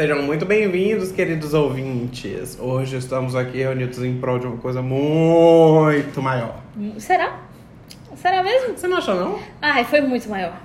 Sejam 0.00 0.22
muito 0.22 0.46
bem-vindos, 0.46 1.12
queridos 1.12 1.52
ouvintes. 1.52 2.56
Hoje 2.58 2.96
estamos 2.96 3.36
aqui 3.36 3.58
reunidos 3.58 4.02
em 4.02 4.18
prol 4.18 4.38
de 4.38 4.46
uma 4.46 4.56
coisa 4.56 4.80
muito 4.80 6.22
maior. 6.22 6.58
Será? 6.96 7.38
Será 8.16 8.42
mesmo? 8.42 8.78
Você 8.78 8.88
não 8.88 8.96
achou, 8.96 9.14
não? 9.14 9.38
Ai, 9.60 9.84
foi 9.84 10.00
muito 10.00 10.26
maior. 10.30 10.58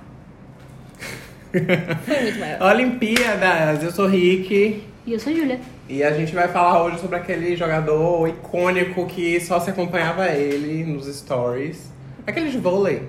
Foi 1.52 2.22
muito 2.22 2.38
maior. 2.38 2.62
Olimpíadas, 2.62 3.82
eu 3.82 3.90
sou 3.90 4.06
Rick. 4.06 4.82
E 5.04 5.12
eu 5.12 5.20
sou 5.20 5.34
Júlia. 5.34 5.60
E 5.86 6.02
a 6.02 6.12
gente 6.12 6.34
vai 6.34 6.48
falar 6.48 6.84
hoje 6.84 6.98
sobre 6.98 7.16
aquele 7.16 7.54
jogador 7.56 8.26
icônico 8.26 9.04
que 9.04 9.38
só 9.40 9.60
se 9.60 9.68
acompanhava 9.68 10.28
ele 10.28 10.82
nos 10.82 11.14
stories. 11.14 11.92
Aquele 12.26 12.50
de 12.50 12.56
vôlei, 12.56 13.02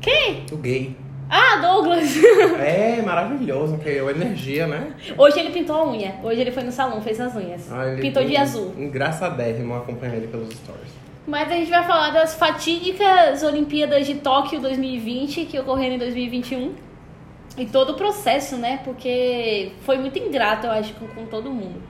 Quem? 0.00 0.46
o 0.50 0.56
gay. 0.56 0.96
Ah, 1.30 1.56
Douglas! 1.60 2.14
É 2.58 3.02
maravilhoso, 3.02 3.78
que 3.78 3.88
é 3.88 3.98
energia, 4.10 4.66
né? 4.66 4.92
Hoje 5.16 5.38
ele 5.38 5.50
pintou 5.50 5.76
a 5.76 5.88
unha. 5.90 6.16
Hoje 6.22 6.40
ele 6.40 6.50
foi 6.50 6.62
no 6.62 6.72
salão, 6.72 7.00
fez 7.00 7.20
as 7.20 7.34
unhas. 7.34 7.70
Ah, 7.72 7.96
Pintou 8.00 8.24
de 8.24 8.36
azul. 8.36 8.74
Engraçadérrimo 8.76 9.74
acompanhar 9.74 10.16
ele 10.16 10.26
pelos 10.26 10.52
stories. 10.54 10.92
Mas 11.26 11.50
a 11.52 11.54
gente 11.54 11.70
vai 11.70 11.84
falar 11.84 12.10
das 12.10 12.34
fatídicas 12.34 13.42
Olimpíadas 13.42 14.06
de 14.06 14.14
Tóquio 14.16 14.60
2020 14.60 15.44
que 15.44 15.58
ocorreram 15.58 15.96
em 15.96 15.98
2021. 15.98 16.74
E 17.56 17.66
todo 17.66 17.90
o 17.90 17.94
processo, 17.94 18.56
né? 18.56 18.80
Porque 18.84 19.72
foi 19.82 19.98
muito 19.98 20.18
ingrato, 20.18 20.66
eu 20.66 20.70
acho, 20.72 20.94
com, 20.94 21.06
com 21.08 21.26
todo 21.26 21.50
mundo. 21.50 21.82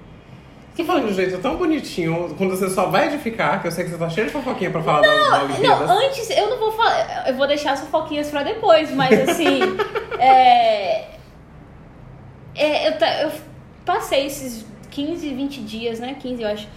Você 0.78 0.84
fala 0.84 1.00
de 1.00 1.06
um 1.06 1.12
jeito 1.12 1.36
tão 1.38 1.56
bonitinho, 1.56 2.36
quando 2.38 2.50
você 2.56 2.70
só 2.70 2.86
vai 2.86 3.08
edificar, 3.08 3.60
que 3.60 3.66
eu 3.66 3.72
sei 3.72 3.82
que 3.82 3.90
você 3.90 3.98
tá 3.98 4.08
cheio 4.08 4.28
de 4.28 4.32
fofoquinha 4.32 4.70
pra 4.70 4.80
falar 4.80 5.02
Não, 5.04 5.44
Olimpíadas. 5.46 5.90
antes, 5.90 6.30
eu 6.30 6.50
não 6.50 6.56
vou 6.56 6.70
falar. 6.70 7.28
Eu 7.28 7.34
vou 7.34 7.48
deixar 7.48 7.72
as 7.72 7.80
fofoquinhas 7.80 8.30
pra 8.30 8.44
depois, 8.44 8.92
mas 8.94 9.28
assim. 9.28 9.58
é, 10.20 11.06
é, 12.54 12.88
eu, 12.90 12.92
eu 13.26 13.32
passei 13.84 14.26
esses 14.26 14.64
15, 14.92 15.28
20 15.34 15.60
dias, 15.62 15.98
né? 15.98 16.14
15, 16.16 16.42
eu 16.42 16.48
acho. 16.48 16.68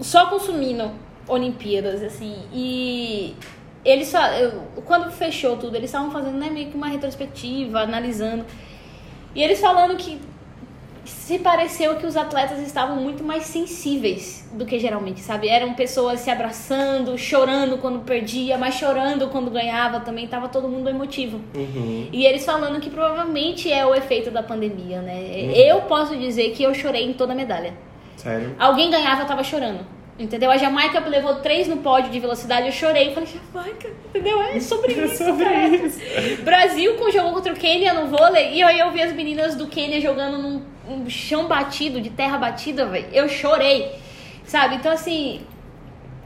Só 0.00 0.26
consumindo 0.26 0.90
Olimpíadas, 1.28 2.02
assim. 2.02 2.42
E 2.52 3.36
eles. 3.84 4.10
fa- 4.10 4.36
eu- 4.36 4.62
Quando 4.84 5.12
fechou 5.12 5.56
tudo, 5.56 5.76
eles 5.76 5.90
estavam 5.90 6.10
fazendo 6.10 6.36
né, 6.36 6.50
meio 6.50 6.70
que 6.70 6.76
uma 6.76 6.88
retrospectiva, 6.88 7.82
analisando. 7.82 8.44
E 9.32 9.40
eles 9.44 9.60
falando 9.60 9.96
que 9.96 10.20
se 11.10 11.38
pareceu 11.38 11.96
que 11.96 12.06
os 12.06 12.16
atletas 12.16 12.58
estavam 12.60 12.96
muito 12.96 13.22
mais 13.22 13.44
sensíveis 13.44 14.48
do 14.52 14.66
que 14.66 14.78
geralmente, 14.78 15.20
sabe? 15.20 15.48
Eram 15.48 15.74
pessoas 15.74 16.20
se 16.20 16.30
abraçando, 16.30 17.16
chorando 17.16 17.78
quando 17.78 18.00
perdia, 18.00 18.56
mas 18.58 18.74
chorando 18.74 19.28
quando 19.28 19.50
ganhava 19.50 20.00
também, 20.00 20.26
tava 20.26 20.48
todo 20.48 20.68
mundo 20.68 20.88
emotivo. 20.88 21.40
Uhum. 21.54 22.08
E 22.12 22.24
eles 22.26 22.44
falando 22.44 22.80
que 22.80 22.90
provavelmente 22.90 23.70
é 23.72 23.84
o 23.86 23.94
efeito 23.94 24.30
da 24.30 24.42
pandemia, 24.42 25.00
né? 25.00 25.20
Eu 25.54 25.82
posso 25.82 26.16
dizer 26.16 26.50
que 26.52 26.62
eu 26.62 26.74
chorei 26.74 27.04
em 27.04 27.12
toda 27.12 27.32
a 27.32 27.36
medalha. 27.36 27.74
Sério? 28.16 28.54
Alguém 28.58 28.90
ganhava, 28.90 29.22
eu 29.22 29.26
tava 29.26 29.42
chorando. 29.44 29.86
Entendeu? 30.18 30.50
A 30.50 30.58
Jamaica 30.58 31.00
levou 31.00 31.36
três 31.36 31.66
no 31.66 31.78
pódio 31.78 32.10
de 32.10 32.20
velocidade, 32.20 32.66
eu 32.66 32.72
chorei. 32.72 33.14
Falei, 33.14 33.26
Jamaica, 33.54 33.88
entendeu? 34.10 34.42
É 34.42 34.60
sobre 34.60 34.92
É 35.00 35.04
isso. 35.06 35.24
sobre 35.24 35.44
cara. 35.44 35.66
isso. 35.68 36.42
Brasil 36.42 36.94
com- 36.96 37.10
jogou 37.10 37.32
contra 37.32 37.54
o 37.54 37.56
Quênia 37.56 37.94
no 37.94 38.06
vôlei 38.08 38.52
e 38.52 38.62
aí 38.62 38.78
eu 38.80 38.90
vi 38.90 39.00
as 39.00 39.14
meninas 39.14 39.54
do 39.54 39.66
Quênia 39.66 39.98
jogando 39.98 40.36
num, 40.36 40.60
num 40.90 41.08
chão 41.08 41.46
batido, 41.46 42.00
de 42.00 42.10
terra 42.10 42.36
batida, 42.38 42.86
velho. 42.86 43.06
Eu 43.12 43.28
chorei, 43.28 43.92
sabe? 44.44 44.76
Então, 44.76 44.92
assim, 44.92 45.40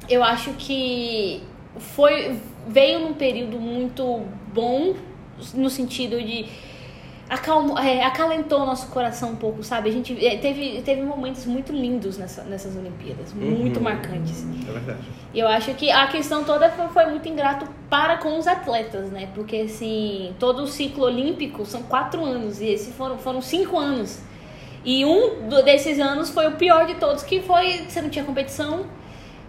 eu 0.09 0.23
acho 0.25 0.51
que 0.55 1.43
foi 1.79 2.39
veio 2.67 3.01
num 3.01 3.13
período 3.15 3.61
muito 3.61 4.23
bom 4.53 4.95
no 5.53 5.69
sentido 5.69 6.21
de 6.23 6.47
acalmou, 7.29 7.79
é, 7.79 8.03
acalentou 8.05 8.61
o 8.63 8.67
nosso 8.67 8.89
coração 8.89 9.31
um 9.31 9.37
pouco, 9.37 9.63
sabe? 9.63 9.89
A 9.89 9.93
gente 9.93 10.25
é, 10.25 10.37
teve, 10.37 10.83
teve 10.83 11.03
momentos 11.03 11.47
muito 11.47 11.73
lindos 11.73 12.19
nessa, 12.19 12.43
nessas 12.45 12.77
Olimpíadas, 12.77 13.33
muito 13.33 13.79
Uhum. 13.79 13.83
marcantes. 13.83 14.47
É 14.69 14.73
verdade. 14.73 14.99
E 15.33 15.41
eu 15.41 15.49
acho 15.49 15.75
que 15.75 15.91
a 15.91 16.07
questão 16.07 16.45
toda 16.45 16.71
foi, 16.71 16.89
foi 16.89 17.07
muito 17.07 17.29
ingrato 17.29 17.67
para 17.91 18.19
com 18.19 18.39
os 18.39 18.47
atletas, 18.47 19.11
né? 19.11 19.29
Porque, 19.35 19.57
assim, 19.57 20.33
todo 20.39 20.63
o 20.63 20.67
ciclo 20.67 21.05
olímpico 21.05 21.65
são 21.65 21.83
quatro 21.83 22.25
anos 22.25 22.61
e 22.61 22.67
esses 22.67 22.95
foram, 22.95 23.19
foram 23.19 23.41
cinco 23.43 23.79
anos. 23.79 24.21
E 24.85 25.05
um 25.05 25.49
desses 25.65 25.99
anos 25.99 26.31
foi 26.31 26.47
o 26.47 26.53
pior 26.53 26.87
de 26.87 26.95
todos, 26.97 27.23
que 27.23 27.41
foi 27.41 27.85
você 27.89 28.03
não 28.03 28.11
tinha 28.11 28.25
competição, 28.25 28.87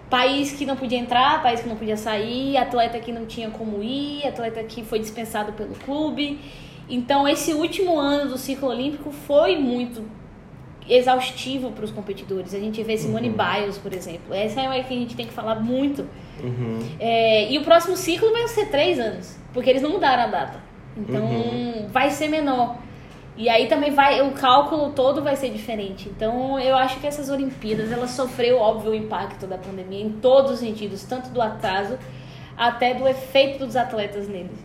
país 0.09 0.51
que 0.53 0.66
não 0.66 0.75
podia 0.78 0.97
entrar, 0.97 1.41
país 1.44 1.62
que 1.62 1.68
não 1.68 1.75
podia 1.75 1.97
sair, 1.97 2.56
atleta 2.57 3.00
que 3.00 3.12
não 3.12 3.25
tinha 3.25 3.50
como 3.50 3.84
ir, 3.84 4.25
atleta 4.25 4.63
que 4.63 4.84
foi 4.84 5.00
dispensado 5.00 5.51
pelo 5.53 5.75
clube. 5.75 6.40
Então, 6.88 7.28
esse 7.28 7.51
último 7.53 8.00
ano 8.00 8.31
do 8.31 8.38
ciclo 8.38 8.69
olímpico 8.69 9.12
foi 9.12 9.57
muito 9.57 10.03
exaustivo 10.88 11.72
para 11.72 11.84
os 11.84 11.91
competidores. 11.91 12.53
A 12.53 12.59
gente 12.59 12.81
vê 12.84 12.96
Simone 12.97 13.29
Uhum. 13.29 13.35
Biles, 13.35 13.78
por 13.78 13.91
exemplo. 13.91 14.34
Essa 14.34 14.62
é 14.62 14.69
uma 14.69 14.84
que 14.84 14.94
a 14.94 14.97
gente 14.97 15.16
tem 15.16 15.25
que 15.25 15.34
falar 15.34 15.56
muito. 15.56 16.07
Uhum. 16.44 16.79
É, 17.00 17.52
e 17.52 17.57
o 17.57 17.63
próximo 17.63 17.97
ciclo 17.97 18.31
vai 18.31 18.47
ser 18.47 18.67
três 18.67 19.00
anos, 19.00 19.35
porque 19.53 19.69
eles 19.69 19.81
não 19.81 19.90
mudaram 19.90 20.23
a 20.23 20.28
data. 20.28 20.59
Então 20.96 21.25
Uhum. 21.25 21.88
vai 21.90 22.12
ser 22.12 22.28
menor. 22.29 22.78
E 23.38 23.50
aí 23.50 23.68
também 23.68 23.91
vai, 23.91 24.22
o 24.22 24.31
cálculo 24.31 24.91
todo 24.91 25.22
vai 25.22 25.35
ser 25.35 25.50
diferente. 25.50 26.09
Então 26.09 26.57
eu 26.59 26.75
acho 26.75 27.00
que 27.00 27.07
essas 27.07 27.29
Olimpíadas, 27.29 27.91
elas 27.91 28.12
sofreu, 28.12 28.57
óbvio, 28.57 28.91
o 28.91 28.96
impacto 28.96 29.46
da 29.46 29.57
pandemia 29.57 30.01
em 30.03 30.09
todos 30.09 30.51
os 30.51 30.59
sentidos, 30.59 31.03
tanto 31.03 31.29
do 31.29 31.41
atraso 31.41 31.97
até 32.57 32.94
do 32.94 33.06
efeito 33.07 33.66
dos 33.66 33.75
atletas 33.75 34.28
neles. 34.29 34.57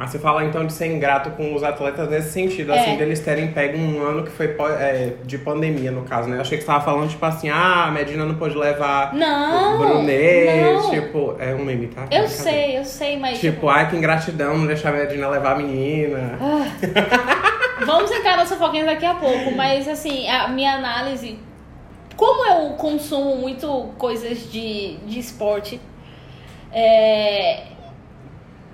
Ah, 0.00 0.06
você 0.06 0.16
fala 0.16 0.44
então 0.44 0.64
de 0.64 0.72
ser 0.72 0.86
ingrato 0.86 1.30
com 1.30 1.52
os 1.56 1.64
atletas 1.64 2.08
nesse 2.08 2.30
sentido, 2.30 2.70
É. 2.72 2.78
assim, 2.78 2.96
deles 2.96 3.18
terem 3.18 3.50
pego 3.50 3.76
um 3.76 4.00
ano 4.00 4.22
que 4.22 4.30
foi 4.30 4.46
é, 4.78 5.14
de 5.24 5.36
pandemia, 5.38 5.90
no 5.90 6.02
caso, 6.02 6.28
né? 6.28 6.36
Eu 6.36 6.42
achei 6.42 6.56
que 6.56 6.62
você 6.62 6.68
tava 6.68 6.84
falando, 6.84 7.10
tipo 7.10 7.26
assim, 7.26 7.48
ah, 7.48 7.86
a 7.86 7.90
Medina 7.90 8.24
não 8.24 8.36
pôde 8.36 8.56
levar 8.56 9.12
Não! 9.12 9.74
o 9.74 9.78
Brunet, 9.78 10.62
não. 10.62 10.90
tipo, 10.90 11.34
é 11.40 11.52
um 11.52 11.64
meme, 11.64 11.88
tá? 11.88 12.06
Eu 12.12 12.28
sei, 12.28 12.78
eu 12.78 12.84
sei, 12.84 13.18
mas. 13.18 13.40
Tipo, 13.40 13.68
ai, 13.68 13.90
que 13.90 13.96
ingratidão 13.96 14.56
não 14.56 14.68
deixar 14.68 14.90
a 14.90 14.92
Medina 14.92 15.28
levar 15.28 15.54
a 15.54 15.56
menina. 15.56 16.38
Vamos 17.88 18.10
entrar 18.10 18.36
nessa 18.36 18.54
foquinha 18.54 18.84
daqui 18.84 19.06
a 19.06 19.14
pouco, 19.14 19.50
mas 19.52 19.88
assim, 19.88 20.28
a 20.28 20.46
minha 20.48 20.74
análise. 20.74 21.38
Como 22.18 22.44
eu 22.44 22.74
consumo 22.74 23.36
muito 23.36 23.94
coisas 23.96 24.52
de, 24.52 24.98
de 25.06 25.18
esporte, 25.18 25.80
é, 26.70 27.68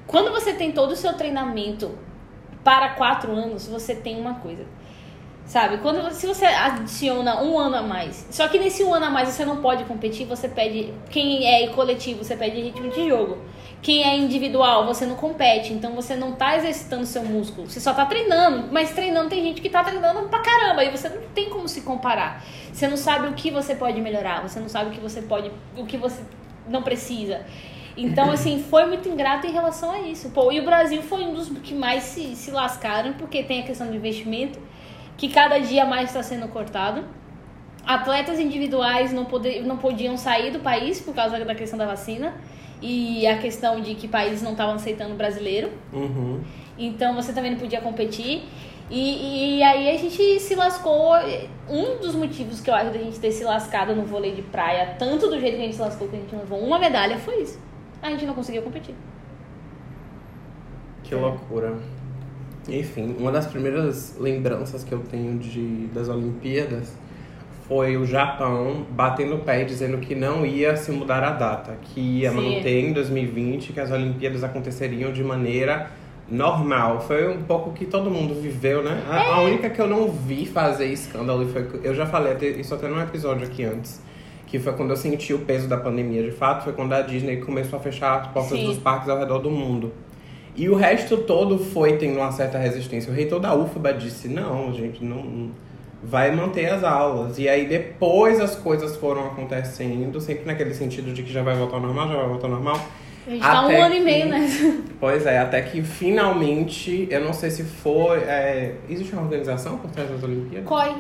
quando 0.05 0.33
você 0.33 0.53
tem 0.53 0.73
todo 0.73 0.91
o 0.91 0.97
seu 0.97 1.13
treinamento 1.13 1.97
para 2.65 2.89
quatro 2.95 3.31
anos, 3.31 3.69
você 3.69 3.95
tem 3.95 4.21
uma 4.21 4.35
coisa. 4.35 4.67
Sabe? 5.47 5.79
Quando 5.79 6.11
se 6.11 6.27
você 6.27 6.47
adiciona 6.47 7.41
um 7.41 7.57
ano 7.57 7.77
a 7.77 7.83
mais, 7.83 8.27
só 8.33 8.49
que 8.49 8.59
nesse 8.59 8.83
um 8.83 8.93
ano 8.93 9.07
a 9.07 9.11
mais 9.11 9.29
você 9.29 9.45
não 9.45 9.59
pode 9.59 9.85
competir, 9.85 10.27
você 10.27 10.49
pede. 10.49 10.93
Quem 11.09 11.47
é 11.47 11.69
coletivo, 11.69 12.25
você 12.25 12.37
pede 12.37 12.61
ritmo 12.61 12.89
de 12.89 13.09
jogo. 13.09 13.39
Quem 13.85 14.03
é 14.03 14.17
individual, 14.17 14.87
você 14.87 15.05
não 15.05 15.15
compete, 15.15 15.75
então 15.75 15.95
você 15.95 16.17
não 16.17 16.33
tá 16.33 16.57
exercitando 16.57 17.05
seu 17.05 17.23
músculo, 17.23 17.69
você 17.69 17.79
só 17.79 17.93
tá 17.93 18.07
treinando, 18.07 18.73
mas 18.73 18.93
treinando 18.93 19.29
tem 19.29 19.43
gente 19.43 19.61
que 19.61 19.69
tá 19.69 19.85
treinando 19.85 20.27
pra 20.31 20.39
caramba, 20.39 20.83
e 20.83 20.91
você 20.91 21.07
não 21.11 21.21
tem 21.35 21.51
como 21.51 21.69
se 21.69 21.83
comparar. 21.83 22.43
Você 22.73 22.89
não 22.89 22.97
sabe 22.97 23.29
o 23.29 23.35
que 23.35 23.51
você 23.51 23.75
pode 23.75 24.01
melhorar, 24.01 24.41
você 24.41 24.59
não 24.59 24.71
sabe 24.71 24.89
o 24.89 24.93
que 24.95 25.01
você 25.01 25.21
pode, 25.21 25.53
o 25.77 25.85
que 25.85 25.99
você 25.99 26.23
não 26.67 26.83
precisa. 26.83 27.45
Então, 27.95 28.31
assim, 28.33 28.65
foi 28.71 28.87
muito 28.87 29.07
ingrato 29.07 29.47
em 29.47 29.53
relação 29.53 29.91
a 29.91 30.01
isso. 30.01 30.31
Pô, 30.31 30.51
e 30.51 30.61
o 30.61 30.65
Brasil 30.65 31.03
foi 31.03 31.23
um 31.23 31.35
dos 31.35 31.51
que 31.59 31.75
mais 31.75 32.05
se, 32.05 32.35
se 32.35 32.51
lascaram, 32.51 33.13
porque 33.13 33.43
tem 33.43 33.61
a 33.61 33.67
questão 33.67 33.87
do 33.87 33.95
investimento, 33.95 34.59
que 35.19 35.29
cada 35.29 35.59
dia 35.59 35.85
mais 35.85 36.09
está 36.09 36.23
sendo 36.23 36.49
cortado. 36.49 37.05
Atletas 37.87 38.39
individuais 38.41 39.13
não, 39.13 39.27
poder, 39.27 39.63
não 39.63 39.77
podiam 39.77 40.17
sair 40.17 40.51
do 40.51 40.61
país 40.61 41.03
por 41.03 41.15
causa 41.15 41.39
da 41.45 41.55
questão 41.55 41.79
da 41.79 41.85
vacina 41.85 42.33
e 42.81 43.27
a 43.27 43.39
questão 43.39 43.81
de 43.81 43.95
que 43.95 44.07
países 44.09 44.43
não 44.43 44.53
estavam 44.53 44.75
aceitando 44.75 45.15
brasileiro. 45.15 45.71
Uhum. 45.93 46.41
Então 46.79 47.15
você 47.15 47.33
também 47.33 47.53
não 47.53 47.59
podia 47.59 47.81
competir. 47.81 48.43
E, 48.91 49.59
e 49.59 49.63
aí 49.63 49.91
a 49.91 49.99
gente 49.99 50.41
se 50.41 50.55
lascou. 50.55 51.13
Um 51.69 51.99
dos 51.99 52.15
motivos 52.15 52.61
que 52.61 52.69
eu 52.69 52.75
acho 52.75 52.91
da 52.91 52.99
gente 52.99 53.19
ter 53.19 53.33
se 53.33 53.45
lascado 53.45 53.95
no 53.95 54.05
vôlei 54.05 54.33
de 54.33 54.43
praia, 54.43 54.95
tanto 54.99 55.29
do 55.29 55.41
jeito 55.41 55.57
que 55.57 55.63
a 55.63 55.65
gente 55.65 55.77
se 55.77 55.81
lascou 55.81 56.09
que 56.09 56.17
a 56.17 56.19
gente 56.19 56.37
levou 56.37 56.61
uma 56.61 56.79
medalha, 56.79 57.17
foi 57.19 57.43
isso. 57.43 57.59
A 58.03 58.11
gente 58.11 58.27
não 58.27 58.35
conseguiu 58.35 58.63
competir. 58.63 58.95
Que 61.03 61.15
loucura. 61.15 61.79
Enfim, 62.69 63.17
uma 63.19 63.31
das 63.31 63.47
primeiras 63.47 64.17
lembranças 64.19 64.85
que 64.85 64.93
eu 64.93 65.01
tenho 65.01 65.39
de, 65.39 65.87
das 65.89 66.09
Olimpíadas 66.09 66.95
foi 67.67 67.97
o 67.97 68.05
Japão 68.05 68.87
batendo 68.91 69.37
o 69.37 69.39
pé 69.39 69.63
e 69.63 69.65
dizendo 69.65 69.99
que 69.99 70.15
não 70.15 70.45
ia 70.45 70.77
se 70.77 70.93
mudar 70.93 71.23
a 71.23 71.31
data, 71.31 71.77
que 71.83 72.01
ia 72.01 72.31
Sim. 72.31 72.37
manter 72.37 72.81
em 72.85 72.93
2020, 72.93 73.73
que 73.73 73.81
as 73.81 73.91
Olimpíadas 73.91 74.45
aconteceriam 74.45 75.13
de 75.13 75.25
maneira 75.25 75.91
normal. 76.29 77.01
Foi 77.01 77.29
um 77.29 77.43
pouco 77.43 77.73
que 77.73 77.87
todo 77.87 78.11
mundo 78.11 78.35
viveu, 78.35 78.83
né? 78.83 79.03
A, 79.09 79.37
a 79.37 79.41
única 79.41 79.71
que 79.71 79.81
eu 79.81 79.87
não 79.87 80.09
vi 80.09 80.45
fazer 80.45 80.87
escândalo 80.87 81.49
foi. 81.49 81.81
Eu 81.83 81.95
já 81.95 82.07
falei 82.07 82.35
isso 82.59 82.75
até 82.75 82.87
num 82.87 83.01
episódio 83.01 83.47
aqui 83.47 83.65
antes. 83.65 84.03
Que 84.47 84.59
foi 84.59 84.75
quando 84.75 84.91
eu 84.91 84.97
senti 84.97 85.33
o 85.33 85.41
peso 85.41 85.67
da 85.67 85.77
pandemia 85.77 86.23
de 86.23 86.31
fato, 86.31 86.65
foi 86.65 86.75
quando 86.75 86.93
a 86.93 87.01
Disney 87.01 87.39
começou 87.39 87.79
a 87.79 87.83
fechar 87.83 88.21
as 88.21 88.27
portas 88.29 88.59
Sim. 88.59 88.67
dos 88.67 88.79
parques 88.79 89.09
ao 89.09 89.19
redor 89.19 89.39
do 89.39 89.51
mundo. 89.51 89.93
E 90.55 90.69
o 90.69 90.77
resto 90.77 91.17
todo 91.17 91.59
foi 91.59 91.97
tendo 91.97 92.19
uma 92.19 92.31
certa 92.31 92.59
resistência. 92.59 93.11
O 93.11 93.15
reitor 93.15 93.41
da 93.41 93.55
UFBA 93.55 93.95
disse, 93.95 94.29
não, 94.29 94.73
gente, 94.73 95.03
não, 95.03 95.51
vai 96.07 96.31
manter 96.31 96.67
as 96.67 96.85
aulas. 96.85 97.39
E 97.39 97.49
aí 97.49 97.67
depois 97.67 98.41
as 98.41 98.55
coisas 98.55 98.97
foram 98.97 99.27
acontecendo, 99.27 100.21
sempre 100.21 100.45
naquele 100.45 100.75
sentido 100.75 101.13
de 101.13 101.23
que 101.23 101.33
já 101.33 101.43
vai 101.43 101.57
voltar 101.57 101.77
ao 101.77 101.83
normal, 101.83 102.09
já 102.09 102.17
vai 102.17 102.29
voltar 102.29 102.47
ao 102.47 102.53
normal. 102.53 102.81
A 103.27 103.31
gente 103.31 103.43
tá 103.43 103.67
um 103.67 103.83
ano 103.83 103.95
e 103.95 104.01
meio, 104.01 104.27
né? 104.27 104.47
Pois 105.01 105.27
é, 105.27 105.39
até 105.39 105.61
que 105.63 105.83
finalmente, 105.83 107.09
eu 107.11 107.21
não 107.23 107.33
sei 107.33 107.51
se 107.51 107.63
foi. 107.63 108.19
É, 108.19 108.75
existe 108.89 109.13
uma 109.13 109.23
organização 109.23 109.79
por 109.79 109.91
trás 109.91 110.11
das 110.11 110.23
Olimpíadas? 110.23 110.67
COI. 110.67 110.95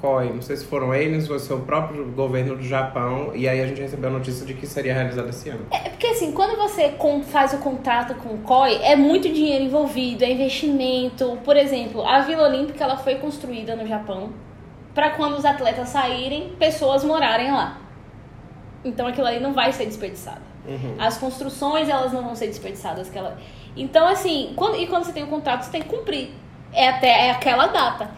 COI, 0.00 0.32
não 0.32 0.40
sei 0.40 0.56
se 0.56 0.64
foram 0.64 0.94
eles 0.94 1.28
ou 1.28 1.38
se 1.38 1.52
o 1.52 1.60
próprio 1.60 2.06
governo 2.06 2.56
do 2.56 2.62
Japão, 2.62 3.32
e 3.34 3.48
aí 3.48 3.60
a 3.60 3.66
gente 3.66 3.80
recebeu 3.80 4.08
a 4.08 4.12
notícia 4.12 4.46
de 4.46 4.54
que 4.54 4.66
seria 4.66 4.94
realizado 4.94 5.28
esse 5.28 5.48
ano. 5.48 5.66
É 5.70 5.90
porque 5.90 6.06
assim, 6.06 6.32
quando 6.32 6.56
você 6.56 6.94
faz 7.30 7.52
o 7.52 7.58
contrato 7.58 8.14
com 8.14 8.34
o 8.34 8.38
COI, 8.38 8.76
é 8.82 8.96
muito 8.96 9.28
dinheiro 9.28 9.64
envolvido, 9.64 10.24
é 10.24 10.30
investimento. 10.32 11.38
Por 11.44 11.56
exemplo, 11.56 12.02
a 12.02 12.20
Vila 12.20 12.48
Olímpica 12.48 12.84
ela 12.84 12.96
foi 12.96 13.16
construída 13.16 13.76
no 13.76 13.86
Japão 13.86 14.30
para 14.94 15.10
quando 15.10 15.36
os 15.36 15.44
atletas 15.44 15.90
saírem, 15.90 16.50
pessoas 16.58 17.04
morarem 17.04 17.52
lá. 17.52 17.78
Então 18.84 19.06
aquilo 19.06 19.26
ali 19.26 19.40
não 19.40 19.52
vai 19.52 19.72
ser 19.72 19.86
desperdiçado. 19.86 20.40
Uhum. 20.66 20.96
As 20.98 21.18
construções 21.18 21.88
elas 21.88 22.12
não 22.12 22.22
vão 22.22 22.34
ser 22.34 22.46
desperdiçadas. 22.46 23.08
Aquela... 23.08 23.36
Então 23.76 24.06
assim, 24.08 24.52
quando, 24.56 24.76
e 24.76 24.86
quando 24.86 25.04
você 25.04 25.12
tem 25.12 25.24
o 25.24 25.28
contrato, 25.28 25.64
você 25.64 25.70
tem 25.70 25.82
que 25.82 25.88
cumprir. 25.88 26.30
É 26.72 26.88
até 26.88 27.26
é 27.26 27.30
aquela 27.32 27.66
data. 27.66 28.10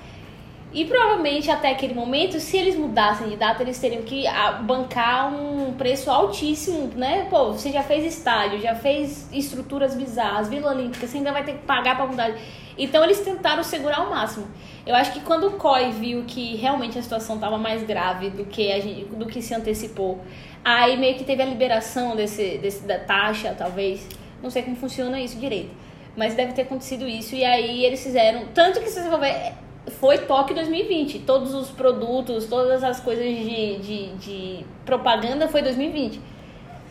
E 0.74 0.86
provavelmente 0.86 1.50
até 1.50 1.70
aquele 1.70 1.92
momento, 1.92 2.40
se 2.40 2.56
eles 2.56 2.76
mudassem 2.76 3.28
de 3.28 3.36
data, 3.36 3.62
eles 3.62 3.78
teriam 3.78 4.02
que 4.02 4.26
ah, 4.26 4.52
bancar 4.52 5.30
um 5.34 5.74
preço 5.74 6.10
altíssimo, 6.10 6.90
né? 6.96 7.26
Pô, 7.28 7.52
você 7.52 7.70
já 7.70 7.82
fez 7.82 8.04
estádio, 8.06 8.58
já 8.58 8.74
fez 8.74 9.28
estruturas 9.30 9.94
bizarras, 9.94 10.48
Vila 10.48 10.70
Olímpica, 10.70 11.06
você 11.06 11.18
ainda 11.18 11.30
vai 11.30 11.44
ter 11.44 11.52
que 11.52 11.66
pagar 11.66 11.96
para 11.96 12.06
mudar. 12.06 12.34
Então 12.78 13.04
eles 13.04 13.20
tentaram 13.20 13.62
segurar 13.62 13.98
ao 13.98 14.08
máximo. 14.08 14.46
Eu 14.86 14.94
acho 14.94 15.12
que 15.12 15.20
quando 15.20 15.46
o 15.48 15.52
COI 15.52 15.92
viu 15.92 16.24
que 16.26 16.56
realmente 16.56 16.98
a 16.98 17.02
situação 17.02 17.34
estava 17.34 17.58
mais 17.58 17.82
grave 17.82 18.30
do 18.30 18.46
que, 18.46 18.72
a 18.72 18.80
gente, 18.80 19.04
do 19.14 19.26
que 19.26 19.42
se 19.42 19.54
antecipou, 19.54 20.22
aí 20.64 20.96
meio 20.96 21.16
que 21.16 21.24
teve 21.24 21.42
a 21.42 21.46
liberação 21.46 22.16
desse, 22.16 22.56
desse, 22.56 22.86
da 22.86 22.98
taxa, 22.98 23.54
talvez. 23.56 24.08
Não 24.42 24.48
sei 24.48 24.62
como 24.62 24.76
funciona 24.76 25.20
isso 25.20 25.38
direito. 25.38 25.70
Mas 26.16 26.34
deve 26.34 26.54
ter 26.54 26.62
acontecido 26.62 27.06
isso. 27.06 27.34
E 27.34 27.44
aí 27.44 27.84
eles 27.84 28.02
fizeram. 28.02 28.46
Tanto 28.54 28.80
que 28.80 28.88
se 28.88 29.02
você 29.02 29.10
for 29.10 29.20
ver 29.20 29.52
foi 30.00 30.18
Tóquio 30.18 30.54
2020. 30.54 31.20
Todos 31.20 31.54
os 31.54 31.70
produtos, 31.70 32.46
todas 32.46 32.82
as 32.82 33.00
coisas 33.00 33.24
de, 33.24 33.78
de, 33.78 34.14
de 34.16 34.66
propaganda 34.84 35.48
foi 35.48 35.62
2020. 35.62 36.20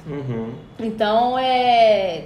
Uhum. 0.08 0.54
Então, 0.80 1.38
é. 1.38 2.26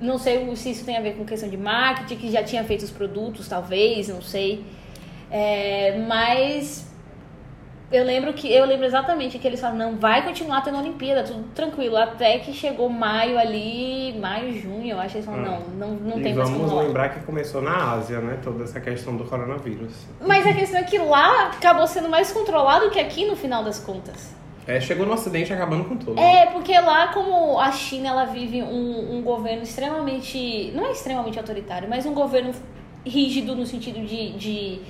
Não 0.00 0.18
sei 0.18 0.54
se 0.56 0.70
isso 0.70 0.84
tem 0.84 0.96
a 0.96 1.00
ver 1.00 1.14
com 1.16 1.24
questão 1.24 1.48
de 1.48 1.56
marketing, 1.56 2.16
que 2.16 2.30
já 2.30 2.42
tinha 2.42 2.64
feito 2.64 2.82
os 2.82 2.90
produtos, 2.90 3.48
talvez, 3.48 4.08
não 4.08 4.20
sei. 4.20 4.64
É, 5.30 5.98
mas 6.06 6.93
eu 7.92 8.04
lembro 8.04 8.32
que 8.32 8.52
eu 8.52 8.64
lembro 8.64 8.86
exatamente 8.86 9.38
que 9.38 9.46
eles 9.46 9.60
falaram, 9.60 9.78
não, 9.78 9.96
vai 9.96 10.24
continuar 10.24 10.62
tendo 10.62 10.78
Olimpíada, 10.78 11.22
tudo 11.22 11.44
tranquilo. 11.54 11.96
Até 11.96 12.38
que 12.38 12.52
chegou 12.52 12.88
maio 12.88 13.38
ali, 13.38 14.16
maio, 14.18 14.52
junho, 14.60 14.92
eu 14.92 14.98
acho 14.98 15.10
que 15.10 15.16
eles 15.18 15.26
falaram, 15.26 15.54
ah. 15.54 15.60
não, 15.76 15.88
não, 15.88 15.96
não 15.96 16.18
e 16.18 16.22
tem 16.22 16.34
mais 16.34 16.50
como 16.50 16.66
Vamos 16.66 16.84
lembrar 16.84 17.10
que 17.10 17.20
começou 17.20 17.62
na 17.62 17.92
Ásia, 17.92 18.20
né? 18.20 18.38
Toda 18.42 18.64
essa 18.64 18.80
questão 18.80 19.16
do 19.16 19.24
coronavírus. 19.24 19.92
Mas 20.20 20.46
a 20.46 20.52
questão 20.52 20.80
é 20.80 20.82
que 20.82 20.98
lá 20.98 21.48
acabou 21.48 21.86
sendo 21.86 22.08
mais 22.08 22.32
controlado 22.32 22.90
que 22.90 22.98
aqui 22.98 23.26
no 23.26 23.36
final 23.36 23.62
das 23.62 23.78
contas. 23.78 24.34
É, 24.66 24.80
chegou 24.80 25.04
no 25.04 25.12
Ocidente 25.12 25.52
acabando 25.52 25.84
com 25.84 25.96
tudo. 25.96 26.18
É, 26.18 26.46
porque 26.46 26.72
lá, 26.80 27.08
como 27.08 27.60
a 27.60 27.70
China 27.70 28.08
ela 28.08 28.24
vive 28.24 28.62
um, 28.62 29.18
um 29.18 29.22
governo 29.22 29.62
extremamente. 29.62 30.72
Não 30.74 30.86
é 30.86 30.92
extremamente 30.92 31.38
autoritário, 31.38 31.88
mas 31.88 32.06
um 32.06 32.14
governo 32.14 32.52
rígido 33.04 33.54
no 33.54 33.66
sentido 33.66 34.00
de, 34.06 34.32
de 34.32 34.80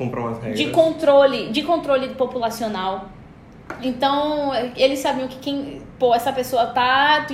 compram 0.00 0.28
as 0.28 0.38
regras. 0.38 0.58
De 0.58 0.70
controle, 0.70 1.50
de 1.50 1.62
controle 1.62 2.08
populacional. 2.14 3.10
Então, 3.82 4.52
eles 4.74 4.98
sabiam 4.98 5.28
que 5.28 5.36
quem, 5.36 5.82
pô, 5.98 6.14
essa 6.14 6.32
pessoa 6.32 6.66
tá, 6.66 7.26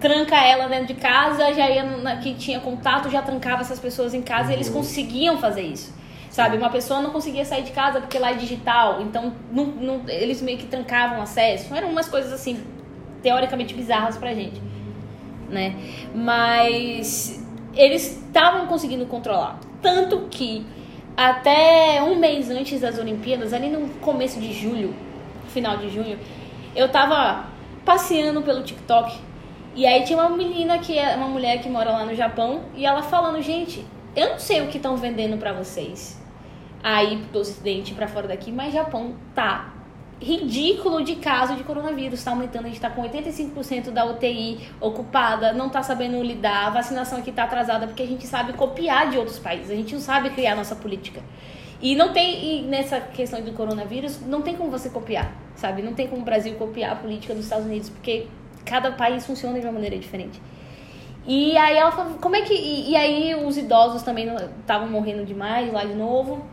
tranca 0.00 0.34
ela 0.36 0.66
dentro 0.66 0.94
de 0.94 0.94
casa, 0.94 1.52
já 1.52 1.68
ia 1.68 1.84
na, 1.84 2.16
que 2.16 2.34
tinha 2.34 2.58
contato, 2.58 3.10
já 3.10 3.20
trancava 3.20 3.60
essas 3.60 3.78
pessoas 3.78 4.14
em 4.14 4.22
casa, 4.22 4.46
uhum. 4.46 4.50
e 4.50 4.54
eles 4.54 4.68
uhum. 4.68 4.74
conseguiam 4.74 5.38
fazer 5.38 5.62
isso. 5.62 6.00
Sabe, 6.30 6.56
uma 6.56 6.70
pessoa 6.70 7.02
não 7.02 7.10
conseguia 7.10 7.44
sair 7.44 7.64
de 7.64 7.72
casa 7.72 8.00
porque 8.00 8.16
lá 8.16 8.30
é 8.30 8.34
digital, 8.34 9.02
então 9.02 9.32
não, 9.50 9.66
não, 9.66 10.02
eles 10.08 10.40
meio 10.40 10.58
que 10.58 10.66
trancavam 10.66 11.20
acesso. 11.20 11.74
Eram 11.74 11.90
umas 11.90 12.08
coisas 12.08 12.32
assim, 12.32 12.62
teoricamente 13.20 13.74
bizarras 13.74 14.16
pra 14.16 14.32
gente, 14.32 14.62
né? 15.50 15.74
Mas 16.14 17.44
eles 17.74 18.16
estavam 18.26 18.68
conseguindo 18.68 19.06
controlar. 19.06 19.58
Tanto 19.82 20.28
que 20.30 20.64
até 21.16 22.02
um 22.02 22.16
mês 22.18 22.50
antes 22.50 22.80
das 22.80 22.98
Olimpíadas, 22.98 23.52
ali 23.52 23.68
no 23.68 23.88
começo 24.00 24.40
de 24.40 24.52
julho, 24.52 24.94
final 25.48 25.76
de 25.76 25.90
junho, 25.90 26.18
eu 26.74 26.88
tava 26.88 27.46
passeando 27.84 28.42
pelo 28.42 28.62
TikTok. 28.62 29.18
E 29.74 29.86
aí 29.86 30.04
tinha 30.04 30.18
uma 30.18 30.36
menina 30.36 30.78
que 30.78 30.98
é 30.98 31.14
uma 31.16 31.28
mulher 31.28 31.60
que 31.60 31.68
mora 31.68 31.90
lá 31.90 32.04
no 32.04 32.14
Japão 32.14 32.62
e 32.74 32.84
ela 32.84 33.02
falando, 33.02 33.40
gente, 33.40 33.84
eu 34.16 34.30
não 34.30 34.38
sei 34.38 34.62
o 34.62 34.68
que 34.68 34.76
estão 34.76 34.96
vendendo 34.96 35.38
para 35.38 35.52
vocês. 35.52 36.20
Aí 36.82 37.16
do 37.32 37.38
ocidente 37.38 37.94
para 37.94 38.08
fora 38.08 38.26
daqui, 38.26 38.50
mas 38.50 38.72
Japão 38.72 39.14
tá 39.34 39.79
ridículo 40.20 41.02
de 41.02 41.16
caso 41.16 41.56
de 41.56 41.64
coronavírus. 41.64 42.18
Está 42.18 42.30
aumentando, 42.30 42.64
a 42.64 42.68
gente 42.68 42.76
está 42.76 42.90
com 42.90 43.02
85% 43.02 43.90
da 43.90 44.04
UTI 44.04 44.68
ocupada, 44.80 45.52
não 45.52 45.68
está 45.68 45.82
sabendo 45.82 46.22
lidar, 46.22 46.66
a 46.66 46.70
vacinação 46.70 47.18
aqui 47.18 47.30
está 47.30 47.44
atrasada 47.44 47.86
porque 47.86 48.02
a 48.02 48.06
gente 48.06 48.26
sabe 48.26 48.52
copiar 48.52 49.10
de 49.10 49.16
outros 49.16 49.38
países, 49.38 49.70
a 49.70 49.74
gente 49.74 49.94
não 49.94 50.00
sabe 50.00 50.30
criar 50.30 50.54
nossa 50.54 50.76
política. 50.76 51.22
E 51.82 51.96
não 51.96 52.12
tem, 52.12 52.60
e 52.60 52.62
nessa 52.62 53.00
questão 53.00 53.40
do 53.40 53.52
coronavírus, 53.52 54.20
não 54.26 54.42
tem 54.42 54.54
como 54.54 54.70
você 54.70 54.90
copiar, 54.90 55.34
sabe? 55.56 55.80
Não 55.80 55.94
tem 55.94 56.06
como 56.06 56.20
o 56.20 56.24
Brasil 56.24 56.54
copiar 56.56 56.92
a 56.92 56.96
política 56.96 57.34
dos 57.34 57.44
Estados 57.44 57.64
Unidos, 57.64 57.88
porque 57.88 58.26
cada 58.66 58.92
país 58.92 59.24
funciona 59.24 59.58
de 59.58 59.64
uma 59.64 59.72
maneira 59.72 59.98
diferente. 59.98 60.40
E 61.26 61.56
aí 61.56 61.78
ela 61.78 61.90
falou, 61.90 62.18
como 62.18 62.36
é 62.36 62.42
que. 62.42 62.52
E, 62.52 62.90
e 62.90 62.96
aí 62.96 63.34
os 63.34 63.56
idosos 63.56 64.02
também 64.02 64.28
estavam 64.60 64.88
morrendo 64.88 65.24
demais 65.24 65.72
lá 65.72 65.84
de 65.84 65.94
novo 65.94 66.44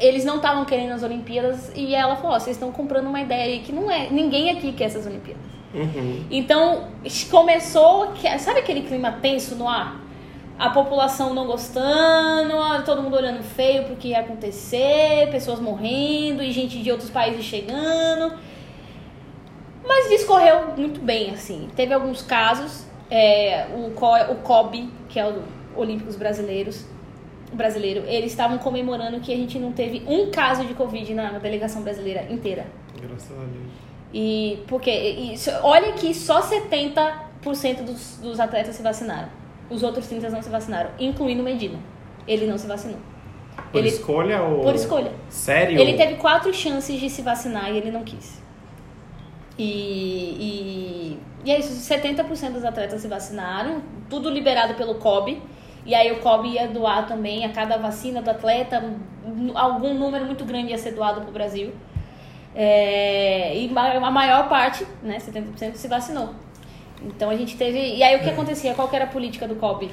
eles 0.00 0.24
não 0.24 0.36
estavam 0.36 0.64
querendo 0.64 0.92
as 0.92 1.02
Olimpíadas 1.02 1.70
e 1.76 1.94
ela 1.94 2.16
falou: 2.16 2.36
oh, 2.36 2.40
vocês 2.40 2.56
estão 2.56 2.72
comprando 2.72 3.06
uma 3.06 3.20
ideia 3.20 3.44
aí 3.44 3.60
que 3.60 3.72
não 3.72 3.90
é. 3.90 4.08
Ninguém 4.10 4.50
aqui 4.50 4.72
quer 4.72 4.84
essas 4.84 5.06
Olimpíadas. 5.06 5.42
Uhum. 5.72 6.24
Então 6.30 6.88
começou, 7.30 8.12
sabe 8.38 8.60
aquele 8.60 8.82
clima 8.82 9.12
tenso 9.20 9.54
no 9.54 9.68
ar? 9.68 10.00
A 10.58 10.68
população 10.70 11.32
não 11.32 11.46
gostando, 11.46 12.52
todo 12.84 13.02
mundo 13.02 13.16
olhando 13.16 13.42
feio 13.42 13.84
porque 13.84 14.08
ia 14.08 14.20
acontecer, 14.20 15.28
pessoas 15.30 15.58
morrendo 15.58 16.42
e 16.42 16.52
gente 16.52 16.82
de 16.82 16.90
outros 16.90 17.08
países 17.08 17.44
chegando. 17.44 18.34
Mas 19.86 20.10
discorreu 20.10 20.74
muito 20.76 21.00
bem, 21.00 21.30
assim. 21.30 21.68
Teve 21.74 21.94
alguns 21.94 22.20
casos, 22.20 22.86
é, 23.10 23.68
o, 23.74 23.90
Co 23.92 24.14
o 24.30 24.36
COB, 24.36 24.90
que 25.08 25.18
é 25.18 25.26
o 25.26 25.42
Olímpicos 25.74 26.16
Brasileiros, 26.16 26.84
brasileiro, 27.52 28.04
eles 28.06 28.30
estavam 28.30 28.58
comemorando 28.58 29.20
que 29.20 29.32
a 29.32 29.36
gente 29.36 29.58
não 29.58 29.72
teve 29.72 30.02
um 30.06 30.30
caso 30.30 30.64
de 30.64 30.74
Covid 30.74 31.14
na 31.14 31.38
delegação 31.38 31.82
brasileira 31.82 32.26
inteira. 32.30 32.66
Graças 33.00 33.30
a 33.32 33.44
Deus. 33.44 33.90
E 34.12 34.62
porque, 34.66 34.90
e, 34.90 35.34
olha 35.62 35.92
que 35.92 36.12
só 36.14 36.42
70% 36.42 37.84
dos, 37.84 38.18
dos 38.20 38.40
atletas 38.40 38.74
se 38.74 38.82
vacinaram. 38.82 39.28
Os 39.68 39.82
outros 39.82 40.06
30 40.08 40.30
não 40.30 40.42
se 40.42 40.50
vacinaram, 40.50 40.90
incluindo 40.98 41.42
Medina. 41.42 41.78
Ele 42.26 42.46
não 42.46 42.58
se 42.58 42.66
vacinou. 42.66 42.98
Por 43.70 43.78
ele, 43.78 43.88
escolha 43.88 44.42
ou. 44.42 44.62
Por 44.62 44.74
escolha. 44.74 45.12
Sério? 45.28 45.78
Ele 45.78 45.94
teve 45.94 46.14
quatro 46.14 46.52
chances 46.52 46.98
de 46.98 47.08
se 47.08 47.22
vacinar 47.22 47.72
e 47.72 47.76
ele 47.76 47.90
não 47.90 48.02
quis. 48.02 48.40
E, 49.56 49.64
e, 49.64 51.18
e 51.44 51.50
é 51.52 51.58
isso, 51.58 51.68
70% 51.88 52.52
dos 52.52 52.64
atletas 52.64 53.00
se 53.00 53.08
vacinaram, 53.08 53.82
tudo 54.08 54.30
liberado 54.30 54.74
pelo 54.74 54.96
COB. 54.96 55.40
E 55.90 55.94
aí 55.96 56.12
o 56.12 56.20
COB 56.20 56.50
ia 56.50 56.68
doar 56.68 57.04
também 57.08 57.44
a 57.44 57.48
cada 57.48 57.76
vacina 57.76 58.22
do 58.22 58.30
atleta, 58.30 58.94
algum 59.56 59.92
número 59.92 60.24
muito 60.24 60.44
grande 60.44 60.70
ia 60.70 60.78
ser 60.78 60.92
doado 60.92 61.20
para 61.22 61.30
o 61.30 61.32
Brasil. 61.32 61.72
É, 62.54 63.56
e 63.56 63.68
a 63.76 64.10
maior 64.12 64.48
parte, 64.48 64.86
né, 65.02 65.18
70% 65.18 65.74
se 65.74 65.88
vacinou. 65.88 66.28
Então 67.02 67.28
a 67.28 67.36
gente 67.36 67.56
teve. 67.56 67.96
E 67.96 68.04
aí 68.04 68.14
o 68.14 68.20
que 68.20 68.30
acontecia? 68.30 68.72
Qual 68.72 68.86
que 68.86 68.94
era 68.94 69.06
a 69.06 69.08
política 69.08 69.48
do 69.48 69.56
COB? 69.56 69.90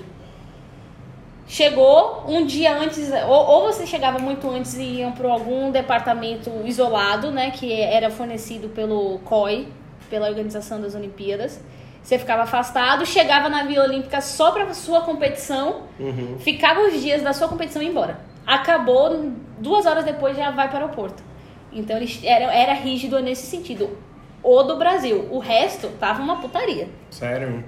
Chegou 1.47 2.25
um 2.27 2.45
dia 2.45 2.77
antes, 2.77 3.11
ou, 3.27 3.47
ou 3.47 3.61
você 3.63 3.87
chegava 3.87 4.19
muito 4.19 4.47
antes 4.51 4.75
e 4.75 4.99
iam 4.99 5.13
para 5.13 5.27
algum 5.31 5.71
departamento 5.71 6.51
isolado, 6.63 7.31
né, 7.31 7.49
que 7.49 7.73
era 7.73 8.11
fornecido 8.11 8.69
pelo 8.69 9.17
COI, 9.25 9.67
pela 10.11 10.29
Organização 10.29 10.79
das 10.79 10.93
Olimpíadas 10.93 11.59
você 12.07 12.17
ficava 12.17 12.43
afastado, 12.43 13.05
chegava 13.05 13.49
na 13.49 13.63
Vila 13.63 13.83
Olímpica 13.83 14.21
só 14.21 14.51
para 14.51 14.73
sua 14.73 15.01
competição, 15.01 15.81
uhum. 15.99 16.37
ficava 16.39 16.79
os 16.87 17.01
dias 17.01 17.21
da 17.21 17.33
sua 17.33 17.49
competição 17.49 17.81
e 17.81 17.85
ia 17.85 17.91
embora. 17.91 18.21
Acabou, 18.45 19.29
duas 19.59 19.85
horas 19.85 20.05
depois 20.05 20.37
já 20.37 20.49
vai 20.51 20.69
para 20.69 20.79
o 20.79 20.81
aeroporto. 20.83 21.21
Então 21.69 21.97
ele 21.97 22.09
era, 22.23 22.45
era 22.45 22.73
rígido 22.75 23.19
nesse 23.19 23.47
sentido. 23.47 23.97
O 24.41 24.63
do 24.63 24.77
Brasil. 24.77 25.27
O 25.29 25.39
resto 25.39 25.89
tava 25.99 26.23
uma 26.23 26.39
putaria. 26.39 26.87
Sério? 27.09 27.61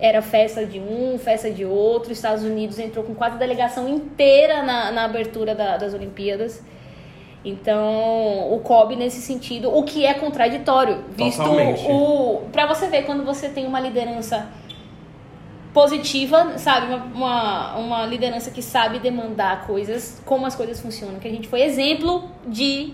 Era 0.00 0.22
festa 0.22 0.64
de 0.64 0.80
um, 0.80 1.18
festa 1.18 1.50
de 1.50 1.66
outro. 1.66 2.14
Estados 2.14 2.44
Unidos 2.44 2.78
entrou 2.78 3.04
com 3.04 3.14
quase 3.14 3.34
a 3.34 3.38
delegação 3.38 3.86
inteira 3.86 4.62
na, 4.62 4.90
na 4.90 5.04
abertura 5.04 5.54
da, 5.54 5.76
das 5.76 5.92
Olimpíadas. 5.92 6.62
Então, 7.44 8.52
o 8.52 8.60
COB 8.60 8.94
nesse 8.94 9.20
sentido, 9.20 9.74
o 9.76 9.82
que 9.82 10.06
é 10.06 10.14
contraditório, 10.14 11.04
visto 11.16 11.38
Totalmente. 11.38 11.84
o 11.88 12.42
para 12.52 12.66
você 12.66 12.86
ver 12.86 13.04
quando 13.04 13.24
você 13.24 13.48
tem 13.48 13.66
uma 13.66 13.80
liderança 13.80 14.48
positiva, 15.72 16.58
sabe, 16.58 16.94
uma, 17.14 17.76
uma, 17.76 18.06
liderança 18.06 18.50
que 18.50 18.62
sabe 18.62 18.98
demandar 18.98 19.66
coisas, 19.66 20.22
como 20.24 20.46
as 20.46 20.54
coisas 20.54 20.80
funcionam, 20.80 21.18
que 21.18 21.26
a 21.26 21.30
gente 21.30 21.48
foi 21.48 21.62
exemplo 21.62 22.30
de 22.46 22.92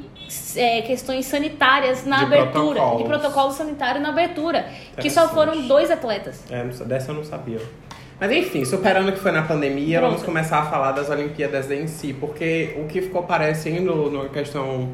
é, 0.57 0.83
questões 0.83 1.26
sanitárias 1.26 2.07
na 2.07 2.19
De 2.19 2.25
abertura, 2.25 2.81
protocolos. 2.81 2.99
de 2.99 3.05
protocolo 3.05 3.52
sanitário 3.52 4.00
na 4.00 4.11
abertura, 4.11 4.71
que 5.00 5.11
só 5.11 5.28
foram 5.28 5.67
dois 5.67 5.90
atletas. 5.90 6.45
É, 6.50 6.64
dessa 6.85 7.11
eu 7.11 7.17
não 7.17 7.25
sabia. 7.25 7.61
Mas 8.20 8.32
enfim, 8.32 8.64
superando 8.64 9.10
o 9.10 9.12
que 9.12 9.20
foi 9.20 9.30
na 9.30 9.42
pandemia, 9.42 9.98
Pronto. 9.98 10.10
vamos 10.10 10.26
começar 10.26 10.58
a 10.58 10.66
falar 10.66 10.90
das 10.92 11.08
Olimpíadas 11.08 11.70
em 11.70 11.87
si, 11.87 12.12
porque 12.12 12.75
o 12.76 12.84
que 12.87 13.00
ficou 13.00 13.22
parecendo 13.22 14.10
numa 14.10 14.28
questão 14.28 14.90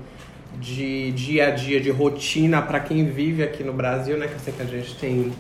de 0.61 1.11
dia 1.13 1.49
a 1.49 1.51
dia, 1.51 1.81
de 1.81 1.91
rotina 1.91 2.61
para 2.61 2.81
quem 2.81 3.05
vive 3.07 3.43
aqui 3.43 3.65
no 3.65 3.73
Brasil, 3.73 4.19
né? 4.19 4.29
Que 4.29 4.35
eu 4.35 4.39
sei 4.39 4.53
que 4.53 4.63
a 4.63 4.67
gente 4.67 4.95
tem 4.97 5.33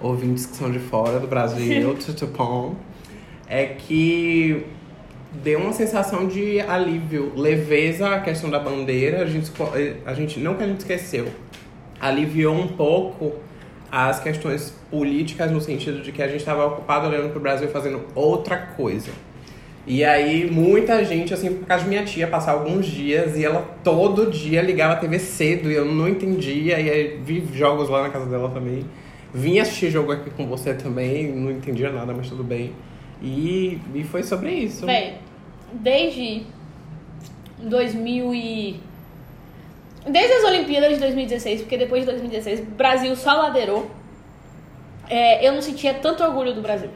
ouvintes 0.00 0.46
que 0.46 0.56
são 0.56 0.70
de 0.70 0.78
fora 0.78 1.18
do 1.18 1.26
Brasil, 1.26 1.94
tutupom, 2.04 2.76
é 3.48 3.66
que 3.66 4.64
deu 5.32 5.58
uma 5.58 5.72
sensação 5.72 6.28
de 6.28 6.60
alívio, 6.60 7.32
leveza 7.36 8.14
a 8.14 8.20
questão 8.20 8.50
da 8.50 8.60
bandeira. 8.60 9.22
A 9.22 9.26
gente, 9.26 9.50
a 10.06 10.14
gente 10.14 10.38
não 10.38 10.54
que 10.54 10.62
a 10.62 10.66
gente 10.66 10.78
esqueceu, 10.78 11.28
aliviou 12.00 12.54
um 12.54 12.68
pouco 12.68 13.34
as 13.92 14.18
questões 14.20 14.74
políticas 14.90 15.50
no 15.50 15.60
sentido 15.60 16.00
de 16.00 16.10
que 16.12 16.22
a 16.22 16.26
gente 16.26 16.40
estava 16.40 16.64
ocupado 16.64 17.06
olhando 17.06 17.28
para 17.28 17.38
o 17.38 17.42
Brasil 17.42 17.68
e 17.68 17.70
fazendo 17.70 18.00
outra 18.14 18.56
coisa. 18.56 19.10
E 19.86 20.02
aí, 20.02 20.50
muita 20.50 21.04
gente, 21.04 21.34
assim, 21.34 21.52
por 21.52 21.66
causa 21.66 21.84
de 21.84 21.90
minha 21.90 22.02
tia, 22.02 22.26
passar 22.26 22.52
alguns 22.52 22.86
dias 22.86 23.36
e 23.36 23.44
ela 23.44 23.60
todo 23.84 24.30
dia 24.30 24.62
ligava 24.62 24.94
a 24.94 24.96
TV 24.96 25.18
cedo 25.18 25.70
e 25.70 25.74
eu 25.74 25.84
não 25.84 26.08
entendia. 26.08 26.80
E 26.80 26.88
aí, 26.88 27.20
vi 27.22 27.46
jogos 27.52 27.90
lá 27.90 28.04
na 28.04 28.08
casa 28.08 28.24
dela 28.24 28.48
também. 28.48 28.86
Vim 29.34 29.58
assistir 29.58 29.90
jogo 29.90 30.10
aqui 30.10 30.30
com 30.30 30.46
você 30.46 30.72
também, 30.72 31.30
não 31.30 31.50
entendia 31.50 31.90
nada, 31.90 32.14
mas 32.14 32.30
tudo 32.30 32.42
bem. 32.42 32.72
E, 33.20 33.78
e 33.94 34.04
foi 34.04 34.22
sobre 34.22 34.52
isso. 34.52 34.86
Véi, 34.86 35.18
desde 35.70 36.46
2000 37.62 38.34
e... 38.34 38.80
Desde 40.06 40.32
as 40.34 40.44
Olimpíadas 40.44 40.94
de 40.94 40.98
2016, 40.98 41.62
porque 41.62 41.78
depois 41.78 42.04
de 42.04 42.10
2016 42.10 42.60
o 42.60 42.64
Brasil 42.72 43.14
só 43.14 43.34
ladeirou, 43.34 43.90
é, 45.08 45.46
eu 45.46 45.52
não 45.52 45.62
sentia 45.62 45.94
tanto 45.94 46.24
orgulho 46.24 46.54
do 46.54 46.60
Brasil. 46.60 46.90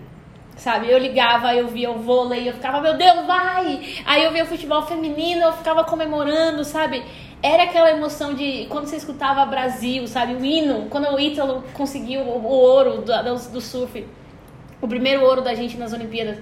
Sabe, 0.56 0.90
eu 0.90 0.98
ligava, 0.98 1.54
eu 1.54 1.68
via 1.68 1.90
o 1.90 1.98
vôlei, 1.98 2.48
eu 2.48 2.54
ficava, 2.54 2.80
meu 2.80 2.96
Deus, 2.96 3.26
vai! 3.26 4.02
Aí 4.06 4.24
eu 4.24 4.32
via 4.32 4.42
o 4.42 4.46
futebol 4.46 4.82
feminino, 4.82 5.42
eu 5.42 5.52
ficava 5.52 5.84
comemorando, 5.84 6.64
sabe? 6.64 7.04
Era 7.42 7.64
aquela 7.64 7.90
emoção 7.90 8.32
de 8.32 8.66
quando 8.70 8.86
você 8.86 8.96
escutava 8.96 9.44
Brasil, 9.44 10.06
sabe? 10.06 10.34
O 10.34 10.42
hino, 10.42 10.86
quando 10.88 11.12
o 11.14 11.20
Ítalo 11.20 11.62
conseguiu 11.74 12.22
o, 12.22 12.38
o 12.38 12.48
ouro 12.48 13.02
do, 13.02 13.12
do, 13.22 13.50
do 13.50 13.60
surf, 13.60 14.06
o 14.80 14.88
primeiro 14.88 15.22
ouro 15.22 15.42
da 15.42 15.54
gente 15.54 15.76
nas 15.76 15.92
Olimpíadas. 15.92 16.38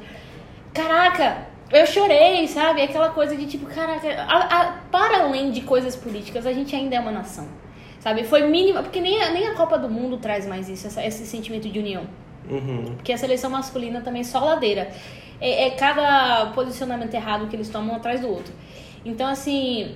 Caraca, 0.73 1.49
eu 1.75 1.87
chorei, 1.87 2.47
sabe? 2.49 2.83
Aquela 2.83 3.11
coisa 3.11 3.37
de 3.37 3.47
tipo, 3.47 3.67
caraca, 3.67 4.09
a- 4.09 4.61
a- 4.61 4.73
para 4.91 5.23
além 5.25 5.51
de 5.51 5.61
coisas 5.63 5.95
políticas, 5.97 6.47
a 6.47 6.53
gente 6.53 6.75
ainda 6.75 6.97
é 6.97 7.01
uma 7.01 7.13
nação. 7.13 7.47
Sabe? 8.01 8.25
Foi 8.25 8.43
mínima, 8.47 8.83
porque 8.83 9.01
nem 9.01 9.23
a, 9.23 9.31
nem 9.31 9.47
a 9.49 9.55
Copa 9.55 9.79
do 9.79 9.89
Mundo 9.89 10.19
traz 10.19 10.47
mais 10.47 10.69
isso, 10.69 10.87
essa- 10.87 11.05
esse 11.05 11.27
sentimento 11.27 11.69
de 11.69 11.79
união. 11.79 12.03
Uhum. 12.51 12.95
Porque 12.97 13.13
a 13.13 13.17
seleção 13.19 13.49
masculina 13.51 14.01
também 14.03 14.21
é 14.21 14.25
só 14.25 14.41
ladeira. 14.41 14.91
É, 15.41 15.67
é 15.69 15.71
cada 15.71 16.47
posicionamento 16.55 17.15
errado 17.15 17.47
que 17.49 17.57
eles 17.57 17.69
tomam 17.71 17.97
atrás 17.97 18.21
do 18.21 18.29
outro. 18.29 18.53
Então, 19.05 19.27
assim, 19.27 19.95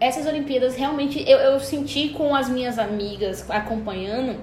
essas 0.00 0.26
Olimpíadas 0.26 0.74
realmente 0.74 1.22
eu, 1.28 1.38
eu 1.38 1.60
senti 1.60 2.08
com 2.10 2.34
as 2.34 2.48
minhas 2.48 2.78
amigas 2.78 3.48
acompanhando 3.48 4.40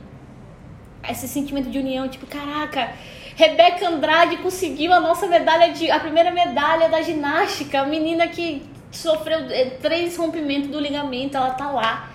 esse 1.10 1.28
sentimento 1.28 1.70
de 1.70 1.78
união, 1.80 2.08
tipo, 2.08 2.26
caraca, 2.26 2.94
Rebeca 3.36 3.88
Andrade 3.88 4.38
conseguiu 4.38 4.94
a 4.94 5.00
nossa 5.00 5.28
medalha 5.28 5.72
de. 5.74 5.90
a 5.90 6.00
primeira 6.00 6.32
medalha 6.32 6.90
da 6.90 7.02
ginástica, 7.02 7.82
a 7.82 7.86
menina 7.86 8.28
que 8.28 8.62
sofreu 8.92 9.40
eh, 9.50 9.78
três 9.82 10.18
rompimentos 10.18 10.70
do 10.70 10.80
ligamento, 10.80 11.38
ela 11.38 11.52
tá 11.52 11.70
lá, 11.72 12.10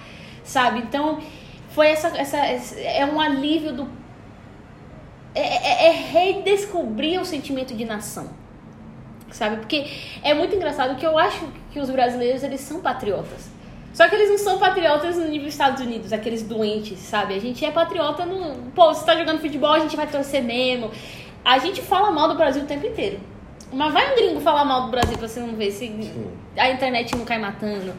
sabe? 0.45 0.81
Então, 0.81 1.21
foi 1.71 1.89
essa. 1.89 2.09
essa 2.17 2.37
é 2.37 3.05
um 3.07 3.21
alívio 3.21 3.73
do. 3.73 3.89
É, 5.35 5.41
é- 5.41 5.87
é 5.89 5.91
redescobrir 5.91 7.21
o 7.21 7.25
sentimento 7.25 7.75
de 7.75 7.85
nação. 7.85 8.29
Sabe? 9.31 9.57
Porque 9.57 9.87
é 10.23 10.33
muito 10.33 10.55
engraçado 10.55 10.97
que 10.97 11.05
eu 11.05 11.19
acho 11.19 11.47
que 11.73 11.79
os 11.81 11.91
brasileiros 11.91 12.43
eles 12.43 12.61
são 12.61 12.81
patriotas. 12.81 13.51
Só 13.97 14.07
que 14.11 14.15
eles 14.15 14.29
não 14.29 14.37
são 14.37 14.59
patriotas 14.59 15.17
no 15.17 15.27
nível 15.27 15.49
Estados 15.49 15.81
Unidos, 15.81 16.13
aqueles 16.13 16.43
doentes, 16.43 16.99
sabe? 16.99 17.33
A 17.33 17.41
gente 17.41 17.65
é 17.65 17.71
patriota 17.71 18.27
no. 18.27 18.71
Pô, 18.73 18.93
você 18.93 19.07
tá 19.07 19.17
jogando 19.17 19.41
futebol, 19.41 19.73
a 19.73 19.79
gente 19.79 19.97
vai 19.97 20.07
torcer 20.07 20.43
mesmo. 20.43 20.91
A 21.43 21.57
gente 21.59 21.81
fala 21.81 22.11
mal 22.11 22.29
do 22.29 22.35
Brasil 22.35 22.63
o 22.63 22.67
tempo 22.67 22.87
inteiro. 22.87 23.19
Mas 23.73 23.95
vai 23.95 24.13
um 24.13 24.15
gringo 24.15 24.41
falar 24.41 24.67
mal 24.67 24.83
do 24.83 24.91
Brasil 24.91 25.17
pra 25.17 25.27
você 25.27 25.41
não 25.41 25.57
ver 25.57 25.71
se 25.71 25.91
a 26.59 26.71
internet 26.71 27.17
não 27.17 27.25
cai 27.25 27.39
matando. 27.39 27.95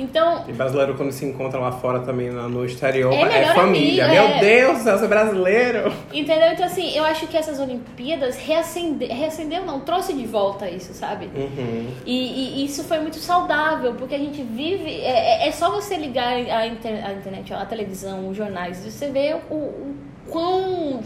Então, 0.00 0.44
E 0.48 0.52
brasileiro, 0.52 0.94
quando 0.94 1.12
se 1.12 1.24
encontra 1.24 1.58
lá 1.60 1.70
fora 1.72 2.00
também 2.00 2.30
no 2.30 2.64
exterior, 2.64 3.12
É 3.12 3.42
é, 3.42 3.54
família. 3.54 4.06
amigo, 4.06 4.22
Meu 4.22 4.30
é. 4.36 4.40
Deus 4.40 4.78
você 4.78 5.04
é 5.04 5.08
brasileiro! 5.08 5.92
entendeu? 6.12 6.52
Então, 6.52 6.64
assim, 6.66 6.96
eu 6.96 7.04
acho 7.04 7.26
que 7.26 7.36
essas 7.36 7.60
Olimpíadas 7.60 8.36
reacende... 8.36 9.04
reacendeu, 9.06 9.64
não, 9.64 9.80
trouxe 9.80 10.12
de 10.12 10.26
volta 10.26 10.68
isso, 10.70 10.94
sabe? 10.94 11.26
Uhum. 11.34 11.90
E, 12.06 12.60
e 12.62 12.64
isso 12.64 12.82
foi 12.84 12.98
muito 12.98 13.16
saudável, 13.18 13.94
porque 13.94 14.14
a 14.14 14.18
gente 14.18 14.42
vive. 14.42 14.90
É, 15.00 15.44
é- 15.44 15.48
é 15.48 15.52
só 15.52 15.70
você 15.70 15.96
ligar 15.96 16.28
a, 16.34 16.66
inter- 16.66 17.04
a 17.06 17.12
internet, 17.12 17.52
a 17.52 17.66
televisão, 17.66 18.28
os 18.28 18.36
jornais, 18.36 18.84
você 18.84 19.08
vê 19.08 19.36
o, 19.50 19.54
o 19.54 19.94
quão 20.28 21.00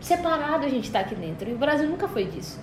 separado 0.00 0.64
a 0.64 0.68
gente 0.68 0.84
está 0.84 1.00
aqui 1.00 1.14
dentro. 1.14 1.48
E 1.48 1.52
o 1.54 1.58
Brasil 1.58 1.88
nunca 1.88 2.08
foi 2.08 2.24
disso. 2.24 2.58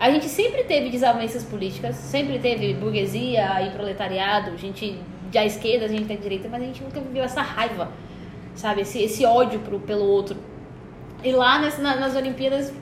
A 0.00 0.10
gente 0.10 0.28
sempre 0.28 0.64
teve 0.64 0.88
desavenças 0.88 1.44
políticas, 1.44 1.94
sempre 1.96 2.38
teve 2.38 2.72
burguesia 2.72 3.62
e 3.62 3.70
proletariado, 3.70 4.56
gente 4.56 4.98
da 5.30 5.44
esquerda, 5.44 5.84
a 5.84 5.88
gente 5.88 6.04
da 6.04 6.14
direita, 6.14 6.48
mas 6.50 6.62
a 6.62 6.64
gente 6.64 6.82
nunca 6.82 6.98
viveu 7.00 7.22
essa 7.22 7.42
raiva, 7.42 7.92
sabe? 8.54 8.80
Esse, 8.80 9.00
esse 9.02 9.24
ódio 9.26 9.60
pro, 9.60 9.78
pelo 9.78 10.04
outro. 10.06 10.36
E 11.22 11.30
lá 11.32 11.58
nas, 11.58 11.78
na- 11.78 11.96
nas 11.96 12.16
Olimpíadas 12.16 12.72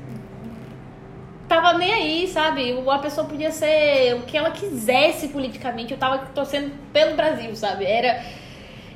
tava 1.48 1.72
nem 1.76 1.92
aí, 1.92 2.28
sabe? 2.28 2.78
A 2.88 2.98
pessoa 2.98 3.26
podia 3.26 3.50
ser 3.50 4.14
o 4.14 4.20
que 4.22 4.36
ela 4.36 4.50
quisesse 4.52 5.28
politicamente. 5.28 5.92
Eu 5.92 5.98
tava 5.98 6.18
torcendo 6.34 6.72
pelo 6.92 7.16
Brasil, 7.16 7.54
sabe? 7.56 7.84
Era. 7.84 8.22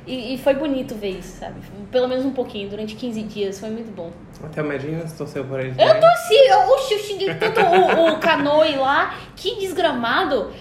E, 0.05 0.33
e 0.33 0.37
foi 0.37 0.53
bonito 0.53 0.95
ver 0.95 1.19
isso, 1.19 1.39
sabe? 1.39 1.55
Pelo 1.89 2.07
menos 2.07 2.25
um 2.25 2.31
pouquinho, 2.31 2.69
durante 2.69 2.95
15 2.95 3.23
dias, 3.23 3.59
foi 3.59 3.69
muito 3.69 3.93
bom. 3.95 4.11
Até 4.43 4.61
o 4.61 4.65
Medina 4.65 5.07
se 5.07 5.17
torceu 5.17 5.45
por 5.45 5.59
ele. 5.59 5.69
Eu 5.71 5.99
torci, 5.99 6.35
eu, 6.49 6.59
oxi, 6.73 6.93
eu 6.93 6.99
xinguei 6.99 7.33
tanto 7.35 7.61
o, 7.61 8.13
o 8.13 8.19
Canoe 8.19 8.75
lá, 8.75 9.15
que 9.35 9.55
desgramado. 9.55 10.51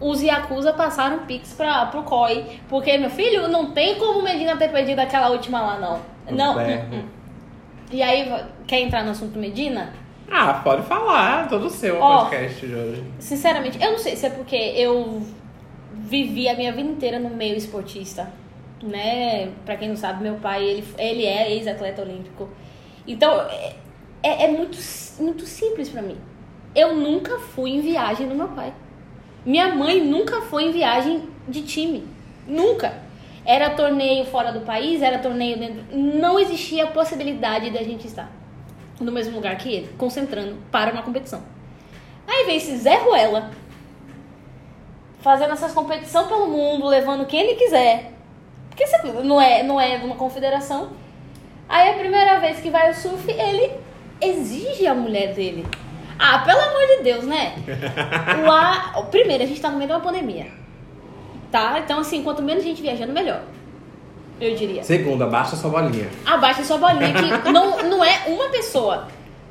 Os 0.00 0.20
Yakuza 0.20 0.72
passaram 0.72 1.20
pix 1.20 1.52
pra, 1.52 1.86
pro 1.86 2.02
COI. 2.02 2.60
Porque, 2.68 2.98
meu 2.98 3.10
filho, 3.10 3.46
não 3.46 3.70
tem 3.70 3.94
como 3.94 4.18
o 4.18 4.22
Medina 4.22 4.56
ter 4.56 4.68
perdido 4.68 4.98
aquela 4.98 5.30
última 5.30 5.60
lá, 5.60 5.78
não. 5.78 6.00
Não. 6.34 6.58
Hum, 6.58 6.80
hum. 6.92 7.04
E 7.92 8.02
aí, 8.02 8.44
quer 8.66 8.80
entrar 8.80 9.04
no 9.04 9.12
assunto 9.12 9.38
Medina? 9.38 9.92
Ah, 10.30 10.54
pode 10.64 10.82
falar, 10.82 11.48
todo 11.48 11.70
seu 11.70 12.00
Ó. 12.00 12.24
podcast 12.24 12.66
de 12.66 12.74
hoje. 12.74 13.04
Sinceramente, 13.20 13.80
eu 13.80 13.92
não 13.92 13.98
sei 13.98 14.16
se 14.16 14.26
é 14.26 14.30
porque 14.30 14.56
eu 14.56 15.22
vivi 15.92 16.48
a 16.48 16.54
minha 16.54 16.72
vida 16.72 16.88
inteira 16.88 17.18
no 17.18 17.30
meio 17.30 17.56
esportista, 17.56 18.30
né? 18.86 19.52
Pra 19.64 19.76
quem 19.76 19.88
não 19.88 19.96
sabe, 19.96 20.22
meu 20.22 20.36
pai, 20.36 20.64
ele, 20.64 20.84
ele 20.98 21.24
é 21.24 21.52
ex-atleta 21.52 22.02
olímpico. 22.02 22.48
Então, 23.06 23.40
é, 23.42 23.74
é, 24.22 24.44
é 24.44 24.48
muito, 24.48 24.78
muito 25.20 25.46
simples 25.46 25.88
pra 25.88 26.02
mim. 26.02 26.16
Eu 26.74 26.94
nunca 26.94 27.38
fui 27.38 27.70
em 27.70 27.80
viagem 27.80 28.28
do 28.28 28.34
meu 28.34 28.48
pai. 28.48 28.72
Minha 29.44 29.74
mãe 29.74 30.00
nunca 30.02 30.40
foi 30.42 30.64
em 30.64 30.72
viagem 30.72 31.28
de 31.48 31.62
time. 31.62 32.06
Nunca. 32.46 33.02
Era 33.44 33.70
torneio 33.70 34.24
fora 34.24 34.50
do 34.50 34.60
país, 34.60 35.02
era 35.02 35.18
torneio 35.18 35.58
dentro. 35.58 35.84
Não 35.92 36.38
existia 36.40 36.84
a 36.84 36.90
possibilidade 36.90 37.70
da 37.70 37.82
gente 37.82 38.06
estar 38.06 38.30
no 39.00 39.12
mesmo 39.12 39.34
lugar 39.34 39.56
que 39.56 39.72
ele, 39.72 39.90
concentrando 39.98 40.56
para 40.70 40.92
uma 40.92 41.02
competição. 41.02 41.42
Aí 42.26 42.46
vem 42.46 42.56
esse 42.56 42.76
Zé 42.78 42.96
Ruela 42.96 43.50
fazendo 45.20 45.52
essas 45.52 45.72
competições 45.72 46.26
pelo 46.26 46.46
mundo, 46.46 46.86
levando 46.86 47.26
quem 47.26 47.40
ele 47.40 47.54
quiser. 47.56 48.13
Porque 48.74 48.88
você 48.88 48.98
não 49.22 49.40
é, 49.40 49.62
não 49.62 49.80
é 49.80 49.96
uma 49.98 50.16
confederação. 50.16 50.90
Aí 51.68 51.90
a 51.90 51.94
primeira 51.94 52.40
vez 52.40 52.58
que 52.58 52.70
vai 52.70 52.90
o 52.90 52.94
surf, 52.94 53.30
ele 53.30 53.70
exige 54.20 54.84
a 54.86 54.94
mulher 54.94 55.32
dele. 55.32 55.64
Ah, 56.18 56.40
pelo 56.40 56.60
amor 56.60 56.86
de 56.88 57.02
Deus, 57.04 57.24
né? 57.24 57.54
Lá, 58.44 59.00
primeiro, 59.10 59.44
a 59.44 59.46
gente 59.46 59.60
tá 59.60 59.70
no 59.70 59.76
meio 59.76 59.88
de 59.88 59.94
uma 59.94 60.02
pandemia. 60.02 60.48
Tá? 61.52 61.78
Então, 61.78 62.00
assim, 62.00 62.22
quanto 62.24 62.42
menos 62.42 62.64
gente 62.64 62.82
viajando, 62.82 63.12
melhor. 63.12 63.42
Eu 64.40 64.56
diria. 64.56 64.82
Segunda, 64.82 65.26
baixa 65.26 65.54
sua 65.54 65.70
bolinha. 65.70 66.10
Abaixa 66.26 66.64
sua 66.64 66.78
bolinha, 66.78 67.12
que 67.12 67.50
não, 67.50 67.80
não 67.84 68.04
é 68.04 68.24
uma 68.26 68.48
pessoa. 68.48 69.06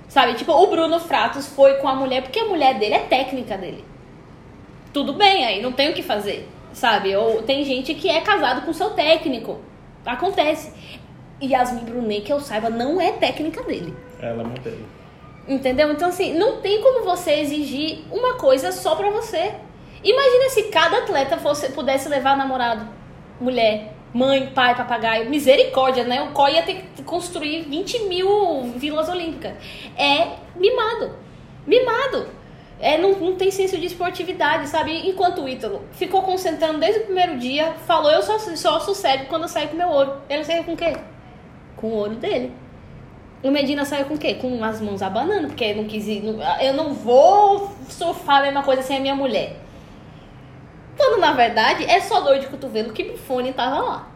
Sabe? 0.09 0.33
Tipo, 0.33 0.51
o 0.51 0.67
Bruno 0.67 0.99
Fratos 0.99 1.47
foi 1.47 1.75
com 1.75 1.87
a 1.87 1.95
mulher, 1.95 2.23
porque 2.23 2.39
a 2.39 2.45
mulher 2.45 2.77
dele 2.77 2.95
é 2.95 2.99
técnica 2.99 3.57
dele. 3.57 3.85
Tudo 4.91 5.13
bem, 5.13 5.45
aí 5.45 5.61
não 5.61 5.71
tem 5.71 5.89
o 5.89 5.93
que 5.93 6.03
fazer. 6.03 6.47
Sabe? 6.73 7.15
Ou 7.15 7.41
tem 7.43 7.63
gente 7.63 7.93
que 7.93 8.09
é 8.09 8.21
casado 8.21 8.65
com 8.65 8.73
seu 8.73 8.89
técnico. 8.91 9.59
Acontece. 10.05 10.73
E 11.39 11.47
Yasmin 11.47 11.85
Brunet, 11.85 12.21
que 12.21 12.33
eu 12.33 12.39
saiba, 12.39 12.69
não 12.69 12.99
é 12.99 13.11
técnica 13.13 13.63
dele. 13.63 13.95
Ela 14.19 14.43
é 14.43 14.45
modelo. 14.45 14.85
Entendeu? 15.47 15.91
Então, 15.91 16.09
assim, 16.09 16.33
não 16.33 16.61
tem 16.61 16.81
como 16.81 17.03
você 17.03 17.33
exigir 17.33 17.99
uma 18.11 18.35
coisa 18.35 18.71
só 18.71 18.95
pra 18.95 19.09
você. 19.09 19.53
Imagina 20.03 20.49
se 20.49 20.63
cada 20.63 20.99
atleta 20.99 21.37
fosse, 21.37 21.71
pudesse 21.71 22.09
levar 22.09 22.37
namorado, 22.37 22.87
mulher, 23.39 23.93
mãe, 24.13 24.51
pai, 24.53 24.75
papagaio. 24.75 25.29
Misericórdia, 25.29 26.03
né? 26.03 26.21
O 26.21 26.31
COI 26.31 26.55
ia 26.55 26.63
ter 26.63 26.85
que 26.95 27.03
construir 27.03 27.63
20 27.63 28.03
mil 28.03 28.63
vilas 28.75 29.09
olímpicas. 29.09 29.53
É 29.97 30.27
mimado. 30.55 31.15
Mimado. 31.65 32.27
É, 32.83 32.97
não, 32.97 33.13
não 33.13 33.35
tem 33.35 33.49
senso 33.49 33.77
de 33.77 33.85
esportividade, 33.85 34.67
sabe? 34.67 35.07
Enquanto 35.09 35.41
o 35.41 35.47
Ítalo 35.47 35.83
ficou 35.93 36.21
concentrando 36.21 36.79
desde 36.79 36.99
o 36.99 37.03
primeiro 37.05 37.37
dia, 37.37 37.73
falou: 37.87 38.11
Eu 38.11 38.21
só, 38.21 38.37
só 38.37 38.79
sossego 38.81 39.27
quando 39.27 39.43
eu 39.43 39.47
saio 39.47 39.69
com 39.69 39.77
meu 39.77 39.87
ouro. 39.87 40.17
Ele 40.29 40.43
saiu 40.43 40.65
com 40.65 40.73
o 40.73 40.77
quê? 40.77 40.97
Com 41.77 41.87
o 41.87 41.93
ouro 41.93 42.15
dele. 42.15 42.51
O 43.41 43.49
Medina 43.49 43.85
saiu 43.85 44.05
com 44.05 44.15
o 44.15 44.17
quê? 44.17 44.33
Com 44.35 44.61
as 44.63 44.81
mãos 44.81 45.01
abanando, 45.01 45.47
porque 45.47 45.73
não 45.73 45.85
quis 45.85 46.07
ir. 46.09 46.21
não- 46.23 46.41
eu 46.59 46.73
não 46.73 46.93
vou 46.93 47.71
surfar 47.89 48.39
a 48.39 48.41
mesma 48.41 48.63
coisa 48.63 48.81
sem 48.81 48.97
a 48.97 48.99
minha 48.99 49.15
mulher. 49.15 49.55
Quando 50.97 51.19
na 51.21 51.31
verdade 51.31 51.85
é 51.85 52.01
só 52.01 52.19
dor 52.19 52.37
de 52.39 52.47
cotovelo 52.47 52.91
que 52.91 53.03
Buffoni 53.05 53.53
tava 53.53 53.79
lá. 53.79 54.07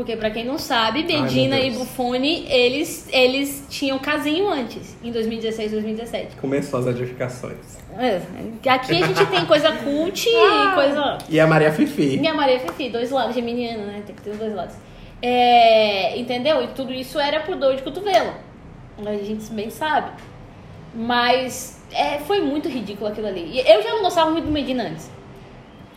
Porque 0.00 0.16
pra 0.16 0.30
quem 0.30 0.46
não 0.46 0.56
sabe, 0.56 1.02
Medina 1.02 1.60
e 1.60 1.68
Deus. 1.68 1.76
Buffoni, 1.76 2.46
eles, 2.50 3.06
eles 3.12 3.66
tinham 3.68 3.98
casinho 3.98 4.48
antes, 4.48 4.96
em 5.04 5.12
2016, 5.12 5.72
2017. 5.72 6.36
Começou 6.36 6.80
as 6.80 6.86
edificações. 6.86 7.76
É, 7.98 8.22
aqui 8.70 8.94
a 8.94 9.06
gente 9.06 9.26
tem 9.26 9.44
coisa 9.44 9.70
cult 9.72 10.26
e 10.26 10.32
coisa. 10.74 11.18
E 11.28 11.38
a 11.38 11.46
Maria 11.46 11.70
Fifi. 11.70 12.16
Minha 12.16 12.32
Maria 12.32 12.60
Fifi, 12.60 12.88
dois 12.88 13.10
lados, 13.10 13.34
geminiana, 13.34 13.84
né? 13.84 14.02
Tem 14.06 14.14
que 14.16 14.22
ter 14.22 14.30
os 14.30 14.38
dois 14.38 14.54
lados. 14.54 14.74
É, 15.20 16.18
entendeu? 16.18 16.64
E 16.64 16.68
tudo 16.68 16.94
isso 16.94 17.20
era 17.20 17.40
por 17.40 17.56
dor 17.56 17.76
de 17.76 17.82
cotovelo. 17.82 18.32
A 19.04 19.12
gente 19.16 19.52
bem 19.52 19.68
sabe. 19.68 20.12
Mas 20.94 21.78
é, 21.92 22.20
foi 22.20 22.40
muito 22.40 22.70
ridículo 22.70 23.10
aquilo 23.10 23.26
ali. 23.26 23.50
E 23.52 23.70
eu 23.70 23.82
já 23.82 23.90
não 23.90 24.00
gostava 24.00 24.30
muito 24.30 24.46
do 24.46 24.50
Medina 24.50 24.84
antes. 24.84 25.10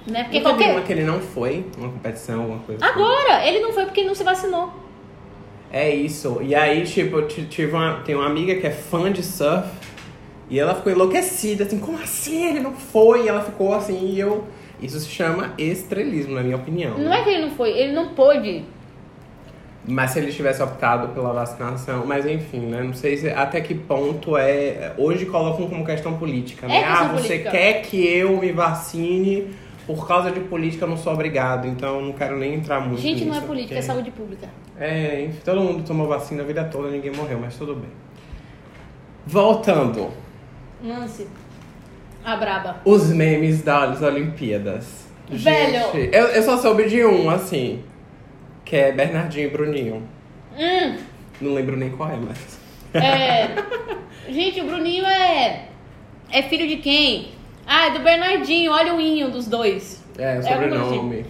Né? 0.05 0.23
Porque 0.23 0.39
Não 0.39 0.51
qualquer. 0.51 0.71
uma 0.71 0.81
que 0.81 0.91
ele 0.91 1.03
não 1.03 1.19
foi, 1.21 1.65
uma 1.77 1.89
competição, 1.89 2.41
alguma 2.41 2.59
coisa 2.59 2.85
assim? 2.85 2.93
Agora, 2.93 3.47
ele 3.47 3.59
não 3.59 3.71
foi 3.71 3.85
porque 3.85 4.01
ele 4.01 4.07
não 4.07 4.15
se 4.15 4.23
vacinou. 4.23 4.69
É 5.71 5.89
isso. 5.89 6.39
E 6.41 6.53
aí, 6.53 6.83
tipo, 6.83 7.17
eu 7.17 7.27
ti- 7.27 7.45
tive 7.45 7.73
uma, 7.73 8.01
tem 8.01 8.13
uma 8.13 8.25
amiga 8.27 8.55
que 8.55 8.67
é 8.67 8.71
fã 8.71 9.11
de 9.11 9.23
surf 9.23 9.67
e 10.49 10.59
ela 10.59 10.75
ficou 10.75 10.91
enlouquecida, 10.91 11.63
assim, 11.63 11.79
como 11.79 11.97
assim 11.97 12.49
ele 12.49 12.59
não 12.59 12.73
foi? 12.73 13.25
E 13.25 13.29
ela 13.29 13.41
ficou 13.41 13.73
assim, 13.73 14.07
e 14.09 14.19
eu. 14.19 14.43
Isso 14.81 14.99
se 14.99 15.07
chama 15.09 15.53
estrelismo, 15.57 16.35
na 16.35 16.43
minha 16.43 16.57
opinião. 16.57 16.97
Não 16.97 17.13
é 17.13 17.23
que 17.23 17.29
ele 17.29 17.43
não 17.45 17.51
foi, 17.51 17.71
ele 17.71 17.93
não 17.93 18.09
pôde. 18.09 18.65
Mas 19.85 20.11
se 20.11 20.19
ele 20.19 20.31
tivesse 20.31 20.61
optado 20.61 21.09
pela 21.09 21.33
vacinação, 21.33 22.05
mas 22.05 22.25
enfim, 22.25 22.59
né? 22.67 22.83
Não 22.83 22.93
sei 22.93 23.17
se, 23.17 23.29
até 23.29 23.59
que 23.61 23.73
ponto 23.73 24.37
é. 24.37 24.93
Hoje 24.97 25.25
colocam 25.25 25.67
como 25.67 25.85
questão 25.85 26.17
política, 26.17 26.67
né? 26.67 26.77
É 26.77 26.83
questão 26.83 27.05
ah, 27.05 27.07
você 27.09 27.27
política. 27.27 27.51
quer 27.51 27.81
que 27.81 28.05
eu 28.05 28.37
me 28.37 28.51
vacine 28.51 29.47
por 29.87 30.07
causa 30.07 30.31
de 30.31 30.39
política, 30.41 30.85
eu 30.85 30.89
não 30.89 30.97
sou 30.97 31.13
obrigado, 31.13 31.67
então 31.67 31.99
eu 31.99 32.05
não 32.05 32.13
quero 32.13 32.37
nem 32.37 32.53
entrar 32.55 32.79
muito 32.79 33.01
Gente, 33.01 33.25
não 33.25 33.33
é 33.33 33.35
nisso, 33.35 33.47
política, 33.47 33.73
é 33.73 33.77
porque- 33.77 33.87
saúde 33.93 34.11
pública. 34.11 34.49
É, 34.79 35.25
enfim, 35.25 35.39
todo 35.45 35.61
mundo 35.61 35.83
tomou 35.85 36.07
vacina 36.07 36.41
a 36.41 36.45
vida 36.45 36.63
toda, 36.65 36.89
ninguém 36.89 37.11
morreu, 37.11 37.39
mas 37.39 37.55
tudo 37.57 37.75
bem. 37.75 37.89
Voltando, 39.25 40.11
Lance. 40.83 41.27
A 42.25 42.35
braba. 42.35 42.81
os 42.85 43.09
memes 43.11 43.61
das 43.61 44.01
Olimpíadas. 44.01 45.03
Velho. 45.29 45.91
Gente, 45.93 46.15
eu, 46.15 46.25
eu 46.27 46.43
só 46.43 46.57
soube 46.57 46.87
de 46.87 47.03
um, 47.05 47.29
assim, 47.29 47.83
que 48.65 48.75
é 48.75 48.91
Bernardinho 48.91 49.47
e 49.47 49.49
Bruninho. 49.49 50.03
Hum, 50.57 50.97
Não 51.41 51.53
lembro 51.53 51.75
nem 51.77 51.89
qual 51.91 52.09
é, 52.09 52.17
mas. 52.17 52.59
é. 52.93 53.49
Gente, 54.31 54.61
o 54.61 54.65
Bruninho 54.65 55.05
é. 55.05 55.67
É 56.31 56.41
filho 56.43 56.67
de 56.67 56.77
quem? 56.77 57.29
Ah, 57.65 57.87
é 57.87 57.91
do 57.91 57.99
Bernardinho, 57.99 58.71
olha 58.71 58.93
o 58.93 58.99
inho 58.99 59.29
dos 59.31 59.47
dois. 59.47 60.03
É, 60.17 60.37
o 60.37 60.39
É 60.39 60.41
sobrenome. 60.41 61.25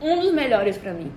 Um 0.00 0.20
dos 0.20 0.32
melhores 0.32 0.76
pra 0.76 0.92
mim. 0.92 1.12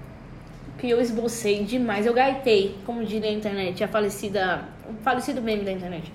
Que 0.77 0.89
eu 0.89 0.99
esbocei 0.99 1.63
demais. 1.63 2.05
Eu 2.05 2.13
gaitei, 2.13 2.75
como 2.85 3.03
diria 3.03 3.29
a 3.29 3.33
internet, 3.33 3.83
a 3.83 3.87
falecida. 3.87 4.65
O 4.89 5.01
falecido 5.03 5.41
meme 5.41 5.63
da 5.63 5.71
internet. 5.71 6.11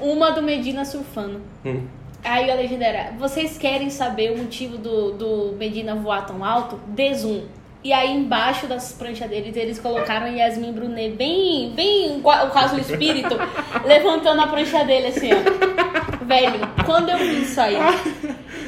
Uma 0.00 0.30
do 0.30 0.42
Medina 0.42 0.84
surfando. 0.84 1.40
Hum. 1.64 1.86
Aí 2.24 2.50
a 2.50 2.54
legenda 2.54 2.84
era: 2.84 3.12
Vocês 3.12 3.58
querem 3.58 3.90
saber 3.90 4.32
o 4.32 4.38
motivo 4.38 4.76
do, 4.76 5.12
do 5.12 5.56
Medina 5.56 5.94
voar 5.94 6.26
tão 6.26 6.44
alto? 6.44 6.80
Zoom. 7.14 7.42
E 7.82 7.92
aí 7.92 8.12
embaixo 8.12 8.66
das 8.66 8.92
pranchas 8.92 9.28
deles, 9.30 9.54
eles 9.56 9.78
colocaram 9.78 10.26
Yasmin 10.26 10.72
Brunet 10.72 11.14
bem, 11.14 11.72
bem 11.74 12.20
o 12.20 12.50
caso 12.50 12.74
do 12.74 12.80
espírito, 12.80 13.36
levantando 13.86 14.40
a 14.40 14.48
prancha 14.48 14.84
dele 14.84 15.08
assim, 15.08 15.30
ó. 15.32 16.24
Velho, 16.24 16.60
quando 16.84 17.08
eu 17.08 17.18
vi 17.18 17.42
isso 17.42 17.60
aí, 17.60 17.76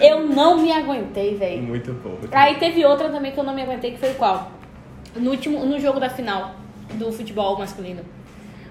eu 0.00 0.26
não 0.26 0.58
me 0.58 0.72
aguentei, 0.72 1.34
velho. 1.34 1.62
Muito 1.62 1.92
bom. 1.94 2.10
muito 2.10 2.34
Aí 2.34 2.54
teve 2.54 2.84
outra 2.84 3.08
também 3.10 3.32
que 3.32 3.38
eu 3.38 3.44
não 3.44 3.52
me 3.52 3.62
aguentei, 3.62 3.90
que 3.90 3.98
foi 3.98 4.14
qual? 4.14 4.52
No 5.16 5.30
último, 5.30 5.64
no 5.66 5.78
jogo 5.78 5.98
da 5.98 6.08
final 6.08 6.54
do 6.94 7.12
futebol 7.12 7.58
masculino. 7.58 8.04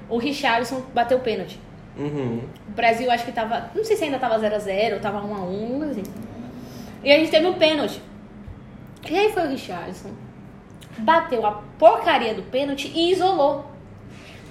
O 0.08 0.18
Richarlison 0.18 0.84
bateu 0.94 1.18
o 1.18 1.22
pênalti. 1.22 1.60
Uhum. 1.98 2.42
O 2.68 2.72
Brasil 2.72 3.12
acho 3.12 3.26
que 3.26 3.32
tava. 3.32 3.70
Não 3.76 3.84
sei 3.84 3.98
se 3.98 4.06
ainda 4.06 4.18
tava 4.18 4.40
0x0, 4.40 5.00
tava 5.02 5.22
1x1, 5.22 5.90
assim. 5.92 6.04
E 7.04 7.12
a 7.12 7.18
gente 7.18 7.30
teve 7.30 7.46
um 7.46 7.54
pênalti. 7.54 8.02
E 9.10 9.18
aí 9.18 9.32
foi 9.32 9.46
o 9.46 9.50
Richardson. 9.50 10.12
Bateu 11.00 11.46
a 11.46 11.52
porcaria 11.78 12.34
do 12.34 12.44
pênalti 12.44 12.92
e 12.94 13.12
isolou. 13.12 13.66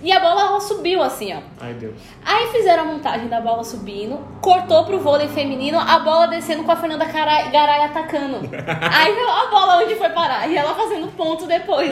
E 0.01 0.13
a 0.13 0.21
bola 0.21 0.61
subiu 0.61 1.03
assim, 1.03 1.35
ó. 1.35 1.41
Ai, 1.61 1.75
Deus. 1.75 1.97
Aí 2.25 2.47
fizeram 2.53 2.85
a 2.85 2.87
montagem 2.87 3.27
da 3.27 3.41
bola 3.41 3.65
subindo, 3.65 4.17
cortou 4.41 4.85
pro 4.85 5.01
vôlei 5.01 5.27
feminino, 5.27 5.77
a 5.77 5.99
bola 5.99 6.29
descendo 6.29 6.63
com 6.63 6.71
a 6.71 6.77
Fernanda 6.77 7.05
Garay 7.05 7.83
atacando. 7.85 8.37
Aí 8.93 9.13
a 9.19 9.51
bola 9.51 9.83
onde 9.83 9.97
foi 9.97 10.09
parar? 10.11 10.49
E 10.49 10.57
ela 10.57 10.73
fazendo 10.75 11.09
ponto 11.17 11.47
depois. 11.49 11.91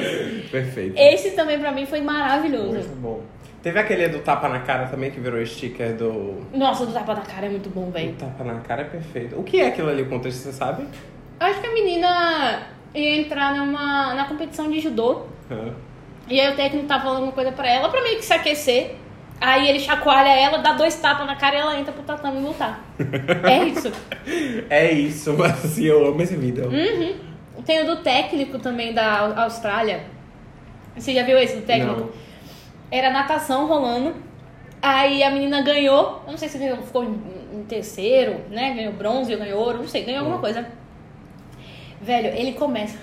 Perfeito. 0.51 0.95
Esse 0.97 1.33
também 1.33 1.59
pra 1.59 1.73
mim 1.73 1.85
foi 1.85 2.01
maravilhoso. 2.01 2.69
Muito 2.75 2.97
bom. 3.01 3.21
Teve 3.61 3.81
aquele 3.81 4.09
do 4.09 4.21
tapa 4.21 4.49
na 4.49 4.61
cara 4.61 4.87
também 4.87 5.11
que 5.11 5.19
virou 5.19 5.45
sticker 5.45 5.97
do. 5.97 6.41
Nossa, 6.55 6.85
o 6.85 6.87
do 6.87 6.93
tapa 6.93 7.13
na 7.13 7.23
cara 7.23 7.47
é 7.47 7.49
muito 7.49 7.69
bom, 7.71 7.89
O 7.89 7.91
velho. 7.91 8.15
tapa 8.15 8.45
na 8.45 8.61
cara 8.61 8.83
é 8.83 8.85
perfeito. 8.85 9.37
O 9.37 9.43
que 9.43 9.61
é 9.61 9.67
aquilo 9.67 9.89
ali, 9.89 10.03
o 10.03 10.09
contexto, 10.09 10.39
você 10.39 10.53
sabe? 10.53 10.87
Acho 11.41 11.61
que 11.61 11.67
a 11.67 11.73
menina 11.73 12.63
ia 12.97 13.21
entrar 13.21 13.55
numa, 13.55 14.15
na 14.15 14.25
competição 14.25 14.71
de 14.71 14.81
judô. 14.81 15.23
Hã? 15.51 15.75
E 16.29 16.41
aí 16.41 16.53
o 16.53 16.57
técnico 16.57 16.87
tá 16.87 17.01
falando 17.01 17.23
uma 17.23 17.33
coisa 17.33 17.53
pra 17.53 17.69
ela, 17.69 17.89
pra 17.89 18.03
meio 18.03 18.17
que 18.17 18.25
se 18.25 18.33
aquecer. 18.33 18.97
Aí 19.41 19.69
ele 19.69 19.79
chacoalha 19.79 20.31
ela, 20.31 20.59
dá 20.59 20.73
dois 20.73 20.97
tapas 20.97 21.27
na 21.27 21.37
cara 21.37 21.57
e 21.57 21.59
ela 21.59 21.79
entra 21.79 21.93
pro 21.93 22.03
tatame 22.03 22.41
lutar. 22.41 22.83
é 23.45 23.65
isso. 23.65 23.93
É 24.71 24.91
isso, 24.91 25.35
mas 25.35 25.65
assim, 25.65 25.85
eu 25.85 26.07
amo 26.07 26.21
esse 26.23 26.37
vídeo. 26.37 26.69
Uhum. 26.69 27.63
Tem 27.65 27.83
o 27.83 27.87
do 27.87 27.97
técnico 27.97 28.59
também 28.59 28.95
da 28.95 29.43
Austrália. 29.45 30.05
Você 30.97 31.13
já 31.13 31.23
viu 31.23 31.39
esse 31.39 31.57
do 31.57 31.67
técnico? 31.67 32.01
Não. 32.01 32.11
Era 32.91 33.11
natação 33.11 33.67
rolando. 33.67 34.15
Aí 34.81 35.23
a 35.23 35.31
menina 35.31 35.61
ganhou. 35.63 36.23
Eu 36.25 36.31
não 36.31 36.39
sei 36.39 36.49
se 36.49 36.59
ganhou, 36.59 36.79
ficou 36.79 37.05
em, 37.05 37.65
terceiro, 37.69 38.43
né? 38.51 38.75
Ganhou 38.75 38.93
bronze 38.93 39.33
ou 39.33 39.39
ganhou 39.39 39.61
ouro, 39.61 39.79
não 39.79 39.89
sei, 39.89 40.05
ganhou 40.05 40.21
alguma 40.21 40.39
coisa. 40.39 40.67
Velho, 42.01 42.29
ele 42.29 42.53
começa 42.53 42.99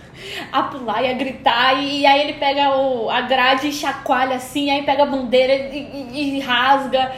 a 0.52 0.64
pular 0.64 1.02
e 1.04 1.10
a 1.10 1.14
gritar, 1.14 1.74
e, 1.82 2.06
aí 2.06 2.22
ele 2.22 2.34
pega 2.34 2.78
o, 2.78 3.10
a 3.10 3.22
grade 3.22 3.68
e 3.68 3.72
chacoalha 3.72 4.36
assim, 4.36 4.70
aí 4.70 4.84
pega 4.84 5.04
a 5.04 5.06
bandeira 5.08 5.52
e, 5.54 6.10
e- 6.14 6.38
e 6.38 6.40
rasga. 6.40 7.12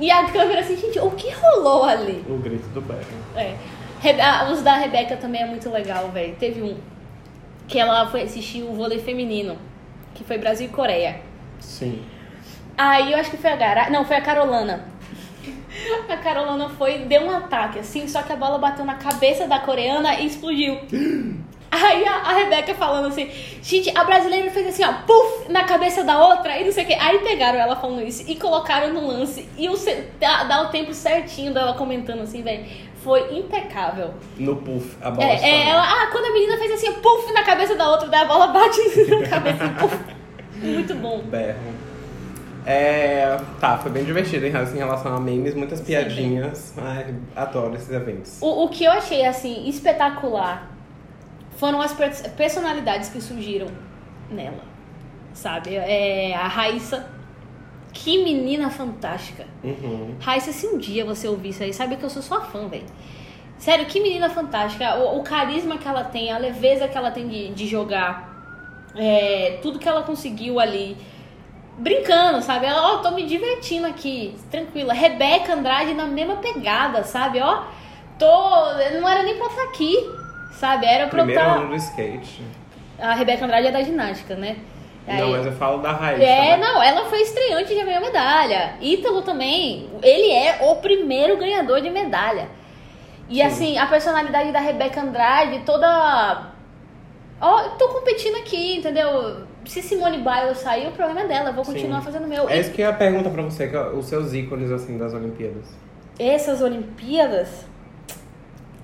E 0.00 0.10
a 0.10 0.24
câmera 0.24 0.60
assim, 0.60 0.76
gente, 0.76 0.98
o 0.98 1.10
que 1.12 1.30
rolou 1.30 1.84
ali? 1.84 2.24
O 2.28 2.38
grito 2.38 2.68
do 2.70 2.80
Berro. 2.80 3.00
É. 3.36 3.54
Rebe- 4.00 4.20
ah, 4.20 4.48
Os 4.50 4.62
da 4.62 4.74
Rebeca 4.76 5.16
também 5.16 5.42
é 5.42 5.46
muito 5.46 5.70
legal, 5.70 6.08
velho. 6.08 6.34
Teve 6.40 6.60
um 6.62 6.76
que 7.68 7.78
ela 7.78 8.06
foi 8.10 8.22
assistir 8.22 8.62
o 8.64 8.72
vôlei 8.74 8.98
feminino, 8.98 9.56
que 10.14 10.24
foi 10.24 10.38
Brasil 10.38 10.66
e 10.66 10.70
Coreia. 10.70 11.20
Sim. 11.60 12.02
Aí 12.76 13.12
eu 13.12 13.18
acho 13.18 13.30
que 13.30 13.36
foi 13.36 13.52
a 13.52 13.56
Gara... 13.56 13.90
Não, 13.90 14.04
foi 14.04 14.16
a 14.16 14.20
Carolana. 14.20 14.84
A 16.08 16.16
Carolana 16.16 16.68
foi, 16.70 16.98
deu 16.98 17.22
um 17.22 17.30
ataque, 17.30 17.78
assim, 17.78 18.06
só 18.08 18.22
que 18.22 18.32
a 18.32 18.36
bola 18.36 18.58
bateu 18.58 18.84
na 18.84 18.94
cabeça 18.94 19.46
da 19.46 19.58
coreana 19.58 20.20
e 20.20 20.26
explodiu. 20.26 20.78
Aí 21.72 22.06
a, 22.06 22.16
a 22.16 22.32
Rebeca 22.34 22.74
falando 22.74 23.08
assim, 23.08 23.30
gente, 23.62 23.90
a 23.96 24.04
brasileira 24.04 24.50
fez 24.50 24.66
assim, 24.66 24.84
ó, 24.84 24.92
puf, 25.06 25.50
na 25.50 25.64
cabeça 25.64 26.04
da 26.04 26.22
outra 26.22 26.58
e 26.58 26.66
não 26.66 26.72
sei 26.72 26.84
o 26.84 26.86
que. 26.86 26.92
Aí 26.92 27.20
pegaram 27.20 27.58
ela 27.58 27.74
falando 27.74 28.06
isso 28.06 28.30
e 28.30 28.36
colocaram 28.36 28.92
no 28.92 29.06
lance. 29.06 29.48
E 29.56 29.70
o, 29.70 29.74
dá, 30.20 30.44
dá 30.44 30.62
o 30.64 30.68
tempo 30.68 30.92
certinho 30.92 31.54
dela 31.54 31.72
comentando 31.72 32.20
assim, 32.20 32.42
velho. 32.42 32.66
Foi 33.02 33.36
impecável. 33.36 34.12
No 34.36 34.56
puff, 34.56 34.96
a 35.00 35.10
bola 35.10 35.26
É, 35.26 35.40
é, 35.42 35.68
ela, 35.70 35.82
ah, 35.82 36.08
quando 36.12 36.26
a 36.26 36.32
menina 36.34 36.58
fez 36.58 36.72
assim, 36.72 36.92
puf, 36.92 37.32
na 37.32 37.42
cabeça 37.42 37.74
da 37.74 37.90
outra, 37.90 38.06
daí 38.06 38.20
a 38.20 38.26
bola 38.26 38.48
bate 38.48 38.78
na 39.08 39.28
cabeça, 39.28 39.68
puf. 39.80 39.96
Muito 40.56 40.94
bom. 40.94 41.20
Berro. 41.20 41.71
É, 42.64 43.38
tá, 43.60 43.76
foi 43.78 43.90
bem 43.90 44.04
divertido 44.04 44.46
em 44.46 44.50
relação- 44.50 45.14
a 45.16 45.20
memes, 45.20 45.54
muitas 45.54 45.80
piadinhas. 45.80 46.72
Ai, 46.78 47.14
adoro 47.34 47.74
esses 47.74 47.90
eventos. 47.90 48.38
O, 48.40 48.64
o 48.64 48.68
que 48.68 48.84
eu 48.84 48.92
achei, 48.92 49.26
assim, 49.26 49.68
espetacular 49.68 50.70
foram 51.56 51.80
as 51.80 51.92
pers- 51.92 52.22
personalidades 52.36 53.08
que 53.08 53.20
surgiram 53.20 53.66
nela, 54.30 54.62
sabe? 55.34 55.74
É, 55.74 56.34
a 56.36 56.46
Raíssa, 56.46 57.06
que 57.92 58.22
menina 58.22 58.70
fantástica. 58.70 59.44
Uhum. 59.64 60.14
Raíssa, 60.20 60.52
se 60.52 60.66
um 60.66 60.78
dia 60.78 61.04
você 61.04 61.26
ouvir 61.26 61.48
isso 61.50 61.62
aí, 61.62 61.74
sabe 61.74 61.96
que 61.96 62.04
eu 62.04 62.10
sou 62.10 62.22
sua 62.22 62.40
fã, 62.42 62.68
velho. 62.68 62.84
Sério, 63.58 63.86
que 63.86 64.00
menina 64.00 64.28
fantástica. 64.30 64.96
O, 64.98 65.18
o 65.18 65.22
carisma 65.22 65.78
que 65.78 65.86
ela 65.86 66.04
tem, 66.04 66.30
a 66.32 66.38
leveza 66.38 66.88
que 66.88 66.96
ela 66.96 67.10
tem 67.10 67.28
de, 67.28 67.50
de 67.50 67.66
jogar, 67.66 68.90
é, 68.96 69.58
tudo 69.62 69.78
que 69.80 69.88
ela 69.88 70.02
conseguiu 70.02 70.58
ali. 70.60 70.96
Brincando, 71.82 72.40
sabe? 72.42 72.66
Ela, 72.66 72.80
ó, 72.94 72.98
tô 72.98 73.10
me 73.10 73.26
divertindo 73.26 73.88
aqui, 73.88 74.36
tranquila. 74.52 74.92
Rebeca 74.94 75.52
Andrade 75.54 75.94
na 75.94 76.04
mesma 76.06 76.36
pegada, 76.36 77.02
sabe? 77.02 77.40
Ó, 77.40 77.62
tô. 78.16 78.30
Não 79.00 79.08
era 79.08 79.24
nem 79.24 79.36
pra 79.36 79.48
estar 79.48 79.64
aqui, 79.64 79.96
sabe? 80.52 80.86
Era 80.86 81.08
pra 81.08 81.24
Primeiro 81.24 81.40
estar. 81.42 81.56
ano 81.56 81.68
do 81.70 81.74
skate. 81.74 82.40
A 83.00 83.14
Rebeca 83.14 83.44
Andrade 83.44 83.66
é 83.66 83.72
da 83.72 83.82
ginástica, 83.82 84.36
né? 84.36 84.58
Não, 85.08 85.14
Aí- 85.26 85.30
mas 85.32 85.46
eu 85.46 85.52
falo 85.54 85.78
da 85.82 85.90
raiz. 85.90 86.20
é, 86.22 86.56
né? 86.56 86.56
não, 86.58 86.80
ela 86.80 87.06
foi 87.06 87.20
estreante 87.22 87.72
e 87.72 87.76
já 87.76 87.84
ganhou 87.84 88.00
medalha. 88.00 88.74
Ítalo 88.80 89.22
também, 89.22 89.90
ele 90.00 90.30
é 90.30 90.58
o 90.62 90.76
primeiro 90.76 91.36
ganhador 91.36 91.80
de 91.80 91.90
medalha. 91.90 92.46
E 93.28 93.34
Sim. 93.38 93.42
assim, 93.42 93.78
a 93.78 93.86
personalidade 93.86 94.52
da 94.52 94.60
Rebeca 94.60 95.00
Andrade, 95.00 95.58
toda. 95.66 96.46
Ó, 97.40 97.60
eu 97.62 97.70
tô 97.70 97.88
competindo 97.88 98.36
aqui, 98.36 98.76
entendeu? 98.76 99.48
Se 99.64 99.80
Simone 99.82 100.18
Biles 100.18 100.58
sair, 100.58 100.88
o 100.88 100.92
problema 100.92 101.20
é 101.22 101.28
dela, 101.28 101.50
eu 101.50 101.54
vou 101.54 101.64
continuar 101.64 101.98
Sim. 102.00 102.04
fazendo 102.04 102.24
o 102.24 102.28
meu. 102.28 102.48
É 102.48 102.58
isso 102.60 102.72
que 102.72 102.82
eu 102.82 102.86
ia 102.86 102.92
perguntar 102.92 103.30
pra 103.30 103.42
você, 103.42 103.68
que 103.68 103.76
é 103.76 103.88
os 103.90 104.06
seus 104.06 104.32
ícones, 104.34 104.70
assim, 104.70 104.98
das 104.98 105.14
Olimpíadas. 105.14 105.66
Essas 106.18 106.60
Olimpíadas, 106.60 107.64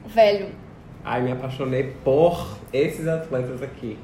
velho, 0.07 0.49
Ai, 1.05 1.23
me 1.23 1.33
apaixonei 1.33 1.95
por 2.05 2.59
esses 2.73 3.07
atletas 3.07 3.63
aqui. 3.63 3.99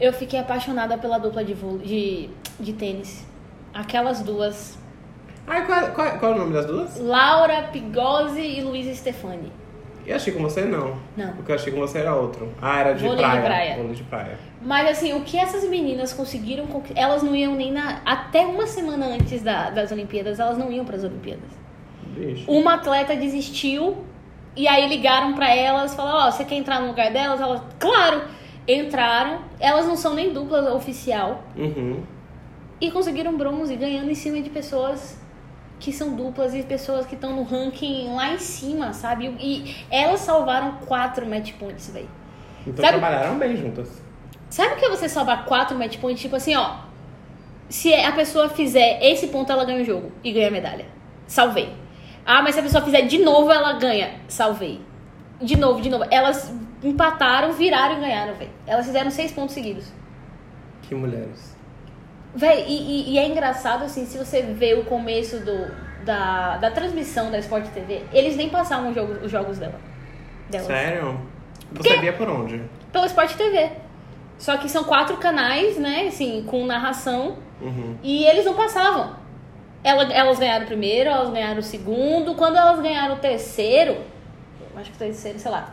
eu 0.00 0.12
fiquei 0.12 0.38
apaixonada 0.38 0.96
pela 0.98 1.18
dupla 1.18 1.44
de, 1.44 1.54
de, 1.54 2.30
de 2.58 2.72
tênis. 2.72 3.26
Aquelas 3.72 4.20
duas. 4.22 4.78
Ai, 5.46 5.66
qual, 5.66 5.90
qual, 5.92 6.18
qual 6.18 6.32
é 6.32 6.34
o 6.34 6.38
nome 6.38 6.52
das 6.54 6.66
duas? 6.66 6.98
Laura 6.98 7.64
Pigozzi 7.72 8.40
e 8.40 8.62
Luísa 8.62 8.94
Stefani. 8.94 9.52
Eu 10.06 10.16
achei 10.16 10.32
com 10.32 10.42
você, 10.42 10.62
não. 10.62 10.96
Não. 11.16 11.30
O 11.32 11.42
que 11.42 11.50
eu 11.50 11.54
achei 11.54 11.72
com 11.72 11.80
você 11.80 11.98
era 11.98 12.14
outro. 12.14 12.52
Ah, 12.60 12.80
era 12.80 12.92
de 12.94 13.02
Vôlei 13.04 13.16
de 13.16 13.22
praia. 13.22 13.42
praia. 13.42 13.76
Vôlei 13.76 13.94
de 13.94 14.02
praia. 14.04 14.38
Mas 14.60 14.88
assim, 14.90 15.12
o 15.14 15.22
que 15.22 15.38
essas 15.38 15.68
meninas 15.68 16.12
conseguiram, 16.12 16.66
elas 16.94 17.22
não 17.22 17.34
iam 17.34 17.54
nem 17.54 17.72
na. 17.72 18.00
Até 18.04 18.40
uma 18.46 18.66
semana 18.66 19.06
antes 19.06 19.42
da- 19.42 19.70
das 19.70 19.90
Olimpíadas, 19.92 20.38
elas 20.38 20.58
não 20.58 20.70
iam 20.70 20.84
para 20.84 20.96
as 20.96 21.04
Olimpíadas. 21.04 21.48
Bicho. 22.16 22.50
Uma 22.50 22.74
atleta 22.74 23.16
desistiu 23.16 23.96
e 24.54 24.68
aí 24.68 24.86
ligaram 24.88 25.32
para 25.34 25.54
elas, 25.54 25.94
falaram: 25.94 26.28
Ó, 26.28 26.30
você 26.30 26.44
quer 26.44 26.56
entrar 26.56 26.80
no 26.80 26.88
lugar 26.88 27.10
delas? 27.12 27.40
Elas, 27.40 27.62
claro, 27.78 28.22
entraram. 28.68 29.40
Elas 29.58 29.86
não 29.86 29.96
são 29.96 30.14
nem 30.14 30.32
dupla 30.32 30.74
oficial 30.74 31.42
Uhum. 31.56 32.02
e 32.80 32.90
conseguiram 32.90 33.36
bronze, 33.36 33.74
ganhando 33.76 34.10
em 34.10 34.14
cima 34.14 34.40
de 34.40 34.50
pessoas 34.50 35.18
que 35.84 35.92
são 35.92 36.14
duplas 36.16 36.54
e 36.54 36.62
pessoas 36.62 37.04
que 37.04 37.14
estão 37.14 37.36
no 37.36 37.42
ranking 37.42 38.14
lá 38.14 38.32
em 38.32 38.38
cima, 38.38 38.92
sabe? 38.94 39.26
E 39.38 39.76
elas 39.90 40.20
salvaram 40.20 40.78
quatro 40.86 41.26
match 41.28 41.52
points, 41.58 41.90
velho. 41.90 42.08
Então 42.66 42.82
Sabe- 42.84 42.98
trabalharam 42.98 43.38
bem 43.38 43.54
juntas. 43.56 44.02
Sabe 44.48 44.74
o 44.74 44.76
que 44.76 44.84
é 44.86 44.88
você 44.88 45.08
salvar 45.08 45.44
quatro 45.44 45.76
match 45.78 45.98
points? 45.98 46.22
Tipo 46.22 46.36
assim, 46.36 46.54
ó. 46.56 46.76
Se 47.68 47.92
a 47.92 48.12
pessoa 48.12 48.48
fizer 48.48 48.98
esse 49.02 49.26
ponto, 49.28 49.50
ela 49.52 49.64
ganha 49.64 49.82
o 49.82 49.84
jogo 49.84 50.12
e 50.22 50.32
ganha 50.32 50.48
a 50.48 50.50
medalha. 50.50 50.86
Salvei. 51.26 51.72
Ah, 52.24 52.40
mas 52.40 52.54
se 52.54 52.60
a 52.60 52.62
pessoa 52.62 52.82
fizer 52.82 53.02
de 53.02 53.18
novo, 53.18 53.50
ela 53.52 53.74
ganha. 53.74 54.20
Salvei. 54.28 54.80
De 55.42 55.56
novo, 55.56 55.80
de 55.82 55.90
novo. 55.90 56.04
Elas 56.10 56.54
empataram, 56.82 57.52
viraram 57.52 57.98
e 57.98 58.00
ganharam, 58.00 58.34
velho. 58.34 58.50
Elas 58.66 58.86
fizeram 58.86 59.10
seis 59.10 59.32
pontos 59.32 59.54
seguidos. 59.54 59.92
Que 60.82 60.94
mulheres. 60.94 61.53
Véi, 62.34 62.64
e, 62.68 63.12
e- 63.14 63.18
é 63.18 63.26
engraçado, 63.28 63.84
assim, 63.84 64.06
se 64.06 64.18
você 64.18 64.42
vê 64.42 64.74
o 64.74 64.84
começo 64.84 65.38
do, 65.38 65.70
da, 66.04 66.56
da 66.56 66.70
transmissão 66.70 67.30
da 67.30 67.38
Sport 67.38 67.66
TV, 67.68 68.02
eles 68.12 68.36
nem 68.36 68.48
passavam 68.48 68.88
os 68.90 68.94
jogos, 68.94 69.22
os 69.22 69.30
jogos 69.30 69.58
dela. 69.58 69.80
delas. 70.50 70.66
Sério? 70.66 71.20
Você 71.72 71.96
via 71.98 72.12
por 72.12 72.28
onde? 72.28 72.60
Pela 72.92 73.06
Sport 73.06 73.34
TV. 73.34 73.70
Só 74.38 74.56
que 74.56 74.68
são 74.68 74.82
quatro 74.84 75.16
canais, 75.18 75.76
né, 75.78 76.06
assim, 76.08 76.44
com 76.46 76.66
narração. 76.66 77.36
Uhum. 77.60 77.96
E 78.02 78.24
eles 78.26 78.44
não 78.44 78.54
passavam. 78.54 79.14
Ela- 79.84 80.12
elas 80.12 80.38
ganharam 80.38 80.64
o 80.64 80.66
primeiro, 80.66 81.08
elas 81.10 81.30
ganharam 81.30 81.58
o 81.58 81.62
segundo. 81.62 82.34
Quando 82.34 82.56
elas 82.56 82.80
ganharam 82.80 83.14
o 83.14 83.18
terceiro, 83.18 83.98
acho 84.76 84.90
que 84.90 84.96
o 84.96 84.98
terceiro, 84.98 85.38
sei 85.38 85.50
lá. 85.50 85.72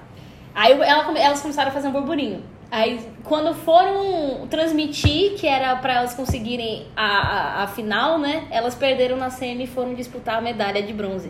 Aí 0.53 0.73
ela 0.73 1.17
elas 1.17 1.41
começaram 1.41 1.69
a 1.69 1.73
fazer 1.73 1.87
um 1.87 1.91
burburinho. 1.91 2.43
Aí 2.71 3.05
quando 3.25 3.53
foram 3.53 4.47
transmitir, 4.47 5.33
que 5.33 5.45
era 5.45 5.75
pra 5.75 5.95
elas 5.95 6.13
conseguirem 6.13 6.87
a, 6.95 7.05
a, 7.05 7.63
a 7.63 7.67
final, 7.67 8.17
né? 8.17 8.47
Elas 8.49 8.73
perderam 8.73 9.17
na 9.17 9.29
semi 9.29 9.65
e 9.65 9.67
foram 9.67 9.93
disputar 9.93 10.37
a 10.37 10.41
medalha 10.41 10.81
de 10.81 10.93
bronze. 10.93 11.29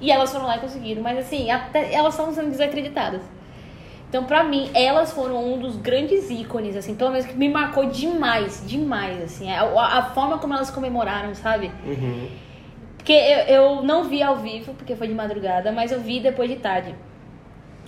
E 0.00 0.10
elas 0.10 0.32
foram 0.32 0.44
lá 0.44 0.56
e 0.56 0.60
conseguiram. 0.60 1.00
Mas 1.00 1.18
assim, 1.18 1.52
até, 1.52 1.94
elas 1.94 2.14
estavam 2.14 2.34
sendo 2.34 2.50
desacreditadas. 2.50 3.22
Então, 4.08 4.24
pra 4.24 4.42
mim, 4.44 4.68
elas 4.74 5.12
foram 5.12 5.54
um 5.54 5.58
dos 5.58 5.76
grandes 5.76 6.28
ícones, 6.28 6.76
assim, 6.76 6.94
pelo 6.94 7.12
menos 7.12 7.24
que 7.24 7.34
me 7.34 7.48
marcou 7.48 7.86
demais, 7.86 8.62
demais, 8.66 9.22
assim, 9.22 9.50
a, 9.50 9.62
a 9.62 10.02
forma 10.10 10.36
como 10.36 10.52
elas 10.52 10.70
comemoraram, 10.70 11.34
sabe? 11.34 11.70
Uhum. 11.86 12.28
Porque 12.98 13.12
eu, 13.12 13.38
eu 13.46 13.82
não 13.82 14.04
vi 14.04 14.22
ao 14.22 14.36
vivo, 14.36 14.74
porque 14.74 14.94
foi 14.94 15.08
de 15.08 15.14
madrugada, 15.14 15.72
mas 15.72 15.90
eu 15.92 16.00
vi 16.00 16.20
depois 16.20 16.50
de 16.50 16.56
tarde. 16.56 16.94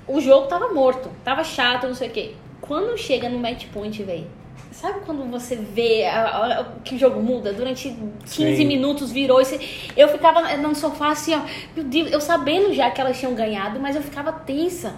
O 0.08 0.18
jogo 0.18 0.46
tava 0.46 0.72
morto, 0.72 1.10
tava 1.22 1.44
chato, 1.44 1.86
não 1.86 1.94
sei 1.94 2.08
o 2.08 2.12
quê. 2.12 2.34
Quando 2.66 2.96
chega 2.96 3.28
no 3.28 3.38
match 3.38 3.66
point, 3.72 4.02
velho, 4.02 4.26
sabe 4.72 5.00
quando 5.04 5.30
você 5.30 5.54
vê 5.56 6.04
a- 6.06 6.66
que 6.82 6.94
o 6.94 6.98
jogo 6.98 7.20
muda? 7.22 7.52
Durante 7.52 7.90
15 8.24 8.56
Sim. 8.56 8.64
minutos 8.66 9.12
virou 9.12 9.40
e 9.40 9.44
você- 9.44 9.60
eu 9.96 10.08
ficava 10.08 10.56
no 10.56 10.74
sofá 10.74 11.10
assim, 11.10 11.34
ó, 11.34 11.40
meu 11.76 11.84
Deus, 11.84 12.10
eu 12.10 12.20
sabendo 12.20 12.72
já 12.72 12.90
que 12.90 13.00
elas 13.00 13.18
tinham 13.18 13.34
ganhado, 13.34 13.78
mas 13.78 13.94
eu 13.96 14.02
ficava 14.02 14.32
tensa, 14.32 14.94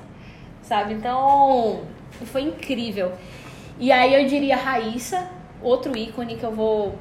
sabe? 0.62 0.94
Então, 0.94 1.80
foi 2.26 2.42
incrível. 2.42 3.12
E 3.80 3.90
aí 3.90 4.14
eu 4.14 4.28
diria 4.28 4.56
Raíssa, 4.56 5.28
outro 5.60 5.96
ícone 5.96 6.36
que 6.36 6.44
eu 6.44 6.52
vou. 6.52 6.94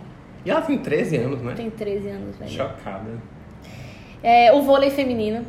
E 0.44 0.50
ela 0.50 0.62
tem 0.62 0.78
13 0.80 1.16
anos, 1.18 1.42
né? 1.42 1.54
Tem 1.56 1.70
13 1.70 2.10
anos, 2.10 2.36
velho. 2.38 2.52
Chocada. 2.52 3.20
É, 4.24 4.52
o 4.52 4.62
vôlei 4.64 4.90
feminino, 4.90 5.46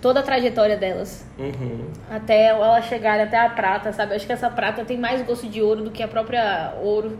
toda 0.00 0.20
a 0.20 0.22
trajetória 0.22 0.76
delas, 0.76 1.26
Uhum. 1.38 1.86
até 2.10 2.46
elas 2.46 2.84
chegarem 2.86 3.22
até 3.24 3.38
a 3.38 3.48
prata, 3.50 3.92
sabe? 3.92 4.12
Eu 4.12 4.16
acho 4.16 4.26
que 4.26 4.32
essa 4.32 4.48
prata 4.50 4.84
tem 4.84 4.96
mais 4.98 5.22
gosto 5.22 5.46
de 5.46 5.60
ouro 5.62 5.82
do 5.82 5.90
que 5.90 6.02
a 6.02 6.08
própria 6.08 6.74
ouro 6.82 7.18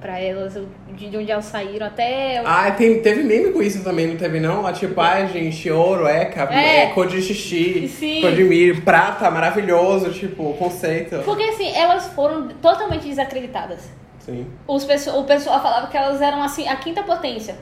pra 0.00 0.18
elas, 0.18 0.58
de 0.92 1.14
onde 1.16 1.30
elas 1.30 1.44
saíram 1.44 1.86
até. 1.86 2.42
Ah, 2.44 2.70
tem, 2.70 3.02
teve 3.02 3.22
meme 3.22 3.52
com 3.52 3.60
isso 3.62 3.84
também, 3.84 4.06
não 4.06 4.16
teve 4.16 4.40
não? 4.40 4.66
A 4.66 4.72
tipo, 4.72 4.98
ai 4.98 5.28
gente, 5.28 5.70
ouro, 5.70 6.06
eca, 6.06 6.48
É. 6.52 6.84
é. 6.84 6.86
cor 6.88 7.06
de 7.06 7.20
xixi, 7.20 7.86
Sim. 7.86 8.22
cor 8.22 8.32
de 8.32 8.42
milho, 8.44 8.80
prata, 8.82 9.30
maravilhoso, 9.30 10.10
tipo, 10.10 10.54
conceito. 10.54 11.18
Porque 11.24 11.42
assim, 11.42 11.70
elas 11.76 12.06
foram 12.14 12.48
totalmente 12.62 13.06
desacreditadas. 13.06 13.90
Sim. 14.20 14.46
Os 14.66 14.84
pesso- 14.84 15.16
o 15.18 15.24
pessoal 15.24 15.62
falava 15.62 15.86
que 15.88 15.96
elas 15.96 16.20
eram 16.22 16.42
assim, 16.42 16.66
a 16.66 16.76
quinta 16.76 17.02
potência. 17.02 17.56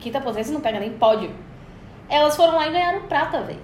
Quinta 0.00 0.20
potência 0.20 0.52
não 0.52 0.60
pega 0.60 0.80
nem 0.80 0.90
pódio. 0.90 1.30
Elas 2.08 2.36
foram 2.36 2.54
lá 2.56 2.68
e 2.68 2.72
ganharam 2.72 3.02
prata, 3.02 3.40
velho. 3.42 3.58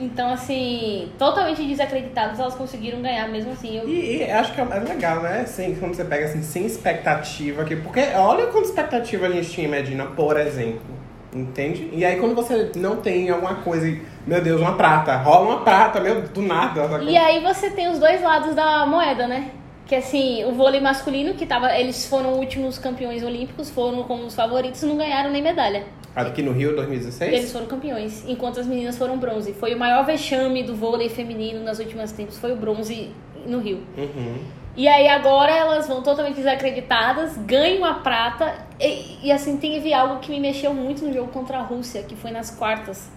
Então, 0.00 0.32
assim, 0.32 1.10
totalmente 1.18 1.60
desacreditadas, 1.64 2.38
elas 2.38 2.54
conseguiram 2.54 3.02
ganhar 3.02 3.26
mesmo 3.28 3.52
assim. 3.52 3.78
Eu- 3.78 3.88
E, 3.88 4.18
e 4.18 4.30
acho 4.30 4.54
que 4.54 4.60
é 4.60 4.64
mais 4.64 4.88
legal, 4.88 5.20
né? 5.22 5.40
Assim, 5.40 5.74
quando 5.78 5.94
você 5.94 6.04
pega 6.04 6.26
assim, 6.26 6.40
sem 6.40 6.66
expectativa 6.66 7.62
aqui. 7.62 7.74
Porque 7.74 8.00
olha 8.14 8.46
quanta 8.46 8.68
expectativa 8.68 9.26
a 9.26 9.30
gente 9.30 9.50
tinha 9.50 9.66
em 9.66 9.70
Medina, 9.70 10.04
por 10.06 10.38
exemplo. 10.38 10.98
Entende? 11.34 11.90
E 11.92 12.04
aí 12.06 12.18
quando 12.18 12.34
você 12.34 12.70
não 12.76 12.96
tem 12.96 13.28
alguma 13.28 13.56
coisa 13.56 13.86
e, 13.86 14.00
meu 14.26 14.40
Deus, 14.40 14.60
uma 14.60 14.76
prata, 14.76 15.16
rola 15.16 15.46
uma 15.56 15.60
prata, 15.64 16.00
meu, 16.00 16.22
do 16.22 16.40
nada. 16.42 17.02
E 17.02 17.16
aí 17.18 17.42
você 17.42 17.68
tem 17.70 17.88
os 17.90 17.98
dois 17.98 18.22
lados 18.22 18.54
da 18.54 18.86
moeda, 18.86 19.26
né? 19.26 19.50
Que 19.84 19.96
assim, 19.96 20.44
o 20.44 20.52
vôlei 20.52 20.80
masculino, 20.80 21.34
que 21.34 21.44
tava. 21.44 21.76
Eles 21.76 22.06
foram 22.06 22.34
últimos 22.34 22.78
campeões 22.78 23.22
olímpicos, 23.22 23.68
foram 23.68 24.04
como 24.04 24.24
os 24.24 24.34
favoritos, 24.34 24.82
não 24.84 24.96
ganharam 24.96 25.30
nem 25.30 25.42
medalha. 25.42 25.84
Aqui 26.26 26.42
no 26.42 26.52
Rio 26.52 26.74
2016? 26.74 27.32
Eles 27.32 27.52
foram 27.52 27.66
campeões, 27.66 28.24
enquanto 28.26 28.58
as 28.58 28.66
meninas 28.66 28.98
foram 28.98 29.18
bronze. 29.18 29.52
Foi 29.52 29.74
o 29.74 29.78
maior 29.78 30.04
vexame 30.04 30.62
do 30.62 30.74
vôlei 30.74 31.08
feminino 31.08 31.62
nas 31.62 31.78
últimas 31.78 32.10
tempos, 32.12 32.38
foi 32.38 32.52
o 32.52 32.56
bronze 32.56 33.10
no 33.46 33.60
Rio. 33.60 33.82
Uhum. 33.96 34.38
E 34.76 34.86
aí 34.86 35.08
agora 35.08 35.52
elas 35.52 35.88
vão 35.88 36.02
totalmente 36.02 36.36
desacreditadas, 36.36 37.36
ganham 37.38 37.84
a 37.84 37.94
prata. 37.94 38.66
E, 38.78 39.26
e, 39.26 39.32
assim, 39.32 39.56
teve 39.56 39.92
algo 39.92 40.20
que 40.20 40.30
me 40.30 40.38
mexeu 40.38 40.72
muito 40.72 41.04
no 41.04 41.12
jogo 41.12 41.32
contra 41.32 41.58
a 41.58 41.62
Rússia, 41.62 42.04
que 42.04 42.14
foi 42.14 42.30
nas 42.30 42.50
quartas. 42.50 43.10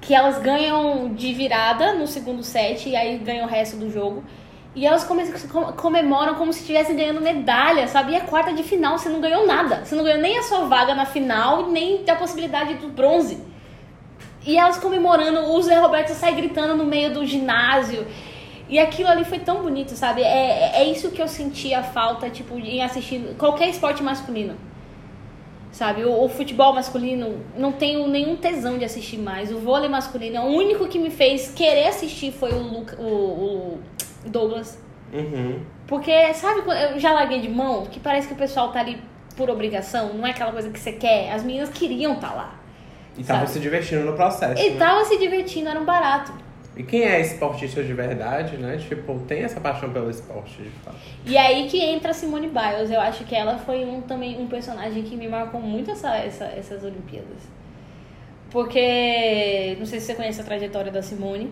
Que 0.00 0.14
elas 0.14 0.38
ganham 0.38 1.12
de 1.12 1.34
virada 1.34 1.92
no 1.92 2.06
segundo 2.06 2.42
set 2.42 2.88
e 2.88 2.96
aí 2.96 3.18
ganham 3.18 3.46
o 3.46 3.48
resto 3.48 3.76
do 3.76 3.90
jogo. 3.90 4.24
E 4.76 4.86
elas 4.86 5.04
come- 5.04 5.26
com- 5.50 5.72
comemoram 5.72 6.34
como 6.34 6.52
se 6.52 6.60
estivessem 6.60 6.94
ganhando 6.94 7.22
medalha, 7.22 7.88
sabe? 7.88 8.12
E 8.12 8.14
é 8.14 8.20
quarta 8.20 8.52
de 8.52 8.62
final, 8.62 8.98
você 8.98 9.08
não 9.08 9.22
ganhou 9.22 9.46
nada. 9.46 9.82
Você 9.82 9.94
não 9.94 10.04
ganhou 10.04 10.20
nem 10.20 10.36
a 10.38 10.42
sua 10.42 10.66
vaga 10.66 10.94
na 10.94 11.06
final, 11.06 11.70
nem 11.70 12.04
a 12.06 12.14
possibilidade 12.14 12.74
do 12.74 12.88
bronze. 12.88 13.38
E 14.44 14.58
elas 14.58 14.76
comemorando, 14.76 15.40
o 15.50 15.62
Zé 15.62 15.76
Roberto 15.78 16.10
sai 16.10 16.34
gritando 16.34 16.76
no 16.76 16.84
meio 16.84 17.10
do 17.12 17.24
ginásio. 17.24 18.06
E 18.68 18.78
aquilo 18.78 19.08
ali 19.08 19.24
foi 19.24 19.38
tão 19.38 19.62
bonito, 19.62 19.92
sabe? 19.96 20.20
É, 20.22 20.72
é 20.74 20.84
isso 20.84 21.10
que 21.10 21.22
eu 21.22 21.28
sentia 21.28 21.82
falta, 21.82 22.28
tipo, 22.28 22.58
em 22.58 22.82
assistir 22.82 23.34
qualquer 23.38 23.70
esporte 23.70 24.02
masculino. 24.02 24.56
Sabe, 25.72 26.04
o, 26.04 26.22
o 26.24 26.28
futebol 26.28 26.74
masculino 26.74 27.44
não 27.56 27.72
tenho 27.72 28.06
nenhum 28.08 28.36
tesão 28.36 28.76
de 28.76 28.84
assistir 28.84 29.18
mais. 29.18 29.50
O 29.50 29.58
vôlei 29.58 29.88
masculino, 29.88 30.42
o 30.42 30.54
único 30.54 30.86
que 30.86 30.98
me 30.98 31.10
fez 31.10 31.50
querer 31.50 31.88
assistir 31.88 32.30
foi 32.32 32.52
o, 32.52 32.58
Luca, 32.58 32.96
o, 33.00 33.04
o 33.04 33.78
Douglas. 34.30 34.78
Uhum. 35.12 35.60
Porque, 35.86 36.34
sabe, 36.34 36.62
eu 36.92 36.98
já 36.98 37.12
larguei 37.12 37.40
de 37.40 37.48
mão, 37.48 37.86
que 37.86 38.00
parece 38.00 38.26
que 38.26 38.34
o 38.34 38.36
pessoal 38.36 38.72
tá 38.72 38.80
ali 38.80 39.00
por 39.36 39.48
obrigação, 39.50 40.14
não 40.14 40.26
é 40.26 40.30
aquela 40.30 40.50
coisa 40.52 40.70
que 40.70 40.78
você 40.80 40.92
quer. 40.92 41.30
As 41.32 41.42
meninas 41.44 41.68
queriam 41.70 42.14
estar 42.14 42.32
lá. 42.34 42.54
E 43.16 43.22
tava 43.24 43.40
Sabe? 43.40 43.50
se 43.52 43.60
divertindo 43.60 44.04
no 44.04 44.14
processo. 44.14 44.60
E 44.62 44.70
né? 44.70 44.78
tava 44.78 45.04
se 45.04 45.16
divertindo, 45.18 45.68
era 45.68 45.80
um 45.80 45.84
barato. 45.84 46.32
E 46.76 46.82
quem 46.82 47.02
é 47.04 47.18
esportista 47.20 47.82
de 47.82 47.94
verdade, 47.94 48.58
né? 48.58 48.76
Tipo, 48.76 49.18
tem 49.20 49.42
essa 49.42 49.58
paixão 49.58 49.90
pelo 49.90 50.10
esporte, 50.10 50.60
de 50.62 50.68
fato. 50.84 50.96
E 51.24 51.38
aí 51.38 51.66
que 51.68 51.80
entra 51.80 52.10
a 52.10 52.14
Simone 52.14 52.48
Biles. 52.48 52.90
Eu 52.90 53.00
acho 53.00 53.24
que 53.24 53.34
ela 53.34 53.56
foi 53.56 53.82
um, 53.86 54.02
também 54.02 54.38
um 54.38 54.46
personagem 54.46 55.02
que 55.02 55.16
me 55.16 55.26
marcou 55.28 55.58
muito 55.60 55.90
essa, 55.90 56.14
essa- 56.16 56.44
essas 56.44 56.84
Olimpíadas. 56.84 57.38
Porque, 58.50 59.76
não 59.78 59.86
sei 59.86 60.00
se 60.00 60.06
você 60.06 60.14
conhece 60.14 60.40
a 60.40 60.44
trajetória 60.44 60.92
da 60.92 61.02
Simone. 61.02 61.50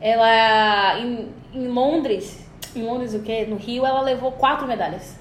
Ela, 0.00 0.98
em, 1.00 1.28
em 1.54 1.68
Londres, 1.68 2.46
em 2.74 2.82
Londres 2.82 3.14
o 3.14 3.20
quê? 3.20 3.46
No 3.48 3.56
Rio, 3.56 3.86
ela 3.86 4.00
levou 4.02 4.32
quatro 4.32 4.66
medalhas. 4.66 5.18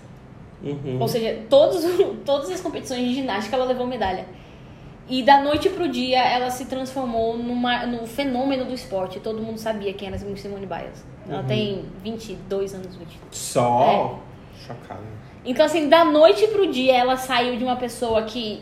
Uhum. 0.63 0.97
Ou 0.99 1.07
seja, 1.07 1.39
todos, 1.49 1.83
todas 2.25 2.49
as 2.49 2.61
competições 2.61 3.01
de 3.07 3.13
ginástica 3.15 3.55
ela 3.55 3.65
levou 3.65 3.85
medalha. 3.87 4.25
E 5.07 5.21
da 5.21 5.39
noite 5.41 5.69
pro 5.69 5.87
dia 5.87 6.19
ela 6.19 6.49
se 6.49 6.65
transformou 6.65 7.37
numa, 7.37 7.85
no 7.85 8.07
fenômeno 8.07 8.65
do 8.65 8.73
esporte. 8.73 9.19
Todo 9.19 9.39
mundo 9.41 9.57
sabia 9.59 9.93
quem 9.93 10.07
era 10.07 10.17
Simone 10.17 10.65
Biles. 10.65 11.05
Ela 11.29 11.41
Uhum. 11.41 11.45
tem 11.47 11.85
22 12.03 12.73
anos, 12.73 12.95
20. 12.95 13.19
Só? 13.31 14.19
Chocado. 14.65 15.01
Então, 15.45 15.63
assim, 15.65 15.87
da 15.89 16.03
noite 16.03 16.47
pro 16.47 16.65
dia 16.71 16.95
ela 16.95 17.17
saiu 17.17 17.55
de 17.55 17.63
uma 17.63 17.75
pessoa 17.75 18.23
que. 18.23 18.61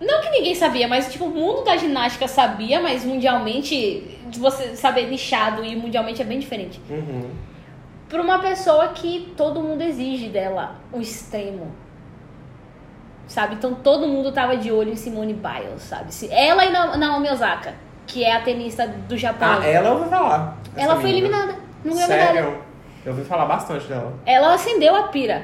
Não 0.00 0.20
que 0.22 0.30
ninguém 0.30 0.54
sabia, 0.54 0.86
mas 0.88 1.12
tipo, 1.12 1.24
o 1.26 1.30
mundo 1.30 1.62
da 1.64 1.76
ginástica 1.76 2.26
sabia, 2.28 2.80
mas 2.80 3.04
mundialmente, 3.04 4.18
você 4.38 4.76
saber 4.76 5.08
nichado 5.08 5.64
e 5.64 5.74
mundialmente 5.74 6.20
é 6.22 6.24
bem 6.24 6.38
diferente. 6.38 6.80
Uhum. 6.88 7.30
Pra 8.08 8.20
uma 8.20 8.38
pessoa 8.38 8.88
que 8.88 9.32
todo 9.36 9.60
mundo 9.60 9.82
exige 9.82 10.28
dela 10.28 10.76
o 10.92 11.00
extremo. 11.00 11.68
Sabe? 13.26 13.54
Então 13.54 13.74
todo 13.74 14.08
mundo 14.08 14.32
tava 14.32 14.56
de 14.56 14.72
olho 14.72 14.90
em 14.92 14.96
Simone 14.96 15.32
Biles, 15.34 15.82
sabe? 15.82 16.12
Se- 16.12 16.32
Ela 16.32 16.64
e 16.66 16.70
Na- 16.72 16.96
Naomi 16.96 17.28
Osaka, 17.30 17.74
que 18.06 18.24
é 18.24 18.34
a 18.34 18.40
tenista 18.40 18.86
do 18.88 19.16
Japão. 19.16 19.58
Ah, 19.60 19.64
ela 19.66 19.88
eu 19.90 19.96
ouvi 19.98 20.10
falar. 20.10 20.56
ela 20.76 20.96
foi 20.96 21.04
menina. 21.12 21.28
eliminada. 21.36 21.58
Não 21.84 21.94
ganhou 21.94 22.08
medalha. 22.08 22.32
Sério? 22.32 22.58
Eu 23.04 23.12
ouvi 23.12 23.24
falar 23.24 23.46
bastante 23.46 23.86
dela. 23.86 24.12
Ela 24.26 24.54
acendeu 24.54 24.94
a 24.96 25.04
pira. 25.04 25.42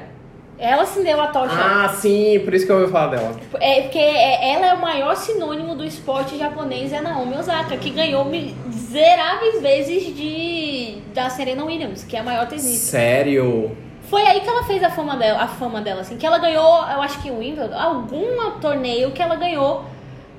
Ela 0.59 0.83
acendeu 0.83 1.21
a 1.21 1.27
tocha. 1.27 1.53
Ah, 1.55 1.87
sim, 1.89 2.39
por 2.43 2.53
isso 2.53 2.65
que 2.65 2.71
eu 2.71 2.79
ouvi 2.79 2.91
falar 2.91 3.07
dela. 3.15 3.35
É 3.61 3.81
porque 3.81 3.99
é- 3.99 4.53
ela 4.53 4.65
é 4.67 4.73
o 4.73 4.81
maior 4.81 5.15
sinônimo 5.15 5.75
do 5.75 5.85
esporte 5.85 6.35
japonês, 6.37 6.91
é 6.91 6.99
Naomi 6.99 7.35
Osaka, 7.37 7.77
que 7.77 7.91
ganhou 7.91 8.25
miseráveis 8.25 9.61
vezes 9.61 10.15
de 10.15 10.97
da 11.13 11.29
Serena 11.29 11.63
Williams, 11.63 12.03
que 12.03 12.15
é 12.15 12.19
a 12.19 12.23
maior 12.23 12.47
tenista. 12.47 12.91
Sério? 12.91 13.75
Foi 14.09 14.21
aí 14.25 14.39
que 14.39 14.47
ela 14.49 14.63
fez 14.63 14.81
a 14.83 14.89
fama 14.89 15.15
dela, 15.17 15.41
a 15.43 15.47
fama 15.47 15.81
dela 15.81 16.01
assim, 16.01 16.17
que 16.17 16.25
ela 16.25 16.37
ganhou, 16.39 16.63
eu 16.87 17.01
acho 17.01 17.21
que 17.21 17.29
o 17.29 17.39
Wimbledon, 17.39 17.77
algum 17.77 18.51
torneio 18.61 19.11
que 19.11 19.21
ela 19.21 19.35
ganhou 19.35 19.83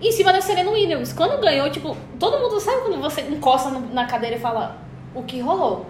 em 0.01 0.11
cima 0.11 0.33
da 0.33 0.41
Serena 0.41 0.71
Williams. 0.71 1.13
Quando 1.13 1.41
ganhou, 1.41 1.69
tipo, 1.71 1.97
todo 2.19 2.39
mundo 2.39 2.59
sabe 2.61 2.83
quando 2.83 3.01
você 3.01 3.21
encosta 3.23 3.71
na 3.93 4.07
cadeira 4.07 4.37
e 4.37 4.41
fala 4.41 4.79
o 5.15 5.23
que 5.23 5.41
rolou. 5.41 5.87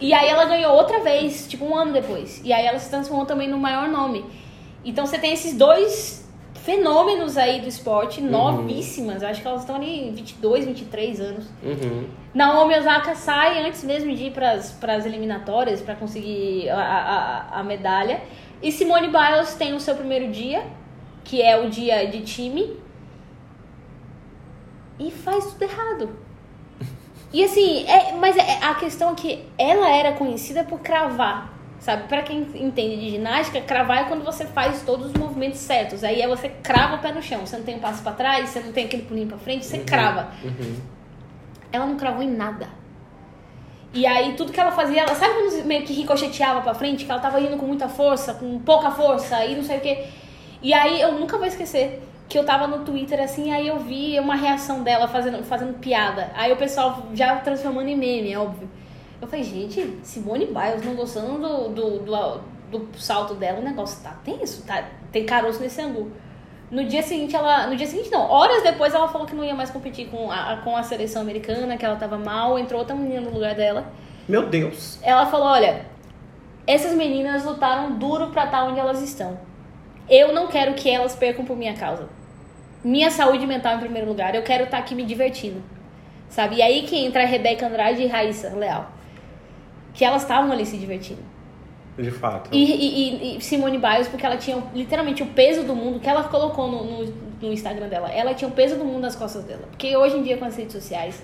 E 0.00 0.12
aí 0.12 0.28
ela 0.28 0.44
ganhou 0.44 0.74
outra 0.74 1.00
vez, 1.00 1.46
tipo 1.48 1.64
um 1.64 1.74
ano 1.74 1.92
depois. 1.92 2.40
E 2.44 2.52
aí 2.52 2.66
ela 2.66 2.78
se 2.78 2.90
transformou 2.90 3.24
também 3.24 3.48
no 3.48 3.58
maior 3.58 3.88
nome. 3.88 4.24
Então 4.84 5.06
você 5.06 5.18
tem 5.18 5.32
esses 5.32 5.54
dois 5.54 6.26
fenômenos 6.66 7.36
aí 7.38 7.60
do 7.60 7.68
esporte, 7.68 8.20
novíssimas. 8.20 9.22
Eu 9.22 9.28
acho 9.28 9.40
que 9.40 9.46
elas 9.46 9.60
estão 9.60 9.76
ali 9.76 10.10
22, 10.10 10.66
23 10.66 11.20
anos. 11.20 11.44
Uhum. 11.62 12.08
Naomi 12.34 12.76
Osaka 12.76 13.14
sai 13.14 13.66
antes 13.66 13.84
mesmo 13.84 14.14
de 14.14 14.24
ir 14.24 14.32
para 14.32 14.52
as 14.52 15.06
eliminatórias 15.06 15.80
para 15.80 15.94
conseguir 15.94 16.68
a, 16.68 16.80
a, 16.80 17.60
a 17.60 17.62
medalha. 17.62 18.20
E 18.60 18.72
Simone 18.72 19.08
Biles 19.08 19.54
tem 19.54 19.74
o 19.74 19.80
seu 19.80 19.94
primeiro 19.94 20.30
dia, 20.30 20.66
que 21.24 21.40
é 21.40 21.56
o 21.58 21.70
dia 21.70 22.06
de 22.06 22.22
time, 22.22 22.76
e 24.98 25.10
faz 25.10 25.52
tudo 25.52 25.62
errado. 25.62 26.25
E 27.36 27.44
assim, 27.44 27.84
é, 27.86 28.12
mas 28.12 28.34
é- 28.34 28.58
a 28.62 28.74
questão 28.76 29.10
é 29.12 29.14
que 29.14 29.44
ela 29.58 29.90
era 29.94 30.12
conhecida 30.12 30.64
por 30.64 30.80
cravar. 30.80 31.52
Sabe, 31.78 32.08
pra 32.08 32.22
quem 32.22 32.38
entende 32.54 32.96
de 32.96 33.10
ginástica, 33.10 33.60
cravar 33.60 33.98
é 33.98 34.04
quando 34.04 34.24
você 34.24 34.46
faz 34.46 34.80
todos 34.82 35.08
os 35.08 35.12
movimentos 35.12 35.58
certos. 35.60 36.02
Aí 36.02 36.22
é 36.22 36.26
você 36.26 36.48
crava 36.48 36.96
o 36.96 36.98
pé 36.98 37.12
no 37.12 37.22
chão. 37.22 37.44
Você 37.46 37.58
não 37.58 37.64
tem 37.64 37.76
um 37.76 37.78
passo 37.78 38.02
pra 38.02 38.12
trás, 38.12 38.48
você 38.48 38.60
não 38.60 38.72
tem 38.72 38.86
aquele 38.86 39.02
pulinho 39.02 39.26
pra 39.28 39.36
frente, 39.36 39.66
você 39.66 39.80
crava 39.80 40.30
Uhum. 40.42 40.76
ela 41.70 41.84
não 41.84 41.96
cravou 41.98 42.22
em 42.22 42.30
nada. 42.30 42.70
E 43.92 44.06
aí 44.06 44.32
tudo 44.32 44.50
que 44.50 44.58
ela 44.58 44.72
fazia, 44.72 45.02
ela 45.02 45.14
sabe 45.14 45.34
quando 45.34 45.64
meio 45.66 45.84
que 45.84 45.92
ricocheteava 45.92 46.62
pra 46.62 46.72
frente, 46.72 47.04
que 47.04 47.10
ela 47.10 47.20
tava 47.20 47.38
indo 47.38 47.58
com 47.58 47.66
muita 47.66 47.86
força, 47.88 48.32
com 48.32 48.58
pouca 48.60 48.90
força 48.90 49.44
e 49.44 49.54
não 49.54 49.62
sei 49.62 49.76
o 49.76 49.80
quê. 49.82 50.04
E 50.62 50.72
aí 50.72 50.98
eu 51.02 51.12
nunca 51.12 51.36
vou 51.36 51.46
esquecer 51.46 52.02
que 52.28 52.38
eu 52.38 52.44
tava 52.44 52.66
no 52.66 52.84
Twitter 52.84 53.20
assim, 53.20 53.52
aí 53.52 53.68
eu 53.68 53.78
vi 53.78 54.18
uma 54.18 54.34
reação 54.34 54.82
dela 54.82 55.06
fazendo, 55.06 55.42
fazendo 55.44 55.78
piada. 55.78 56.30
Aí 56.34 56.52
o 56.52 56.56
pessoal 56.56 57.06
já 57.14 57.36
transformando 57.36 57.88
em 57.88 57.96
meme, 57.96 58.32
é 58.32 58.38
óbvio. 58.38 58.68
Eu 59.20 59.28
falei, 59.28 59.44
gente, 59.44 59.98
Simone 60.02 60.46
Biles 60.46 60.84
não 60.84 60.94
gostando 60.94 61.38
do, 61.38 61.68
do, 61.68 61.98
do, 62.00 62.78
do 62.78 62.98
salto 62.98 63.34
dela, 63.34 63.60
o 63.60 63.62
negócio 63.62 64.02
tá 64.02 64.10
tenso, 64.24 64.64
tá, 64.66 64.84
tem 65.10 65.24
caroço 65.24 65.60
nesse 65.60 65.80
ângulo. 65.80 66.12
No 66.70 66.84
dia 66.84 67.02
seguinte, 67.02 67.34
ela. 67.34 67.68
No 67.68 67.76
dia 67.76 67.86
seguinte, 67.86 68.10
não. 68.10 68.28
Horas 68.28 68.62
depois 68.62 68.92
ela 68.92 69.06
falou 69.06 69.26
que 69.26 69.34
não 69.34 69.44
ia 69.44 69.54
mais 69.54 69.70
competir 69.70 70.08
com 70.08 70.30
a, 70.32 70.56
com 70.64 70.76
a 70.76 70.82
seleção 70.82 71.22
americana, 71.22 71.76
que 71.76 71.84
ela 71.84 71.94
tava 71.94 72.18
mal, 72.18 72.58
entrou 72.58 72.80
outra 72.80 72.94
menina 72.94 73.20
no 73.20 73.30
lugar 73.30 73.54
dela. 73.54 73.86
Meu 74.28 74.48
Deus. 74.48 74.98
Ela 75.00 75.26
falou: 75.26 75.46
olha, 75.46 75.86
essas 76.66 76.92
meninas 76.92 77.44
lutaram 77.44 77.92
duro 77.92 78.30
pra 78.30 78.46
estar 78.46 78.64
onde 78.64 78.80
elas 78.80 79.00
estão. 79.00 79.38
Eu 80.08 80.32
não 80.32 80.48
quero 80.48 80.74
que 80.74 80.90
elas 80.90 81.14
percam 81.14 81.44
por 81.44 81.56
minha 81.56 81.74
causa. 81.74 82.08
Minha 82.88 83.10
saúde 83.10 83.46
mental 83.46 83.76
em 83.76 83.80
primeiro 83.80 84.06
lugar. 84.06 84.34
Eu 84.34 84.42
quero 84.42 84.64
estar 84.64 84.78
aqui 84.78 84.94
me 84.94 85.04
divertindo. 85.04 85.60
Sabe? 86.28 86.56
E 86.56 86.62
aí 86.62 86.82
que 86.82 86.96
entra 86.96 87.22
a 87.22 87.26
Rebeca 87.26 87.66
Andrade 87.66 88.02
e 88.02 88.06
Raíssa 88.06 88.50
Leal. 88.54 88.90
Que 89.94 90.04
elas 90.04 90.22
estavam 90.22 90.52
ali 90.52 90.64
se 90.64 90.76
divertindo. 90.76 91.22
De 91.98 92.10
fato. 92.10 92.50
E, 92.52 92.62
e- 92.64 93.36
e 93.38 93.40
Simone 93.40 93.78
Biles, 93.78 94.06
porque 94.06 94.24
ela 94.24 94.36
tinha 94.36 94.62
literalmente 94.74 95.22
o 95.22 95.26
peso 95.26 95.64
do 95.64 95.74
mundo, 95.74 95.98
que 95.98 96.08
ela 96.08 96.24
colocou 96.24 96.68
no, 96.70 96.84
no, 96.84 97.12
no 97.42 97.52
Instagram 97.52 97.88
dela, 97.88 98.10
ela 98.12 98.34
tinha 98.34 98.48
o 98.48 98.52
peso 98.52 98.76
do 98.76 98.84
mundo 98.84 99.00
nas 99.00 99.16
costas 99.16 99.44
dela. 99.44 99.62
Porque 99.70 99.96
hoje 99.96 100.16
em 100.18 100.22
dia, 100.22 100.36
com 100.36 100.44
as 100.44 100.54
redes 100.56 100.74
sociais, 100.74 101.22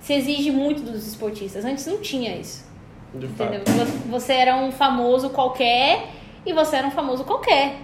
se 0.00 0.12
exige 0.12 0.50
muito 0.50 0.82
dos 0.82 1.06
esportistas. 1.06 1.64
Antes 1.64 1.86
não 1.86 1.98
tinha 1.98 2.34
isso. 2.36 2.68
De 3.14 3.26
Entendeu? 3.26 3.60
fato. 3.64 3.86
Você 4.08 4.32
era 4.32 4.56
um 4.56 4.70
famoso 4.72 5.30
qualquer 5.30 6.08
e 6.44 6.52
você 6.52 6.76
era 6.76 6.86
um 6.88 6.90
famoso 6.90 7.24
qualquer. 7.24 7.76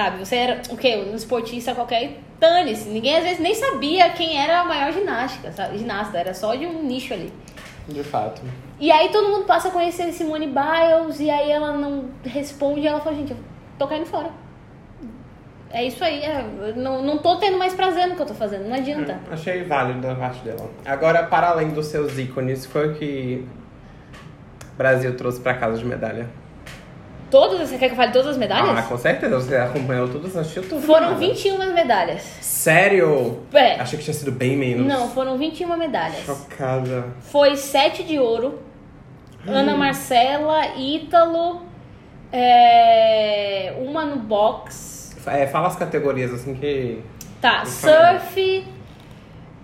Sabe? 0.00 0.24
Você 0.24 0.34
era 0.34 0.62
o 0.70 0.78
quê? 0.78 0.96
Um 0.96 1.14
esportista 1.14 1.74
qualquer 1.74 2.04
e 2.04 2.16
dane-se. 2.38 2.88
Ninguém 2.88 3.18
às 3.18 3.22
vezes 3.22 3.38
nem 3.38 3.54
sabia 3.54 4.08
quem 4.08 4.42
era 4.42 4.60
a 4.60 4.64
maior 4.64 4.90
ginástica, 4.94 5.52
sabe? 5.52 5.76
ginasta. 5.76 6.16
Era 6.16 6.32
só 6.32 6.54
de 6.54 6.64
um 6.64 6.82
nicho 6.84 7.12
ali. 7.12 7.30
De 7.86 8.02
fato. 8.02 8.40
E 8.78 8.90
aí 8.90 9.10
todo 9.10 9.28
mundo 9.28 9.44
passa 9.44 9.68
a 9.68 9.70
conhecer 9.70 10.10
Simone 10.12 10.46
Biles 10.46 11.20
e 11.20 11.28
aí 11.28 11.50
ela 11.50 11.74
não 11.74 12.06
responde 12.24 12.80
e 12.80 12.86
ela 12.86 12.98
fala, 12.98 13.14
gente, 13.14 13.32
eu 13.32 13.36
tô 13.78 13.86
caindo 13.86 14.06
fora. 14.06 14.30
É 15.70 15.84
isso 15.84 16.02
aí, 16.02 16.22
é, 16.22 16.72
não, 16.74 17.02
não 17.02 17.18
tô 17.18 17.36
tendo 17.36 17.58
mais 17.58 17.74
prazer 17.74 18.08
no 18.08 18.16
que 18.16 18.22
eu 18.22 18.26
tô 18.26 18.34
fazendo, 18.34 18.68
não 18.68 18.76
adianta. 18.76 19.12
Hum, 19.12 19.32
Achei 19.32 19.64
válido 19.64 20.00
da 20.00 20.14
parte 20.14 20.42
dela. 20.42 20.70
Agora, 20.82 21.24
para 21.24 21.50
além 21.50 21.68
dos 21.68 21.86
seus 21.86 22.16
ícones, 22.16 22.64
foi 22.64 22.88
o 22.88 22.94
que 22.94 23.46
o 24.72 24.76
Brasil 24.78 25.14
trouxe 25.14 25.40
pra 25.40 25.52
casa 25.52 25.76
de 25.76 25.84
medalha? 25.84 26.26
Todas, 27.30 27.68
você 27.68 27.78
quer 27.78 27.86
que 27.86 27.92
eu 27.92 27.96
fale 27.96 28.12
todas 28.12 28.28
as 28.28 28.36
medalhas? 28.36 28.76
Ah, 28.76 28.82
com 28.82 28.98
certeza. 28.98 29.40
Você 29.40 29.56
acompanhou 29.56 30.08
você 30.08 30.38
assistiu 30.40 30.62
tudo. 30.68 30.82
Foram 30.82 31.10
nada. 31.10 31.20
21 31.20 31.72
medalhas. 31.72 32.22
Sério? 32.40 33.40
É. 33.52 33.74
Achei 33.80 33.98
que 33.98 34.04
tinha 34.04 34.14
sido 34.14 34.32
bem 34.32 34.56
menos. 34.56 34.84
Não, 34.84 35.08
foram 35.10 35.38
21 35.38 35.76
medalhas. 35.76 36.24
Chocada. 36.24 37.06
Foi 37.20 37.56
7 37.56 38.02
de 38.02 38.18
ouro. 38.18 38.58
Ana 39.46 39.74
Marcela, 39.74 40.76
Ítalo, 40.76 41.62
é, 42.30 43.74
uma 43.78 44.04
no 44.04 44.16
box. 44.16 45.16
É, 45.26 45.46
fala 45.46 45.68
as 45.68 45.76
categorias 45.76 46.32
assim 46.32 46.54
que. 46.54 47.02
Tá, 47.40 47.64
surf, 47.64 48.66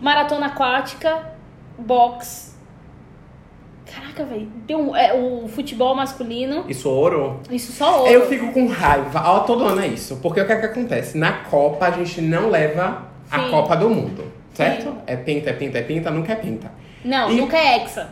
maratona 0.00 0.46
aquática, 0.46 1.30
box 1.78 2.55
Caraca, 3.94 4.24
velho. 4.24 4.48
Um- 4.70 4.94
é, 4.96 5.14
o 5.14 5.46
futebol 5.48 5.94
masculino. 5.94 6.64
Isso 6.68 6.88
ouro? 6.90 7.40
Isso 7.50 7.72
só 7.72 8.00
ouro. 8.00 8.12
Eu 8.12 8.26
fico 8.26 8.52
com 8.52 8.66
raiva. 8.66 9.22
Ó, 9.24 9.40
todo 9.40 9.64
ano 9.64 9.80
é 9.80 9.86
isso. 9.88 10.16
Porque 10.16 10.40
o 10.40 10.46
que 10.46 10.52
é 10.52 10.56
que 10.56 10.66
acontece? 10.66 11.16
Na 11.16 11.32
Copa 11.32 11.86
a 11.86 11.90
gente 11.92 12.20
não 12.20 12.48
leva 12.50 13.02
a 13.30 13.44
Sim. 13.44 13.50
Copa 13.50 13.76
do 13.76 13.88
Mundo. 13.88 14.24
Certo? 14.54 14.84
Sim. 14.84 14.96
É 15.06 15.16
pinta, 15.16 15.50
é 15.50 15.52
pinta, 15.52 15.78
é 15.78 15.82
pinta, 15.82 16.10
nunca 16.10 16.32
é 16.32 16.36
pinta. 16.36 16.70
Não, 17.04 17.30
E- 17.30 17.36
nunca 17.36 17.56
é 17.56 17.76
hexa. 17.76 18.08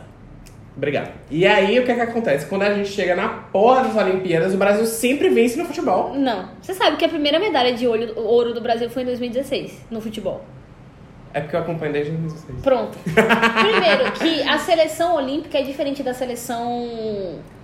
Obrigado. 0.77 1.09
E 1.31 1.45
aí, 1.45 1.79
o 1.79 1.85
que 1.85 1.91
é 1.91 1.95
que 1.95 2.01
acontece? 2.01 2.45
Quando 2.47 2.63
a 2.63 2.73
gente 2.73 2.89
chega 2.89 3.15
na 3.15 3.29
porra 3.29 3.83
das 3.85 3.95
Olimpíadas, 3.95 4.53
o 4.53 4.57
Brasil 4.57 4.85
sempre 4.85 5.29
vence 5.29 5.57
no 5.57 5.63
futebol. 5.65 6.13
Não. 6.13 6.49
Você 6.61 6.73
sabe 6.73 6.97
que 6.97 7.05
a 7.05 7.09
primeira 7.09 7.39
medalha 7.39 7.73
de 7.73 7.87
ouro 7.87 8.53
do 8.53 8.59
Brasil 8.59 8.89
foi 8.89 9.03
em 9.03 9.05
2016, 9.05 9.85
no 9.89 10.01
futebol. 10.01 10.43
É 11.35 11.41
porque 11.41 11.53
eu 11.53 11.59
acompanho 11.59 11.91
desde 11.91 12.11
2016. 12.13 12.61
Pronto. 12.61 12.97
Primeiro, 13.03 14.11
que 14.13 14.41
a 14.47 14.57
seleção 14.57 15.17
olímpica 15.17 15.57
é 15.59 15.63
diferente 15.63 16.01
da 16.01 16.13
seleção. 16.13 16.87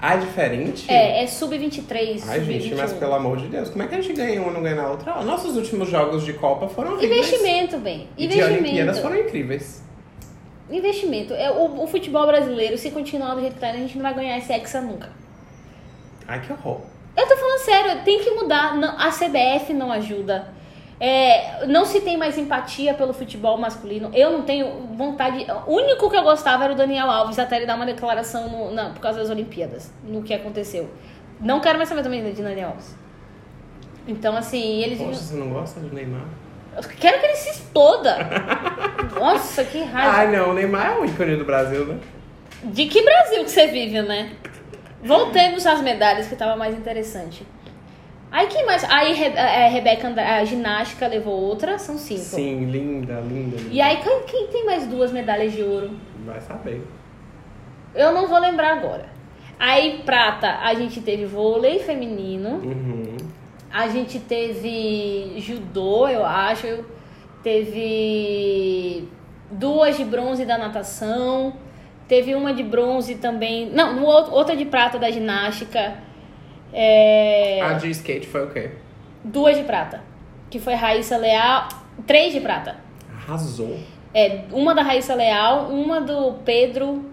Ah, 0.02 0.16
é 0.16 0.18
diferente? 0.18 0.92
É, 0.92 1.24
é 1.24 1.28
sub-23. 1.28 2.22
Ai, 2.28 2.44
gente, 2.44 2.64
sub-21. 2.64 2.78
mas 2.78 2.92
pelo 2.92 3.14
amor 3.14 3.38
de 3.38 3.48
Deus, 3.48 3.70
como 3.70 3.82
é 3.84 3.88
que 3.88 3.96
a 3.96 4.02
gente 4.02 4.12
ganha 4.14 4.42
uma 4.42 4.52
e 4.52 4.54
não 4.54 4.62
ganha 4.62 4.76
na 4.76 4.90
outra? 4.90 5.24
Nossos 5.24 5.56
últimos 5.56 5.88
jogos 5.90 6.26
de 6.26 6.34
Copa 6.34 6.68
foram 6.68 6.96
horríveis. 6.96 7.28
Investimento, 7.30 7.78
bem. 7.78 8.10
E 8.18 8.28
de 8.28 8.44
Olimpíadas 8.44 8.68
Investimento. 8.98 9.02
foram 9.02 9.16
incríveis. 9.18 9.84
Investimento. 10.70 11.34
É, 11.34 11.50
o, 11.52 11.84
o 11.84 11.88
futebol 11.88 12.28
brasileiro, 12.28 12.78
se 12.78 12.92
continuar 12.92 13.36
do 13.36 13.40
jeito 13.40 13.54
que 13.54 13.60
tá, 13.62 13.70
a 13.70 13.74
gente 13.78 13.96
não 13.96 14.04
vai 14.04 14.14
ganhar 14.14 14.38
esse 14.38 14.52
Hexa 14.52 14.82
nunca. 14.82 15.10
Ai, 16.28 16.42
que 16.42 16.52
horror. 16.52 16.82
Eu 17.16 17.26
tô 17.26 17.38
falando 17.38 17.60
sério, 17.60 18.04
tem 18.04 18.20
que 18.20 18.32
mudar. 18.32 18.76
Não- 18.76 19.00
A 19.00 19.10
CBF 19.12 19.74
não 19.74 19.94
ajuda. 19.94 20.60
É, 21.04 21.66
não 21.66 21.84
se 21.84 22.00
tem 22.02 22.16
mais 22.16 22.38
empatia 22.38 22.94
pelo 22.94 23.12
futebol 23.12 23.58
masculino. 23.58 24.12
Eu 24.14 24.32
não 24.32 24.44
tenho 24.44 24.88
vontade. 24.96 25.48
O 25.66 25.74
único 25.78 26.08
que 26.12 26.16
eu 26.16 26.22
gostava 26.22 26.66
era 26.66 26.74
o 26.74 26.76
Daniel 26.76 27.10
Alves, 27.10 27.40
até 27.40 27.56
ele 27.58 27.66
dar 27.66 27.76
uma 27.76 27.88
declaração 27.88 28.48
no- 28.48 28.72
na- 28.72 28.92
por 28.92 29.00
causa 29.00 29.20
das 29.20 29.30
Olimpíadas, 29.32 29.92
no 30.04 30.22
que 30.22 30.32
aconteceu. 30.32 30.92
Não 31.40 31.60
quero 31.60 31.78
mais 31.80 31.90
saber 31.90 32.04
também 32.04 32.24
de 32.32 32.40
Daniel 32.44 32.70
Alves. 32.70 32.96
Então, 34.08 34.38
assim, 34.38 34.82
eles. 34.84 35.00
Poxa, 35.00 35.14
você 35.20 35.36
não 35.36 35.50
gosta 35.50 35.80
do 35.80 35.92
Neymar? 35.94 36.26
Eu 36.78 36.84
quero 36.84 37.20
que 37.20 37.26
ele 37.26 37.36
se 37.36 37.50
exploda. 37.50 38.18
Nossa, 39.20 39.64
que 39.64 39.80
raiva. 39.84 40.18
Ai, 40.18 40.32
não, 40.38 40.52
o 40.52 40.54
Neymar 40.54 40.92
é 40.92 41.00
o 41.00 41.06
ícone 41.06 41.36
do 41.36 41.46
Brasil, 41.46 41.84
né? 41.86 41.98
De 42.64 42.86
que 42.86 43.02
Brasil 43.02 43.44
que 43.44 43.50
você 43.50 43.66
vive, 43.68 44.02
né? 44.04 44.34
Voltemos 45.04 45.66
às 45.66 45.82
medalhas, 45.82 46.28
que 46.28 46.36
tava 46.36 46.56
mais 46.56 46.76
interessante. 46.78 47.44
Aí 48.32 48.48
quem 48.48 48.66
mais? 48.66 48.84
Aí 48.86 49.14
Re 49.14 49.38
a 49.38 49.68
Rebeca 49.68 50.08
Andra 50.08 50.38
a 50.38 50.46
ginástica 50.46 51.06
levou 51.06 51.34
outra, 51.34 51.78
são 51.78 51.98
cinco. 51.98 52.22
Sim, 52.22 52.66
linda, 52.66 53.20
linda. 53.20 53.58
linda. 53.58 53.70
E 53.74 53.82
aí 53.82 53.98
quem, 53.98 54.22
quem 54.24 54.48
tem 54.48 54.66
mais 54.66 54.88
duas 54.88 55.12
medalhas 55.12 55.52
de 55.52 55.62
ouro? 55.62 55.92
Vai 56.26 56.40
saber. 56.40 56.82
Eu 57.94 58.14
não 58.14 58.28
vou 58.28 58.40
lembrar 58.40 58.72
agora. 58.78 59.06
Aí 59.60 60.02
prata, 60.06 60.60
a 60.64 60.74
gente 60.74 61.02
teve 61.02 61.26
vôlei 61.26 61.80
feminino, 61.80 62.62
Uhum. 62.64 63.18
a 63.72 63.88
gente 63.90 64.18
teve 64.18 65.36
judô, 65.38 66.08
eu 66.08 66.26
acho, 66.26 66.84
teve 67.44 69.08
duas 69.52 69.98
de 69.98 70.06
bronze 70.06 70.46
da 70.46 70.58
natação, 70.58 71.54
teve 72.08 72.34
uma 72.34 72.54
de 72.54 72.64
bronze 72.64 73.16
também, 73.16 73.70
não, 73.70 74.04
outra 74.04 74.56
de 74.56 74.66
prata 74.66 74.98
da 74.98 75.12
ginástica. 75.12 75.96
É... 76.74 77.62
A 77.62 77.74
de 77.74 77.90
skate 77.92 78.28
foi 78.28 78.46
o 78.46 78.50
quê? 78.50 78.72
Duas 79.24 79.58
de 79.58 79.64
prata. 79.64 80.02
Que 80.50 80.60
foi 80.60 80.74
Raíssa 80.74 81.18
Leal. 81.18 81.68
Três 82.08 82.34
de 82.34 82.40
prata. 82.40 82.78
Arrasou. 83.16 83.78
É, 84.14 84.42
uma 84.52 84.74
da 84.76 84.82
Raíssa 84.82 85.14
Leal, 85.16 85.68
uma 85.68 86.02
do 86.02 86.34
Pedro 86.44 87.06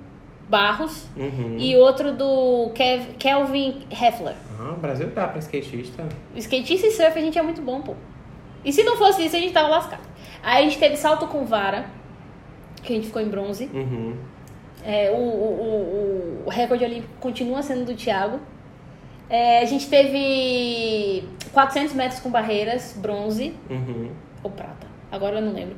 Barros 0.49 1.07
Uhum. 1.16 1.57
e 1.59 1.77
outro 1.77 2.12
do 2.12 2.71
Kev, 2.75 3.14
Kelvin 3.18 3.83
Heffler. 3.90 4.35
Ah, 4.59 4.73
o 4.73 4.77
Brasil 4.81 5.09
dá 5.09 5.29
pra 5.29 5.38
skatista. 5.38 6.05
Skatista 6.35 6.87
e 6.87 6.90
surf 6.90 7.16
a 7.18 7.21
gente 7.23 7.38
é 7.38 7.42
muito 7.42 7.61
bom, 7.62 7.81
pô. 7.83 7.94
E 8.64 8.73
se 8.73 8.83
não 8.83 8.97
fosse 8.97 9.25
isso, 9.25 9.37
a 9.37 9.38
gente 9.38 9.53
tava 9.53 9.68
lascado. 9.68 10.03
Aí 10.42 10.62
a 10.64 10.64
gente 10.68 10.79
teve 10.79 10.97
salto 10.97 11.27
com 11.29 11.44
vara, 11.44 11.87
que 12.83 12.92
a 12.92 12.97
gente 12.97 13.07
ficou 13.07 13.23
em 13.23 13.29
bronze. 13.29 13.71
Uhum. 13.73 14.16
É, 14.85 15.11
o, 15.11 15.16
o, 15.16 16.42
o, 16.42 16.42
o 16.47 16.51
recorde 16.51 16.85
olímpico 16.85 17.12
continua 17.21 17.62
sendo 17.62 17.85
do 17.85 17.94
Thiago. 17.94 18.40
É, 19.31 19.61
a 19.61 19.64
gente 19.64 19.88
teve 19.88 21.25
400 21.53 21.95
metros 21.95 22.21
com 22.21 22.31
barreiras, 22.31 22.95
bronze. 22.97 23.55
Uhum. 23.69 24.11
ou 24.43 24.51
prata, 24.51 24.87
agora 25.12 25.37
eu 25.37 25.43
não 25.43 25.53
lembro. 25.53 25.77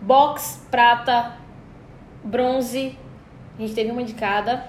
Box, 0.00 0.66
prata, 0.70 1.32
bronze, 2.24 2.98
a 3.58 3.62
gente 3.62 3.74
teve 3.74 3.90
uma 3.90 4.02
de 4.02 4.14
cada. 4.14 4.66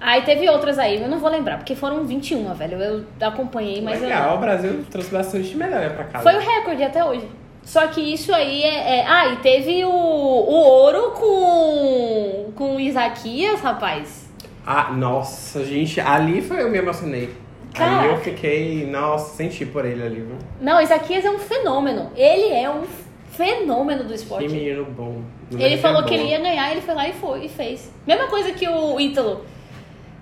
Aí 0.00 0.22
teve 0.22 0.48
outras 0.48 0.78
aí, 0.78 1.00
eu 1.02 1.08
não 1.08 1.18
vou 1.18 1.30
lembrar, 1.30 1.56
porque 1.58 1.74
foram 1.74 2.04
21, 2.04 2.52
velho. 2.54 2.80
Eu 2.82 3.04
acompanhei, 3.26 3.80
mas 3.80 4.00
eu- 4.02 4.08
Legal, 4.08 4.36
o 4.36 4.40
Brasil 4.40 4.84
trouxe 4.90 5.10
bastante 5.10 5.56
medalha 5.56 5.90
pra 5.90 6.04
casa. 6.04 6.22
foi 6.30 6.36
o 6.36 6.40
recorde 6.46 6.82
até 6.82 7.04
hoje. 7.04 7.26
Só 7.62 7.86
que 7.86 8.00
isso 8.00 8.34
aí 8.34 8.62
é. 8.62 8.98
é- 8.98 9.06
Ah, 9.06 9.28
e 9.28 9.36
teve 9.36 9.82
o, 9.84 9.88
o 9.90 10.54
ouro 10.54 11.12
com, 11.12 12.52
com 12.54 12.76
o 12.76 12.80
Isaquias, 12.80 13.60
rapaz. 13.60 14.23
Ah, 14.66 14.90
nossa, 14.92 15.64
gente, 15.64 16.00
ali 16.00 16.40
foi 16.40 16.62
eu 16.62 16.70
me 16.70 16.78
emocionei. 16.78 17.34
Cara. 17.74 18.00
Ali 18.00 18.08
eu 18.10 18.18
fiquei, 18.18 18.86
nossa, 18.86 19.34
senti 19.36 19.66
por 19.66 19.84
ele 19.84 20.02
ali, 20.02 20.20
viu? 20.20 20.38
Não, 20.60 20.78
o 20.78 20.80
Isaquias 20.80 21.24
é 21.24 21.30
um 21.30 21.38
fenômeno. 21.38 22.10
Ele 22.16 22.52
é 22.54 22.70
um 22.70 22.84
fenômeno 23.30 24.04
do 24.04 24.10
Que 24.10 24.14
esporte. 24.14 24.48
menino 24.48 24.84
bom. 24.84 25.22
Ele 25.50 25.76
falou 25.78 26.04
que 26.04 26.14
ele 26.14 26.28
ia 26.28 26.38
ganhar, 26.40 26.70
ele 26.70 26.80
foi 26.80 26.94
lá 26.94 27.08
e 27.08 27.12
foi 27.12 27.44
e 27.46 27.48
fez. 27.48 27.92
Mesma 28.06 28.28
coisa 28.28 28.52
que 28.52 28.66
o 28.68 28.98
Ítalo. 28.98 29.44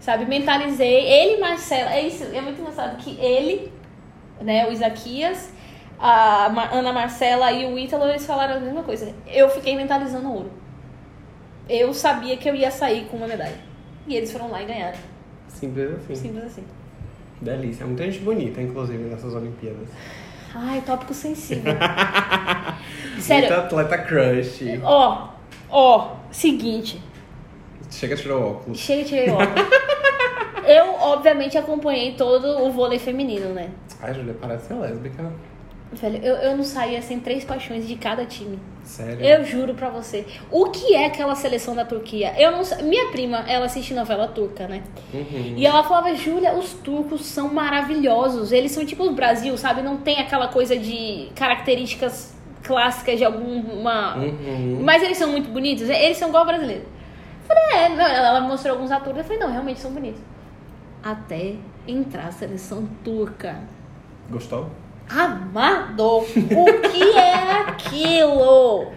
Sabe, 0.01 0.25
mentalizei. 0.25 1.05
Ele 1.07 1.37
e 1.37 1.41
Marcela. 1.41 1.93
É 1.93 2.01
isso, 2.01 2.25
é 2.25 2.41
muito 2.41 2.61
engraçado 2.61 2.97
que 2.97 3.21
ele, 3.21 3.71
né, 4.41 4.67
o 4.69 4.73
Isaquias, 4.73 5.53
a 6.01 6.47
Ana 6.73 6.93
Marcela 6.93 7.53
e 7.53 7.67
o 7.73 7.79
Ítalo, 7.79 8.07
eles 8.09 8.27
falaram 8.27 8.57
a 8.57 8.61
mesma 8.61 8.83
coisa. 8.83 9.15
Eu 9.29 9.49
fiquei 9.51 9.77
mentalizando 9.77 10.29
ouro. 10.33 10.51
Eu 11.69 11.95
sabia 11.95 12.37
que 12.37 12.49
eu 12.49 12.55
ia 12.55 12.71
sair 12.71 13.05
com 13.05 13.19
uma 13.19 13.29
medalha. 13.29 13.72
E 14.07 14.17
eles 14.17 14.33
foram 14.33 14.51
lá 14.51 14.63
e 14.63 14.67
ganharam. 14.67 14.99
Simples 15.49 15.91
assim. 15.93 16.15
Simples 16.15 16.45
assim. 16.45 16.65
Delícia. 17.41 17.87
Muita 17.87 18.05
gente 18.05 18.21
bonita, 18.21 18.61
inclusive, 18.61 19.03
nessas 19.05 19.35
Olimpíadas. 19.35 19.89
Ai, 20.55 20.81
tópico 20.83 21.15
sensível. 21.15 21.73
Sério. 23.19 23.49
Muita 23.49 23.65
atleta 23.65 23.99
crush. 23.99 24.81
Ó, 24.83 25.29
ó, 25.71 26.17
seguinte. 26.31 27.01
Chega, 27.91 28.17
tirou 28.17 28.43
o 28.43 28.51
óculos. 28.53 28.79
Chega, 28.79 29.05
tirei 29.05 29.31
o 29.31 29.35
óculos. 29.35 29.69
Eu, 30.65 30.95
obviamente, 30.95 31.59
acompanhei 31.59 32.15
todo 32.15 32.47
o 32.65 32.71
vôlei 32.71 32.99
feminino, 32.99 33.53
né? 33.53 33.71
Ai, 34.01 34.15
Júlia, 34.15 34.35
parece 34.41 34.69
ser 34.69 34.75
lésbica. 34.75 35.33
Velho, 35.93 36.25
eu, 36.25 36.37
eu 36.37 36.57
não 36.57 36.65
saía 36.65 37.03
sem 37.03 37.21
três 37.21 37.45
paixões 37.45 37.87
de 37.87 37.97
cada 37.97 38.25
time. 38.25 38.59
Sério. 38.83 39.25
Eu 39.25 39.45
juro 39.45 39.75
pra 39.75 39.91
você. 39.91 40.27
O 40.51 40.71
que 40.71 40.95
é 40.95 41.07
aquela 41.07 41.35
seleção 41.35 41.75
da 41.75 41.85
Turquia? 41.85 42.35
Eu 42.39 42.51
não. 42.51 42.63
Minha 42.83 43.11
prima, 43.11 43.39
ela 43.47 43.67
assiste 43.67 43.93
novela 43.93 44.27
turca, 44.29 44.67
né? 44.67 44.83
Uhum. 45.13 45.55
E 45.57 45.67
ela 45.67 45.83
falava, 45.85 46.15
Júlia, 46.15 46.55
os 46.55 46.73
turcos 46.73 47.25
são 47.27 47.53
maravilhosos. 47.53 48.53
Eles 48.53 48.73
são 48.73 48.85
tipo 48.87 49.05
o 49.05 49.13
Brasil, 49.13 49.57
sabe? 49.59 49.83
Não 49.83 49.99
tem 49.99 50.19
aquela 50.19 50.49
coisa 50.49 50.77
de 50.77 51.29
características 51.35 52.35
clássicas 52.63 53.19
de 53.19 53.25
alguma. 53.25 54.17
Uhum. 54.17 54.81
Mas 54.83 55.03
eles 55.03 55.19
são 55.19 55.31
muito 55.31 55.51
bonitos. 55.51 55.89
Eles 55.89 56.17
são 56.17 56.29
igual 56.29 56.47
brasileiro. 56.47 56.83
Eu 56.83 57.47
falei, 57.47 57.85
é, 57.85 57.89
não, 57.91 58.07
ela 58.07 58.41
mostrou 58.41 58.75
alguns 58.75 58.91
atores. 58.91 59.19
Eu 59.19 59.25
falei, 59.25 59.39
não, 59.39 59.51
realmente 59.51 59.79
são 59.79 59.93
bonitos. 59.93 60.21
Até 61.03 61.57
entrar 61.87 62.29
a 62.29 62.33
seleção 62.33 62.89
turca. 63.05 63.61
Gostou? 64.31 64.71
Amado! 65.09 66.19
O 66.19 66.91
que 66.91 67.19
é 67.19 67.61
aquilo? 67.67 68.93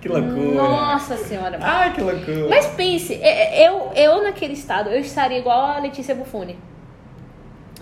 Que 0.00 0.08
loucura. 0.08 0.54
Nossa 0.54 1.16
senhora. 1.16 1.58
Ai, 1.62 1.92
que 1.92 2.00
loucura. 2.00 2.48
Mas 2.48 2.66
pense, 2.68 3.14
é, 3.14 3.62
é, 3.62 3.68
eu, 3.68 3.92
eu 3.94 4.22
naquele 4.22 4.54
estado, 4.54 4.90
eu 4.90 5.00
estaria 5.00 5.38
igual 5.38 5.60
a 5.60 5.78
Letícia 5.78 6.14
Buffoni. 6.14 6.58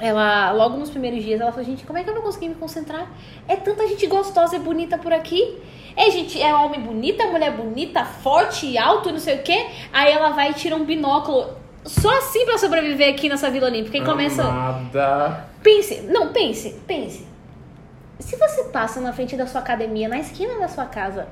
Ela, 0.01 0.53
logo 0.53 0.77
nos 0.77 0.91
primeiros 0.91 1.25
dias, 1.25 1.41
ela 1.41 1.51
falou, 1.51 1.67
gente, 1.67 1.85
como 1.85 1.99
é 1.99 2.05
que 2.05 2.11
eu 2.11 2.15
não 2.15 2.23
consegui 2.23 2.49
me 2.49 2.55
concentrar? 2.55 3.11
É 3.49 3.57
tanta 3.57 3.87
gente 3.89 4.07
gostosa 4.07 4.57
e 4.57 4.59
bonita 4.59 4.97
por 4.97 5.13
aqui. 5.13 5.59
É 5.97 6.11
gente, 6.11 6.41
é 6.41 6.55
homem 6.55 6.81
bonita, 6.81 7.27
mulher 7.27 7.53
bonita, 7.53 8.05
forte 8.05 8.67
e 8.67 8.79
alto, 8.79 9.11
não 9.11 9.19
sei 9.19 9.37
o 9.37 9.43
quê. 9.43 9.67
Aí 9.93 10.13
ela 10.13 10.31
vai 10.31 10.51
e 10.51 10.55
tira 10.55 10.77
um 10.77 10.85
binóculo. 10.85 11.49
Só 11.85 12.17
assim 12.19 12.45
pra 12.45 12.59
sobreviver 12.59 13.13
aqui 13.13 13.29
nessa 13.29 13.51
Vila 13.51 13.67
Olímpica. 13.67 13.99
E 13.99 14.05
começa. 14.05 14.43
Amada. 14.43 15.49
Pense, 15.63 16.03
não, 16.03 16.33
pense, 16.33 16.81
pense. 16.87 17.28
Se 18.19 18.37
você 18.37 18.65
passa 18.65 19.01
na 19.01 19.13
frente 19.13 19.37
da 19.37 19.47
sua 19.47 19.61
academia, 19.61 20.09
na 20.09 20.19
esquina 20.19 20.59
da 20.59 20.69
sua 20.69 20.85
casa, 20.87 21.29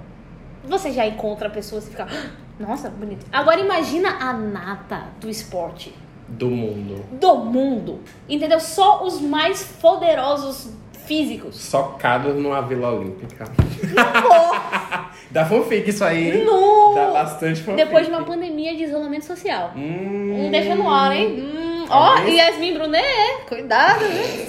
você 0.65 0.91
já 0.93 1.07
encontra 1.07 1.51
pessoas 1.51 1.87
e 1.87 1.91
fica, 1.91 2.07
"Ah, 2.11 2.31
nossa, 2.59 2.89
bonito. 2.89 3.27
Agora 3.33 3.61
imagina 3.61 4.17
a 4.21 4.33
nata 4.33 5.05
do 5.21 5.29
esporte, 5.29 5.95
Do 6.29 6.49
mundo. 6.49 7.05
do 7.13 7.37
mundo, 7.37 8.01
entendeu? 8.29 8.59
Só 8.61 9.05
os 9.05 9.21
mais 9.21 9.63
poderosos 9.81 10.71
físicos. 11.07 11.57
Socados 11.57 12.35
numa 12.35 12.61
Vila 12.63 12.91
Olímpica. 12.93 13.45
Dá 15.31 15.45
fanfic 15.45 15.89
isso 15.91 16.05
aí. 16.05 16.45
No... 16.45 16.95
Dá 16.95 17.11
bastante 17.13 17.63
fanfic. 17.63 17.85
Depois 17.85 18.07
de 18.07 18.13
uma 18.13 18.25
pandemia 18.25 18.75
de 18.77 18.85
isolamento 18.85 19.25
social. 19.25 19.73
Hum, 19.77 20.47
Hum, 20.47 20.51
deixa 20.51 20.75
no 20.75 20.89
ar, 20.91 21.13
hein? 21.13 21.41
Hum, 21.41 21.85
ó, 21.89 22.15
Talvez. 22.17 22.37
Yasmin 22.37 22.75
Brunet, 22.75 23.45
cuidado, 23.49 24.01
né? 24.05 24.47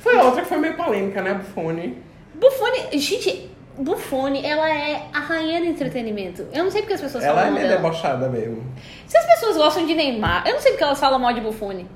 Foi 0.00 0.16
outra 0.16 0.42
que 0.42 0.48
foi 0.48 0.58
meio 0.58 0.76
polêmica, 0.76 1.20
né, 1.22 1.34
Bufone? 1.34 2.02
Buffoni, 2.34 2.98
gente, 2.98 3.50
Buffoni, 3.76 4.44
ela 4.44 4.68
é 4.68 5.06
a 5.12 5.18
rainha 5.20 5.60
do 5.60 5.66
entretenimento. 5.66 6.46
Eu 6.52 6.64
não 6.64 6.70
sei 6.70 6.82
porque 6.82 6.94
as 6.94 7.00
pessoas 7.00 7.24
Ela 7.24 7.32
é 7.32 7.44
falam 7.44 7.50
mal 7.52 7.60
meio 7.60 7.68
dela. 7.68 7.80
debochada 7.82 8.28
mesmo. 8.28 8.64
Se 9.06 9.16
as 9.18 9.26
pessoas 9.26 9.56
gostam 9.56 9.86
de 9.86 9.94
Neymar, 9.94 10.44
eu 10.46 10.54
não 10.54 10.60
sei 10.60 10.72
porque 10.72 10.84
elas 10.84 10.98
falam 11.00 11.18
mal 11.18 11.32
de 11.32 11.40
Buffoni. 11.40 11.86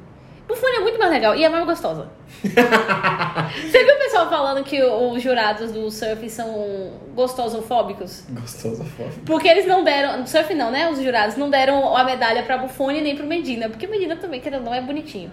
Buffoni 0.49 0.77
é 0.77 0.81
muito 0.81 0.99
mais 0.99 1.11
legal 1.11 1.35
e 1.37 1.45
é 1.45 1.49
mais 1.49 1.65
gostosa. 1.65 2.09
Você 2.43 3.85
viu 3.85 3.95
o 3.95 3.99
pessoal 3.99 4.29
falando 4.29 4.65
que 4.65 4.83
os 4.83 5.23
jurados 5.23 5.71
do 5.73 5.91
surf 5.91 6.29
são 6.29 6.91
gostosofóbicos? 7.15 8.25
Gostosa 8.29 8.85
fofa. 8.85 9.21
Porque 9.25 9.49
eles 9.49 9.67
não 9.67 9.85
deram. 9.85 10.27
Surf 10.27 10.53
não, 10.55 10.71
né? 10.71 10.91
Os 10.91 11.01
jurados 11.01 11.37
não 11.37 11.49
deram 11.49 11.97
a 11.97 12.05
medalha 12.05 12.43
pra 12.43 12.59
Buffoni 12.59 13.01
nem 13.01 13.17
pro 13.17 13.27
Medina. 13.27 13.69
Porque 13.69 13.87
Medina 13.87 14.17
também, 14.17 14.41
querendo 14.41 14.61
ou 14.61 14.67
não, 14.67 14.75
é 14.75 14.81
bonitinho. 14.81 15.31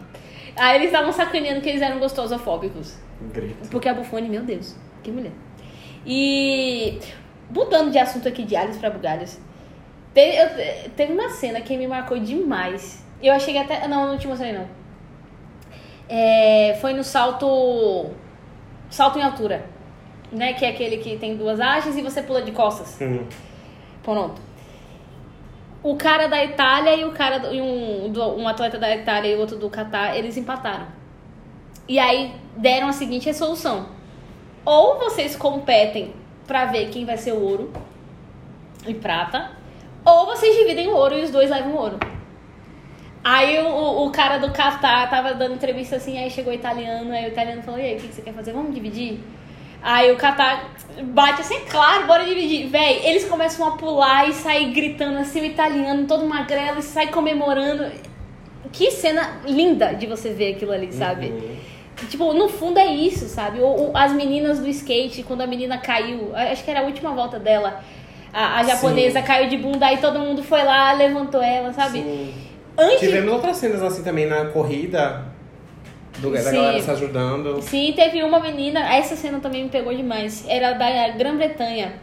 Aí 0.60 0.76
eles 0.76 0.88
estavam 0.88 1.12
sacaneando 1.12 1.62
que 1.62 1.70
eles 1.70 1.82
eram 1.82 2.00
gostosofóbicos. 2.00 2.98
Grito. 3.34 3.70
Porque 3.70 3.88
a 3.90 3.94
Buffoni, 3.94 4.28
meu 4.30 4.42
Deus, 4.44 4.76
que 5.04 5.12
mulher. 5.12 5.32
E 6.06 7.00
mudando 7.50 7.92
de 7.92 7.98
assunto 7.98 8.28
aqui 8.28 8.44
de 8.44 8.56
Alice 8.56 8.80
pra 8.80 8.90
Bugalhos, 8.90 9.38
teve, 10.14 10.38
eu- 10.38 10.90
teve 10.96 11.14
uma 11.14 11.30
cena 11.30 11.62
que 11.62 11.76
me 11.78 11.88
marcou 11.88 12.18
demais. 12.20 13.04
Eu 13.22 13.34
achei 13.34 13.54
que 13.54 13.60
até. 13.60 13.88
Não, 13.88 14.08
não 14.08 14.18
te 14.18 14.28
mostrei 14.28 14.54
não. 14.54 14.66
É, 16.08 16.78
foi 16.82 16.94
no 16.94 17.04
salto. 17.04 18.10
Salto 18.90 19.20
em 19.20 19.22
altura. 19.24 19.66
Né? 20.32 20.54
Que 20.54 20.66
é 20.66 20.70
aquele 20.70 20.98
que 20.98 21.18
tem 21.18 21.36
duas 21.36 21.60
hastes 21.60 21.96
e 21.98 22.02
você 22.02 22.22
pula 22.22 22.42
de 22.42 22.52
costas. 22.52 22.98
Hum. 23.02 23.26
Pronto. 24.04 24.42
O 25.82 25.96
cara 25.96 26.28
da 26.28 26.44
Itália 26.44 26.94
e 26.96 27.06
o 27.06 27.12
cara 27.12 27.38
do- 27.40 27.54
e 27.54 27.62
um, 27.62 28.12
do- 28.12 28.36
um 28.36 28.48
atleta 28.48 28.78
da 28.78 28.94
Itália 28.96 29.32
e 29.34 29.36
outro 29.38 29.58
do 29.58 29.70
Catar, 29.70 30.16
eles 30.18 30.36
empataram. 30.36 30.88
E 31.88 31.98
aí 31.98 32.34
deram 32.58 32.88
a 32.90 32.94
seguinte 32.94 33.26
resolução: 33.28 33.88
ou 34.66 34.98
vocês 35.00 35.36
competem 35.36 36.14
pra 36.46 36.66
ver 36.66 36.90
quem 36.90 37.06
vai 37.06 37.18
ser 37.18 37.32
o 37.32 37.42
ouro 37.42 37.72
e 38.86 38.94
prata, 38.94 39.52
ou 40.04 40.26
vocês 40.26 40.56
dividem 40.58 40.88
o 40.90 40.96
ouro 40.96 41.18
e 41.18 41.24
os 41.24 41.32
dois 41.32 41.50
levam 41.50 41.72
o 41.74 41.78
ouro. 41.78 42.00
Aí 43.24 43.60
o, 43.60 43.68
o- 43.68 44.06
o 44.08 44.12
cara 44.12 44.38
do 44.38 44.52
Catar 44.52 45.10
tava 45.10 45.34
dando 45.34 45.54
entrevista 45.56 45.96
assim, 45.96 46.18
aí 46.18 46.30
chegou 46.30 46.52
o 46.52 46.56
italiano, 46.56 47.12
aí 47.12 47.26
o 47.26 47.30
italiano 47.30 47.62
falou: 47.62 47.80
E 47.80 47.84
aí, 47.84 47.96
o 47.98 48.00
que 48.00 48.08
que 48.10 48.16
você 48.16 48.22
quer 48.22 48.34
fazer? 48.34 48.52
Vamos 48.54 48.74
dividir? 48.74 49.20
Aí 49.82 50.12
o 50.12 50.18
Catar 50.18 50.70
bate 51.04 51.42
assim, 51.42 51.60
claro, 51.70 52.06
bora 52.06 52.26
dividir. 52.26 52.68
Véi, 52.68 53.02
eles 53.06 53.26
começam 53.26 53.66
a 53.68 53.72
pular 53.78 54.28
e 54.30 54.34
sair 54.34 54.72
gritando 54.74 55.18
assim, 55.20 55.42
o 55.42 55.46
italiano 55.46 56.06
todo 56.06 56.26
magrelo 56.26 56.80
e 56.80 56.84
sai 56.84 57.08
comemorando. 57.08 57.86
Que 58.72 58.92
cena 58.92 59.40
linda 59.46 59.94
de 59.94 60.06
você 60.06 60.30
ver 60.32 60.56
aquilo 60.56 60.72
ali, 60.72 60.92
sabe? 60.92 61.28
Uhum. 61.28 61.56
Tipo, 62.10 62.34
no 62.34 62.48
fundo 62.48 62.78
é 62.78 62.88
isso, 62.88 63.26
sabe? 63.28 63.60
O, 63.60 63.90
o- 63.90 63.92
as 63.98 64.12
meninas 64.14 64.60
do 64.60 64.68
skate, 64.70 65.24
quando 65.24 65.42
a 65.42 65.48
menina 65.48 65.78
caiu, 65.78 66.32
acho 66.36 66.64
que 66.64 66.70
era 66.72 66.82
a 66.82 66.84
última 66.84 67.12
volta 67.12 67.40
dela, 67.40 67.82
a, 68.32 68.60
a 68.60 68.64
japonesa 68.64 69.20
Sim. 69.22 69.26
caiu 69.26 69.50
de 69.50 69.58
bunda, 69.58 69.86
aí 69.88 69.98
todo 69.98 70.20
mundo 70.20 70.44
foi 70.44 70.64
lá, 70.64 70.92
levantou 70.94 71.42
ela, 71.42 71.74
sabe? 71.74 72.00
Sim. 72.04 72.34
Antes. 72.78 73.00
Tivemos 73.00 73.34
outras 73.34 73.58
cenas 73.58 73.82
assim 73.82 74.04
também 74.04 74.26
na 74.28 74.46
corrida. 74.46 75.26
Do, 76.22 76.32
da 76.32 76.42
Sim. 76.42 76.56
galera 76.56 76.82
se 76.82 76.92
ajudando. 76.92 77.62
Sim, 77.62 77.94
teve 77.96 78.22
uma 78.24 78.40
menina, 78.40 78.94
essa 78.94 79.16
cena 79.16 79.40
também 79.40 79.64
me 79.64 79.70
pegou 79.70 79.94
demais. 79.96 80.46
Era 80.48 80.74
da 80.74 81.10
Grã-Bretanha. 81.10 81.94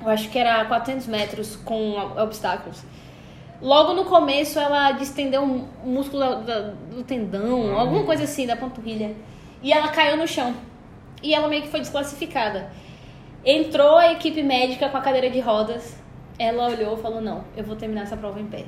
Eu 0.00 0.08
acho 0.08 0.30
que 0.30 0.38
era 0.38 0.64
400 0.64 1.06
metros 1.06 1.56
com 1.56 1.94
obstáculos. 2.16 2.82
Logo 3.60 3.92
no 3.92 4.06
começo, 4.06 4.58
ela 4.58 4.92
distendeu 4.92 5.42
um 5.42 5.68
músculo 5.84 6.24
do 6.36 7.04
tendão, 7.04 7.78
alguma 7.78 8.04
coisa 8.04 8.24
assim, 8.24 8.46
da 8.46 8.56
panturrilha. 8.56 9.14
E 9.62 9.70
ela 9.72 9.88
caiu 9.88 10.16
no 10.16 10.26
chão. 10.26 10.54
E 11.22 11.34
ela 11.34 11.48
meio 11.48 11.62
que 11.62 11.68
foi 11.68 11.80
desclassificada. 11.80 12.70
Entrou 13.44 13.96
a 13.96 14.12
equipe 14.12 14.42
médica 14.42 14.88
com 14.88 14.96
a 14.96 15.00
cadeira 15.02 15.28
de 15.28 15.40
rodas. 15.40 15.94
Ela 16.38 16.68
olhou 16.68 16.96
e 16.96 17.02
falou: 17.02 17.20
Não, 17.20 17.44
eu 17.54 17.62
vou 17.62 17.76
terminar 17.76 18.02
essa 18.02 18.16
prova 18.16 18.40
em 18.40 18.46
pé. 18.46 18.64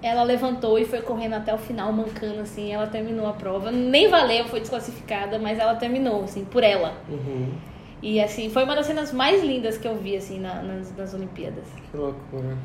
Ela 0.00 0.22
levantou 0.22 0.78
e 0.78 0.84
foi 0.84 1.00
correndo 1.02 1.34
até 1.34 1.52
o 1.52 1.58
final, 1.58 1.92
mancando 1.92 2.40
assim. 2.40 2.72
Ela 2.72 2.86
terminou 2.86 3.26
a 3.26 3.32
prova. 3.32 3.70
Nem 3.72 4.08
valeu, 4.08 4.44
foi 4.46 4.60
desclassificada, 4.60 5.38
mas 5.38 5.58
ela 5.58 5.74
terminou, 5.74 6.22
assim, 6.24 6.44
por 6.44 6.62
ela. 6.62 6.94
Uhum. 7.08 7.52
E 8.00 8.20
assim, 8.20 8.48
foi 8.48 8.62
uma 8.62 8.76
das 8.76 8.86
cenas 8.86 9.12
mais 9.12 9.42
lindas 9.42 9.76
que 9.76 9.88
eu 9.88 9.96
vi, 9.96 10.16
assim, 10.16 10.38
na- 10.38 10.62
nas, 10.62 10.96
nas 10.96 11.14
Olimpíadas. 11.14 11.64
Que 11.90 11.96
loucura. 11.96 12.56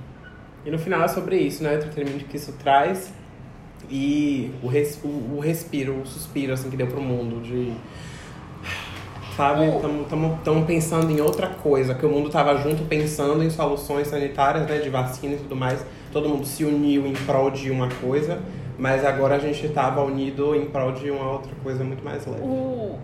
E 0.64 0.70
no 0.70 0.78
final 0.78 1.04
é 1.04 1.08
sobre 1.08 1.38
isso, 1.38 1.64
né? 1.64 1.72
O 1.72 1.76
entretenimento 1.78 2.26
que 2.26 2.38
isso 2.38 2.54
traz. 2.54 3.12
E 3.90 4.52
o, 4.62 4.68
res, 4.68 5.00
o, 5.04 5.08
o 5.08 5.40
respiro, 5.40 6.02
o 6.02 6.06
suspiro, 6.06 6.54
assim, 6.54 6.70
que 6.70 6.78
deu 6.78 6.88
pro 6.88 7.02
mundo 7.02 7.42
de... 7.42 7.74
Sabe? 9.36 9.66
Estamos 9.66 10.66
pensando 10.68 11.12
em 11.12 11.20
outra 11.20 11.48
coisa, 11.48 11.96
que 11.96 12.06
o 12.06 12.10
mundo 12.10 12.30
tava 12.30 12.56
junto 12.58 12.84
pensando 12.84 13.44
em 13.44 13.50
soluções 13.50 14.08
sanitárias, 14.08 14.68
né? 14.68 14.78
De 14.78 14.90
vacina 14.90 15.34
e 15.34 15.38
tudo 15.38 15.56
mais. 15.56 15.84
Todo 16.12 16.30
mundo 16.30 16.46
se 16.46 16.64
uniu 16.64 17.08
em 17.08 17.14
prol 17.14 17.50
de 17.50 17.72
uma 17.72 17.90
coisa, 17.90 18.40
mas 18.78 19.04
agora 19.04 19.36
a 19.36 19.40
gente 19.40 19.68
tava 19.70 20.04
unido 20.04 20.56
em 20.56 20.66
prol 20.66 20.92
de 20.92 21.10
uma 21.10 21.32
outra 21.32 21.52
coisa 21.64 21.84
muito 21.84 22.04
mais 22.04 22.26
leve. 22.28 22.44
O... 22.44 23.00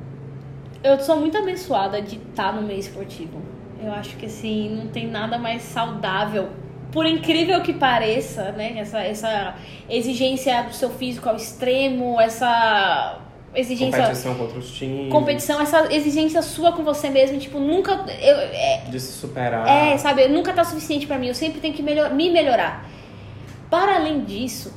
Eu 0.83 0.99
sou 0.99 1.17
muito 1.17 1.35
abençoada 1.37 2.01
de 2.01 2.17
estar 2.17 2.53
no 2.53 2.61
meio 2.61 2.79
esportivo. 2.79 3.41
Eu 3.81 3.91
acho 3.93 4.15
que 4.17 4.27
assim, 4.27 4.69
não 4.75 4.87
tem 4.87 5.07
nada 5.07 5.37
mais 5.37 5.63
saudável. 5.63 6.49
Por 6.91 7.05
incrível 7.05 7.61
que 7.61 7.73
pareça, 7.73 8.51
né? 8.51 8.77
Essa, 8.77 8.99
essa 8.99 9.55
exigência 9.89 10.61
do 10.63 10.73
seu 10.73 10.89
físico 10.89 11.27
ao 11.27 11.35
extremo, 11.35 12.19
essa 12.19 13.19
exigência. 13.55 13.99
Competição 14.01 14.35
contra 14.35 14.59
os 14.59 14.71
times. 14.71 15.11
competição, 15.11 15.59
essa 15.61 15.93
exigência 15.93 16.41
sua 16.41 16.71
com 16.71 16.83
você 16.83 17.09
mesmo, 17.09 17.37
tipo, 17.39 17.59
nunca. 17.59 17.93
Eu, 18.21 18.37
é, 18.37 18.83
De 18.89 18.99
se 18.99 19.11
superar. 19.13 19.67
é, 19.67 19.97
sabe, 19.97 20.27
nunca 20.27 20.53
tá 20.53 20.63
suficiente 20.63 21.07
pra 21.07 21.17
mim. 21.17 21.27
Eu 21.27 21.35
sempre 21.35 21.59
tenho 21.59 21.73
que 21.73 21.81
melhor, 21.83 22.13
me 22.13 22.29
melhorar. 22.31 22.87
Para 23.69 23.95
além 23.95 24.23
disso, 24.23 24.73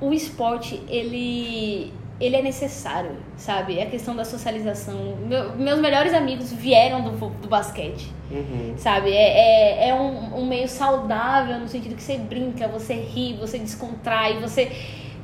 o 0.00 0.12
esporte, 0.12 0.80
ele, 0.88 1.92
ele 2.20 2.36
é 2.36 2.42
necessário, 2.42 3.12
sabe? 3.36 3.78
É 3.78 3.84
a 3.84 3.86
questão 3.86 4.14
da 4.14 4.24
socialização. 4.24 5.16
Meu- 5.26 5.56
meus 5.56 5.80
melhores 5.80 6.12
amigos 6.14 6.52
vieram 6.52 7.02
do, 7.02 7.10
do 7.12 7.48
basquete, 7.48 8.12
Uhum. 8.30 8.74
sabe? 8.76 9.10
É, 9.12 9.84
é, 9.84 9.88
é 9.88 9.94
um, 9.94 10.40
um 10.40 10.46
meio 10.46 10.68
saudável 10.68 11.58
no 11.58 11.66
sentido 11.68 11.94
que 11.96 12.02
você 12.02 12.18
brinca, 12.18 12.68
você 12.68 12.94
ri, 12.94 13.34
você 13.34 13.58
descontrai, 13.58 14.38
você. 14.38 14.70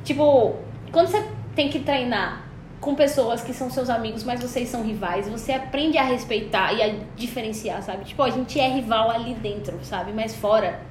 Tipo, 0.03 0.55
quando 0.91 1.07
você 1.07 1.23
tem 1.55 1.69
que 1.69 1.79
treinar 1.79 2.43
com 2.79 2.95
pessoas 2.95 3.41
que 3.41 3.53
são 3.53 3.69
seus 3.69 3.89
amigos, 3.89 4.23
mas 4.23 4.41
vocês 4.41 4.67
são 4.67 4.83
rivais, 4.83 5.29
você 5.29 5.53
aprende 5.53 5.97
a 5.97 6.03
respeitar 6.03 6.73
e 6.73 6.83
a 6.83 6.95
diferenciar, 7.15 7.81
sabe? 7.81 8.03
Tipo, 8.03 8.23
a 8.23 8.29
gente 8.29 8.59
é 8.59 8.67
rival 8.67 9.09
ali 9.09 9.33
dentro, 9.35 9.79
sabe? 9.83 10.11
Mas 10.11 10.35
fora 10.35 10.81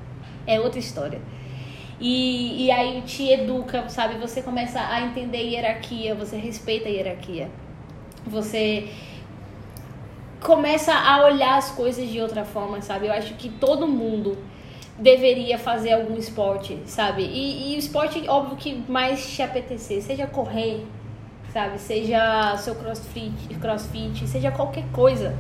é 0.46 0.58
outra 0.58 0.78
história. 0.78 1.20
E, 2.00 2.64
e 2.64 2.70
aí 2.70 3.02
te 3.02 3.30
educa, 3.30 3.88
sabe? 3.88 4.18
Você 4.18 4.40
começa 4.40 4.80
a 4.80 5.02
entender 5.02 5.42
hierarquia, 5.42 6.14
você 6.14 6.36
respeita 6.36 6.88
a 6.88 6.90
hierarquia. 6.90 7.50
Você 8.26 8.88
começa 10.40 10.92
a 10.92 11.24
olhar 11.26 11.58
as 11.58 11.70
coisas 11.70 12.08
de 12.08 12.20
outra 12.20 12.44
forma, 12.44 12.80
sabe? 12.80 13.06
Eu 13.06 13.12
acho 13.12 13.34
que 13.34 13.48
todo 13.48 13.86
mundo 13.86 14.36
deveria 15.02 15.58
fazer 15.58 15.92
algum 15.92 16.16
esporte, 16.16 16.78
sabe? 16.86 17.22
E, 17.24 17.72
e 17.72 17.76
o 17.76 17.78
esporte, 17.78 18.22
óbvio 18.28 18.56
que 18.56 18.84
mais 18.88 19.28
te 19.28 19.42
apetecer, 19.42 20.00
seja 20.00 20.26
correr, 20.28 20.86
sabe? 21.52 21.78
Seja 21.78 22.56
seu 22.58 22.76
crossfit, 22.76 23.32
crossfit 23.60 24.26
seja 24.28 24.52
qualquer 24.52 24.84
coisa. 24.92 25.34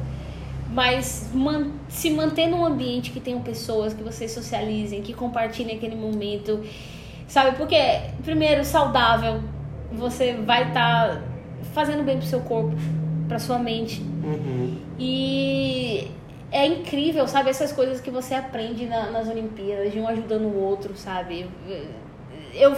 Mas 0.68 1.30
man- 1.32 1.70
se 1.88 2.10
manter 2.10 2.48
num 2.48 2.64
ambiente 2.64 3.10
que 3.10 3.20
tenham 3.20 3.40
pessoas, 3.40 3.94
que 3.94 4.02
vocês 4.02 4.32
socializem, 4.32 5.00
que 5.02 5.12
compartilhem 5.12 5.76
aquele 5.76 5.94
momento, 5.94 6.60
sabe? 7.28 7.56
Porque, 7.56 7.76
primeiro, 8.24 8.64
saudável, 8.64 9.40
você 9.92 10.32
vai 10.32 10.68
estar 10.68 11.22
fazendo 11.72 12.02
bem 12.02 12.16
pro 12.16 12.26
seu 12.26 12.40
corpo, 12.40 12.74
pra 13.28 13.38
sua 13.38 13.58
mente. 13.58 14.00
Uhum. 14.24 14.78
E 14.98 16.08
é 16.52 16.66
incrível, 16.66 17.26
sabe? 17.26 17.50
Essas 17.50 17.72
coisas 17.72 18.00
que 18.00 18.10
você 18.10 18.34
aprende 18.34 18.86
na- 18.86 19.10
nas 19.10 19.26
Olimpíadas, 19.28 19.90
de 19.92 19.98
um 19.98 20.06
ajudando 20.06 20.44
o 20.44 20.62
outro, 20.62 20.94
sabe? 20.96 21.48
Eu, 22.54 22.76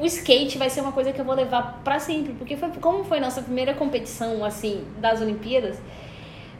o 0.00 0.06
skate 0.06 0.56
vai 0.56 0.70
ser 0.70 0.80
uma 0.80 0.92
coisa 0.92 1.12
que 1.12 1.20
eu 1.20 1.24
vou 1.24 1.34
levar 1.34 1.80
pra 1.84 1.98
sempre, 1.98 2.32
porque 2.34 2.56
foi 2.56 2.68
como 2.80 3.04
foi 3.04 3.18
nossa 3.20 3.42
primeira 3.42 3.74
competição, 3.74 4.44
assim, 4.44 4.84
das 4.98 5.20
Olimpíadas. 5.20 5.78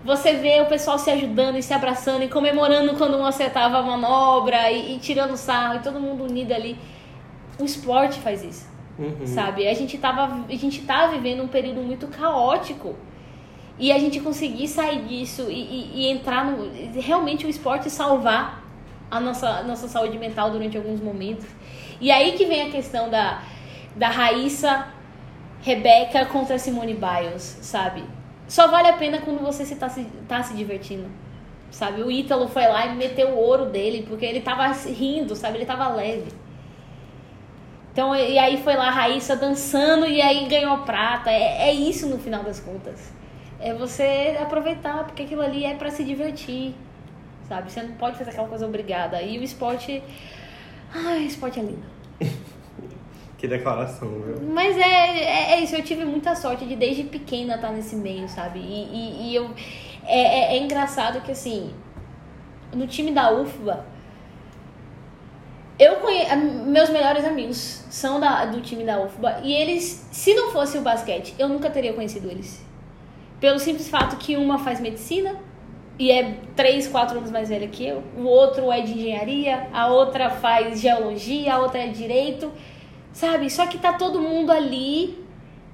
Você 0.05 0.33
vê 0.35 0.61
o 0.61 0.67
pessoal 0.67 0.99
se 0.99 1.11
ajudando 1.11 1.57
e 1.57 1.63
se 1.63 1.73
abraçando 1.75 2.23
e 2.25 2.29
comemorando 2.29 2.95
quando 2.97 3.17
um 3.19 3.25
acertava 3.25 3.79
a 3.79 3.83
manobra 3.83 4.71
e, 4.71 4.97
e 4.97 4.99
tirando 4.99 5.37
sarro 5.37 5.77
e 5.77 5.79
todo 5.81 6.01
mundo 6.01 6.25
unido 6.25 6.53
ali. 6.53 6.77
O 7.59 7.65
esporte 7.65 8.19
faz 8.21 8.43
isso 8.43 8.69
Uhum. 8.99 9.27
sabe? 9.27 9.67
A 9.69 9.73
gente 9.75 9.97
tava, 9.97 10.45
a 10.49 10.55
gente 10.57 10.83
tá 10.83 11.07
vivendo 11.07 11.43
um 11.43 11.49
período 11.49 11.81
muito 11.81 12.07
caótico. 12.09 12.95
E 13.81 13.91
a 13.91 13.99
gente 13.99 14.21
conseguir 14.21 14.69
sair 14.69 15.07
disso 15.07 15.51
e, 15.51 15.55
e, 15.55 15.91
e 15.95 16.11
entrar 16.11 16.45
no. 16.45 16.71
Realmente 17.01 17.47
o 17.47 17.49
esporte 17.49 17.89
salvar 17.89 18.63
a 19.11 19.19
nossa, 19.19 19.63
nossa 19.63 19.89
saúde 19.89 20.19
mental 20.19 20.51
durante 20.51 20.77
alguns 20.77 21.01
momentos. 21.01 21.47
E 21.99 22.11
aí 22.11 22.33
que 22.33 22.45
vem 22.45 22.69
a 22.69 22.71
questão 22.71 23.09
da, 23.09 23.43
da 23.97 24.09
Raíssa 24.09 24.87
Rebeca 25.63 26.27
contra 26.27 26.59
Simone 26.59 26.95
Biles, 26.95 27.59
sabe? 27.63 28.05
Só 28.47 28.69
vale 28.69 28.89
a 28.89 28.93
pena 28.93 29.19
quando 29.19 29.41
você 29.41 29.65
se 29.65 29.77
tá, 29.77 29.89
se, 29.89 30.05
tá 30.29 30.43
se 30.43 30.55
divertindo. 30.55 31.09
Sabe? 31.71 32.03
O 32.03 32.11
Ítalo 32.11 32.49
foi 32.49 32.67
lá 32.67 32.85
e 32.85 32.97
meteu 32.97 33.29
o 33.31 33.39
ouro 33.39 33.67
dele, 33.67 34.05
porque 34.07 34.27
ele 34.27 34.43
tava 34.43 34.67
rindo, 34.67 35.35
sabe? 35.35 35.57
Ele 35.57 35.67
tava 35.67 35.89
leve. 35.89 36.33
Então, 37.93 38.15
e 38.15 38.39
aí 38.39 38.63
foi 38.63 38.75
lá 38.75 38.89
a 38.89 38.91
Raíssa 38.91 39.37
dançando 39.37 40.05
e 40.07 40.21
aí 40.21 40.47
ganhou 40.49 40.79
prata. 40.79 41.31
É, 41.31 41.69
é 41.69 41.73
isso 41.73 42.07
no 42.07 42.19
final 42.19 42.43
das 42.43 42.61
contas. 42.61 43.20
É 43.61 43.75
você 43.75 44.39
aproveitar, 44.41 45.05
porque 45.05 45.23
aquilo 45.23 45.43
ali 45.43 45.65
é 45.65 45.75
para 45.75 45.91
se 45.91 46.03
divertir. 46.03 46.75
Sabe? 47.49 47.71
Você 47.71 47.83
não 47.83 47.95
pode 47.97 48.17
fazer 48.17 48.31
aquela 48.31 48.49
coisa 48.49 48.65
obrigada. 48.65 49.21
E 49.21 49.39
o 49.39 49.43
esporte. 49.43 50.03
Ai, 50.95 51.25
o 51.25 51.27
esporte 51.27 51.59
é 51.59 51.63
lindo. 51.63 51.83
que 53.37 53.49
declaração, 53.49 54.09
viu? 54.21 54.41
Mas 54.41 54.77
é, 54.79 54.81
é, 54.81 55.53
é, 55.53 55.61
isso, 55.61 55.75
eu 55.75 55.83
tive 55.83 56.05
muita 56.05 56.35
sorte 56.37 56.65
de 56.65 56.77
desde 56.77 57.03
pequena 57.03 57.57
estar 57.57 57.73
nesse 57.73 57.97
meio, 57.97 58.29
sabe? 58.29 58.61
E, 58.61 58.63
e, 58.63 59.31
e 59.31 59.35
eu. 59.35 59.51
É, 60.07 60.21
é, 60.21 60.57
é, 60.57 60.63
engraçado 60.63 61.21
que 61.23 61.33
assim, 61.33 61.75
no 62.73 62.87
time 62.87 63.11
da 63.11 63.33
UFBA, 63.33 63.85
eu 65.79 65.97
conheço. 65.97 66.37
Meus 66.37 66.89
melhores 66.89 67.25
amigos 67.25 67.85
são 67.91 68.21
da, 68.21 68.45
do 68.45 68.61
time 68.61 68.85
da 68.85 69.03
UFBA. 69.03 69.41
E 69.43 69.53
eles, 69.53 70.07
se 70.13 70.35
não 70.35 70.53
fosse 70.53 70.79
o 70.79 70.83
basquete, 70.83 71.35
eu 71.37 71.49
nunca 71.49 71.69
teria 71.69 71.93
conhecido 71.93 72.31
eles. 72.31 72.70
Pelo 73.41 73.59
simples 73.59 73.89
fato 73.89 74.17
que 74.17 74.37
uma 74.37 74.59
faz 74.59 74.81
medicina 74.81 75.37
e 75.99 76.11
é 76.11 76.37
3, 76.55 76.89
4 76.89 77.19
anos 77.19 77.31
mais 77.31 77.49
velha 77.49 77.69
que 77.69 77.87
eu. 77.87 78.03
O 78.17 78.25
outro 78.25 78.71
é 78.71 78.81
de 78.81 78.93
engenharia, 78.93 79.69
a 79.73 79.89
outra 79.89 80.31
faz 80.31 80.81
geologia, 80.81 81.55
a 81.55 81.59
outra 81.59 81.81
é 81.81 81.89
direito. 81.89 82.53
Sabe? 83.13 83.51
Só 83.51 83.67
que 83.67 83.79
tá 83.79 83.95
todo 83.95 84.21
mundo 84.21 84.51
ali 84.53 85.19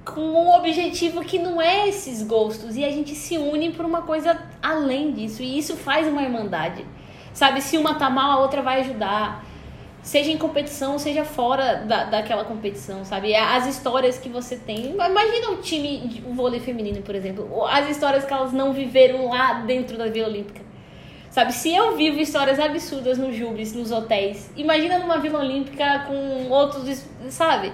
com 0.03 0.21
um 0.21 0.55
objetivo 0.55 1.23
que 1.23 1.37
não 1.37 1.61
é 1.61 1.87
esses 1.87 2.23
gostos. 2.23 2.75
E 2.75 2.83
a 2.83 2.89
gente 2.89 3.13
se 3.13 3.37
une 3.37 3.71
por 3.71 3.85
uma 3.85 4.01
coisa 4.01 4.37
além 4.61 5.11
disso. 5.11 5.43
E 5.43 5.57
isso 5.57 5.75
faz 5.75 6.07
uma 6.07 6.23
irmandade. 6.23 6.85
Sabe? 7.33 7.61
Se 7.61 7.77
uma 7.77 7.95
tá 7.95 8.09
mal, 8.09 8.31
a 8.31 8.41
outra 8.41 8.61
vai 8.61 8.81
ajudar 8.81 9.45
seja 10.01 10.31
em 10.31 10.37
competição, 10.37 10.97
seja 10.97 11.25
fora 11.25 11.75
da, 11.75 12.05
daquela 12.05 12.45
competição, 12.45 13.03
sabe? 13.03 13.35
As 13.35 13.67
histórias 13.67 14.17
que 14.17 14.29
você 14.29 14.55
tem. 14.55 14.93
Imagina 14.93 15.51
o 15.51 15.57
time 15.57 15.99
de 16.07 16.21
vôlei 16.21 16.59
feminino, 16.59 17.01
por 17.01 17.15
exemplo. 17.15 17.65
As 17.65 17.89
histórias 17.89 18.25
que 18.25 18.33
elas 18.33 18.53
não 18.53 18.73
viveram 18.73 19.29
lá 19.29 19.61
dentro 19.65 19.97
da 19.97 20.07
Vila 20.07 20.27
Olímpica. 20.27 20.61
Sabe, 21.29 21.53
se 21.53 21.75
eu 21.75 21.95
vivo 21.95 22.19
histórias 22.19 22.59
absurdas 22.59 23.17
no 23.17 23.31
Jubes, 23.31 23.73
nos 23.73 23.91
hotéis, 23.91 24.49
imagina 24.57 24.97
numa 24.97 25.19
Vila 25.19 25.39
Olímpica 25.39 26.05
com 26.07 26.49
outros, 26.49 27.05
sabe? 27.29 27.71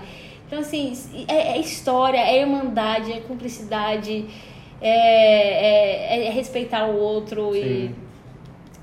Então, 0.48 0.60
assim, 0.60 0.94
é, 1.28 1.54
é 1.54 1.60
história, 1.60 2.18
é 2.18 2.42
irmandade, 2.42 3.12
é 3.12 3.22
cumplicidade, 3.22 4.26
é, 4.82 6.18
é, 6.20 6.28
é 6.28 6.30
respeitar 6.30 6.88
o 6.88 7.00
outro 7.00 7.54
Sim. 7.54 7.60
e 7.60 8.03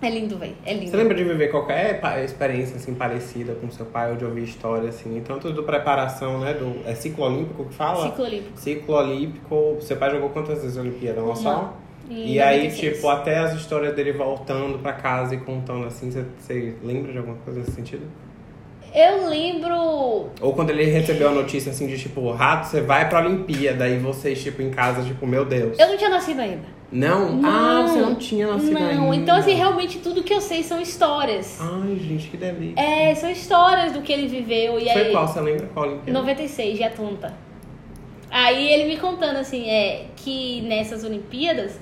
é 0.02 0.10
lindo, 0.10 0.38
velho. 0.38 0.54
É 0.64 0.72
lindo. 0.72 0.90
Você 0.90 0.96
lembra 0.96 1.14
de 1.14 1.24
viver 1.24 1.48
qualquer 1.48 2.00
experiência 2.24 2.76
assim 2.76 2.94
parecida 2.94 3.54
com 3.54 3.70
seu 3.70 3.86
pai 3.86 4.10
ou 4.10 4.16
de 4.16 4.24
ouvir 4.24 4.44
história 4.44 4.88
assim, 4.88 5.22
tanto 5.26 5.52
do 5.52 5.62
preparação, 5.62 6.40
né, 6.40 6.54
do 6.54 6.88
é 6.88 6.94
ciclo 6.94 7.24
olímpico 7.24 7.64
que 7.66 7.74
fala? 7.74 8.08
Ciclo 8.08 8.24
olímpico. 8.24 8.58
Ciclo 8.58 8.94
olímpico. 8.94 9.76
Seu 9.80 9.96
pai 9.96 10.10
jogou 10.10 10.30
quantas 10.30 10.62
vezes 10.62 10.76
Olimpíada? 10.76 11.22
Uma 11.22 11.36
só? 11.36 11.76
E, 12.08 12.34
e 12.34 12.40
aí, 12.40 12.70
tipo, 12.72 13.08
até 13.08 13.38
as 13.38 13.54
histórias 13.54 13.94
dele 13.94 14.12
voltando 14.12 14.78
pra 14.80 14.92
casa 14.92 15.34
e 15.34 15.38
contando 15.38 15.86
assim, 15.86 16.10
você, 16.10 16.24
você 16.38 16.74
lembra 16.82 17.12
de 17.12 17.18
alguma 17.18 17.36
coisa 17.36 17.60
nesse 17.60 17.72
sentido? 17.72 18.04
Eu 18.94 19.28
lembro. 19.28 20.30
Ou 20.40 20.52
quando 20.52 20.70
ele 20.70 20.84
recebeu 20.84 21.28
a 21.28 21.32
notícia 21.32 21.70
assim 21.70 21.86
de 21.86 21.96
tipo, 21.98 22.30
rato, 22.32 22.66
você 22.66 22.80
vai 22.80 23.08
pra 23.08 23.20
Olimpíada, 23.20 23.88
e 23.88 23.98
vocês, 23.98 24.42
tipo, 24.42 24.60
em 24.62 24.70
casa, 24.70 25.02
tipo, 25.02 25.26
meu 25.26 25.44
Deus. 25.44 25.78
Eu 25.78 25.88
não 25.88 25.96
tinha 25.96 26.10
nascido 26.10 26.40
ainda. 26.40 26.80
Não? 26.90 27.36
não? 27.36 27.48
Ah, 27.48 27.86
você 27.86 28.00
não 28.00 28.14
tinha 28.16 28.48
nascido 28.48 28.72
não. 28.72 29.10
ainda. 29.10 29.16
Então, 29.16 29.36
assim, 29.36 29.54
realmente 29.54 29.98
tudo 30.00 30.24
que 30.24 30.34
eu 30.34 30.40
sei 30.40 30.62
são 30.62 30.80
histórias. 30.80 31.58
Ai, 31.60 31.96
gente, 31.96 32.28
que 32.28 32.36
delícia. 32.36 32.80
É, 32.80 33.14
são 33.14 33.30
histórias 33.30 33.92
do 33.92 34.02
que 34.02 34.12
ele 34.12 34.26
viveu. 34.26 34.78
E 34.78 34.90
Foi 34.92 35.02
aí... 35.02 35.12
qual? 35.12 35.28
Você 35.28 35.40
lembra 35.40 35.68
qual 35.72 35.86
Olimpíada? 35.86 36.18
96, 36.18 36.76
de 36.76 36.82
Atlanta. 36.82 37.34
Aí 38.28 38.72
ele 38.72 38.88
me 38.88 38.96
contando, 38.96 39.36
assim, 39.36 39.68
é 39.68 40.06
que 40.16 40.62
nessas 40.62 41.04
Olimpíadas, 41.04 41.78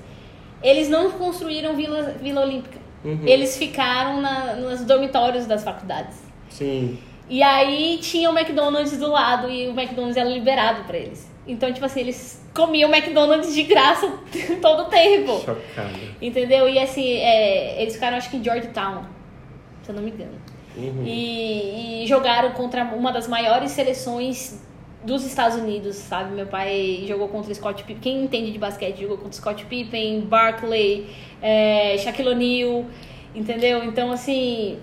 eles 0.61 0.89
não 0.89 1.11
construíram 1.11 1.75
Vila, 1.75 2.15
Vila 2.21 2.41
Olímpica. 2.41 2.77
Uhum. 3.03 3.21
Eles 3.25 3.57
ficaram 3.57 4.21
na, 4.21 4.55
nos 4.55 4.83
dormitórios 4.83 5.45
das 5.45 5.63
faculdades. 5.63 6.28
Sim. 6.49 6.97
E 7.29 7.43
aí 7.43 7.99
tinha 8.01 8.29
o 8.29 8.37
McDonald's 8.37 8.97
do 8.97 9.11
lado 9.11 9.49
e 9.49 9.67
o 9.67 9.71
McDonald's 9.71 10.17
era 10.17 10.27
liberado 10.27 10.83
para 10.85 10.97
eles. 10.97 11.29
Então, 11.47 11.71
tipo 11.71 11.85
assim, 11.85 12.01
eles 12.01 12.43
comiam 12.53 12.93
McDonald's 12.93 13.53
de 13.53 13.63
graça 13.63 14.11
todo 14.61 14.83
o 14.83 14.85
tempo. 14.85 15.39
Chocado. 15.39 15.99
Entendeu? 16.21 16.67
E 16.67 16.79
assim, 16.79 17.07
é, 17.17 17.81
eles 17.81 17.93
ficaram 17.93 18.17
acho 18.17 18.29
que 18.29 18.37
em 18.37 18.43
Georgetown, 18.43 19.03
se 19.83 19.89
eu 19.89 19.95
não 19.95 20.03
me 20.03 20.11
engano. 20.11 20.33
Uhum. 20.75 21.03
E, 21.05 22.03
e, 22.03 22.07
jogaram 22.07 22.51
contra 22.51 22.83
uma 22.83 23.11
das 23.11 23.27
maiores 23.27 23.71
seleções 23.71 24.63
dos 25.03 25.25
Estados 25.25 25.57
Unidos, 25.57 25.95
sabe? 25.95 26.33
Meu 26.33 26.45
pai 26.45 27.03
jogou 27.07 27.27
contra 27.27 27.53
Scott 27.53 27.83
Pippen. 27.83 28.01
Quem 28.01 28.23
entende 28.23 28.51
de 28.51 28.59
basquete 28.59 29.01
jogou 29.01 29.17
contra 29.17 29.33
Scott 29.33 29.65
Pippen, 29.65 30.21
Barkley, 30.21 31.07
é, 31.41 31.97
Shaquille 31.97 32.29
O'Neal, 32.29 32.85
entendeu? 33.33 33.83
Então, 33.83 34.11
assim. 34.11 34.79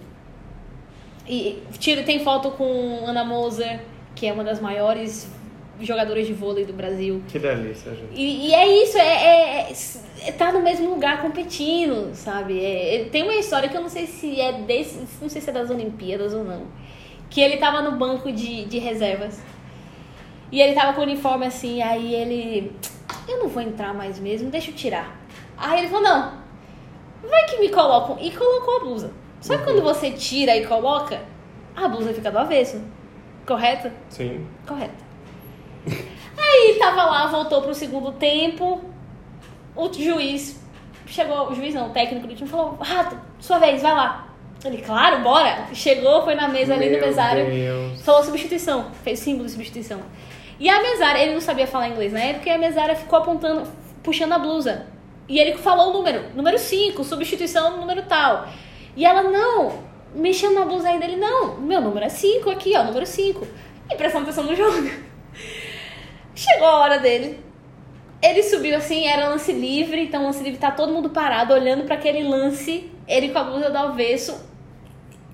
E, 1.28 1.62
tiro, 1.78 2.04
tem 2.04 2.20
foto 2.22 2.50
com 2.52 3.04
Ana 3.06 3.24
Moser, 3.24 3.80
que 4.14 4.26
é 4.26 4.32
uma 4.32 4.44
das 4.44 4.60
maiores 4.60 5.28
jogadores 5.80 6.26
de 6.26 6.32
vôlei 6.32 6.64
do 6.64 6.72
Brasil. 6.72 7.22
Que 7.28 7.38
delícia, 7.38 7.94
gente. 7.94 8.14
E, 8.14 8.48
e 8.48 8.54
é 8.54 8.82
isso, 8.82 8.96
é, 8.96 9.02
é, 9.70 9.72
é, 10.26 10.32
tá 10.32 10.52
no 10.52 10.60
mesmo 10.60 10.88
lugar 10.88 11.20
competindo, 11.20 12.14
sabe? 12.14 12.64
É, 12.64 13.08
tem 13.10 13.22
uma 13.22 13.34
história 13.34 13.68
que 13.68 13.76
eu 13.76 13.82
não 13.82 13.88
sei 13.88 14.06
se 14.06 14.40
é 14.40 14.52
desse, 14.52 15.06
não 15.20 15.28
sei 15.28 15.40
se 15.40 15.50
é 15.50 15.52
das 15.52 15.70
Olimpíadas 15.70 16.32
ou 16.32 16.44
não. 16.44 16.66
Que 17.28 17.40
ele 17.40 17.56
tava 17.56 17.82
no 17.82 17.98
banco 17.98 18.32
de, 18.32 18.64
de 18.64 18.78
reservas. 18.78 19.40
E 20.50 20.60
ele 20.60 20.74
tava 20.74 20.92
com 20.92 21.00
o 21.00 21.04
uniforme 21.04 21.46
assim, 21.46 21.82
aí 21.82 22.14
ele. 22.14 22.72
Eu 23.28 23.40
não 23.40 23.48
vou 23.48 23.62
entrar 23.62 23.92
mais 23.92 24.18
mesmo, 24.18 24.48
deixa 24.48 24.70
eu 24.70 24.74
tirar. 24.74 25.20
Aí 25.58 25.80
ele 25.80 25.88
falou, 25.88 26.04
não, 26.04 26.32
vai 27.28 27.44
que 27.46 27.58
me 27.58 27.68
colocam. 27.68 28.16
E 28.20 28.30
colocou 28.30 28.76
a 28.76 28.80
blusa. 28.80 29.25
Só 29.46 29.56
que 29.56 29.60
uhum. 29.60 29.64
quando 29.64 29.82
você 29.82 30.10
tira 30.10 30.56
e 30.56 30.66
coloca, 30.66 31.20
a 31.76 31.86
blusa 31.86 32.12
fica 32.12 32.32
do 32.32 32.38
avesso. 32.38 32.82
Correto? 33.46 33.92
Sim. 34.08 34.44
Correto. 34.66 35.04
Aí 36.36 36.76
tava 36.80 37.04
lá, 37.04 37.28
voltou 37.28 37.62
pro 37.62 37.72
segundo 37.72 38.10
tempo. 38.10 38.84
O 39.76 39.92
juiz 39.92 40.60
chegou, 41.06 41.48
o 41.48 41.54
juiz 41.54 41.72
não, 41.72 41.86
o 41.86 41.90
técnico 41.90 42.26
do 42.26 42.34
time 42.34 42.48
falou: 42.48 42.76
Rato, 42.80 43.16
sua 43.38 43.60
vez, 43.60 43.82
vai 43.82 43.94
lá. 43.94 44.34
Ele, 44.64 44.78
claro, 44.78 45.22
bora. 45.22 45.68
Chegou, 45.72 46.24
foi 46.24 46.34
na 46.34 46.48
mesa 46.48 46.74
ali 46.74 46.90
do 46.90 47.00
mesário, 47.00 47.46
Deus. 47.46 48.02
falou 48.02 48.24
substituição, 48.24 48.90
fez 49.04 49.20
símbolo 49.20 49.44
de 49.44 49.52
substituição. 49.52 50.00
E 50.58 50.68
a 50.68 50.82
mesária, 50.82 51.20
ele 51.20 51.34
não 51.34 51.40
sabia 51.40 51.68
falar 51.68 51.88
inglês 51.88 52.12
na 52.12 52.20
época, 52.20 52.48
e 52.48 52.52
a 52.52 52.58
mesária 52.58 52.96
ficou 52.96 53.20
apontando, 53.20 53.70
puxando 54.02 54.32
a 54.32 54.38
blusa. 54.40 54.86
E 55.28 55.38
ele 55.38 55.56
falou 55.58 55.90
o 55.90 55.92
número, 55.92 56.34
número 56.34 56.58
5, 56.58 57.04
substituição 57.04 57.76
número 57.76 58.02
tal. 58.02 58.48
E 58.96 59.04
ela, 59.04 59.22
não, 59.22 59.80
mexendo 60.14 60.54
na 60.54 60.64
blusa 60.64 60.88
ainda, 60.88 61.04
ele, 61.04 61.16
não, 61.16 61.56
meu 61.58 61.80
número 61.80 62.06
é 62.06 62.08
5 62.08 62.48
aqui, 62.50 62.72
ó, 62.76 62.82
número 62.82 63.06
5. 63.06 63.46
E 63.90 63.94
prestando 63.94 64.24
atenção 64.24 64.44
no 64.44 64.54
jogo. 64.56 64.88
Chegou 66.34 66.66
a 66.66 66.80
hora 66.80 66.98
dele. 66.98 67.38
Ele 68.22 68.42
subiu 68.42 68.76
assim, 68.76 69.06
era 69.06 69.28
lance 69.28 69.52
livre, 69.52 70.02
então 70.02 70.24
lance 70.24 70.42
livre 70.42 70.58
tá 70.58 70.70
todo 70.70 70.92
mundo 70.92 71.10
parado, 71.10 71.52
olhando 71.52 71.84
para 71.84 71.96
aquele 71.96 72.22
lance, 72.26 72.90
ele 73.06 73.28
com 73.28 73.38
a 73.38 73.44
blusa 73.44 73.70
do 73.70 73.76
avesso, 73.76 74.40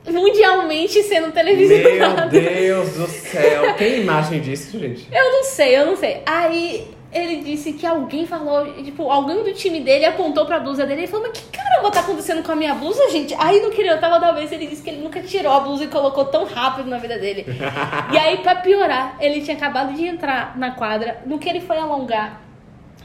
mundialmente 0.05 1.01
sendo 1.05 1.31
televisionado. 1.31 2.33
Meu 2.33 2.43
Deus 2.43 2.95
do 2.95 3.07
céu, 3.07 3.75
tem 3.75 4.01
imagem 4.01 4.41
disso, 4.41 4.79
gente? 4.79 5.07
Eu 5.13 5.33
não 5.33 5.45
sei, 5.45 5.79
eu 5.79 5.87
não 5.87 5.97
sei. 5.97 6.23
Aí 6.27 6.89
ele 7.13 7.43
disse 7.43 7.75
que 7.75 7.87
alguém 7.87 8.27
falou, 8.27 8.73
tipo, 8.83 9.11
alguém 9.11 9.45
do 9.45 9.53
time 9.53 9.81
dele 9.81 10.07
apontou 10.07 10.47
pra 10.47 10.59
blusa 10.59 10.87
dele 10.87 11.03
e 11.03 11.07
falou, 11.07 11.29
mas 11.29 11.39
que 11.39 11.45
caramba 11.51 11.91
tá 11.91 12.01
acontecendo 12.01 12.43
com 12.43 12.53
a 12.53 12.57
minha 12.57 12.75
blusa, 12.75 13.11
gente? 13.11 13.35
Aí 13.39 13.61
no 13.61 13.71
que 13.71 13.83
eu 13.83 14.01
tava 14.01 14.19
da 14.19 14.33
vez, 14.33 14.51
ele 14.51 14.67
disse 14.67 14.83
que 14.83 14.89
ele 14.89 15.03
nunca 15.03 15.21
tirou 15.21 15.53
a 15.53 15.61
blusa 15.61 15.85
e 15.85 15.89
colocou 15.89 16.25
tão 16.25 16.47
rápido 16.47 16.89
na 16.89 16.97
vida 16.97 17.19
dele. 17.19 17.45
e 18.13 18.19
aí, 18.19 18.39
pra 18.39 18.57
piorar, 18.57 19.17
ele 19.21 19.43
tinha 19.43 19.57
acabado 19.57 19.93
de 19.93 20.07
entrar 20.07 20.57
na 20.57 20.71
quadra, 20.71 21.23
no 21.27 21.39
que 21.39 21.51
ele 21.51 21.61
foi 21.61 21.77
alongar 21.77 22.41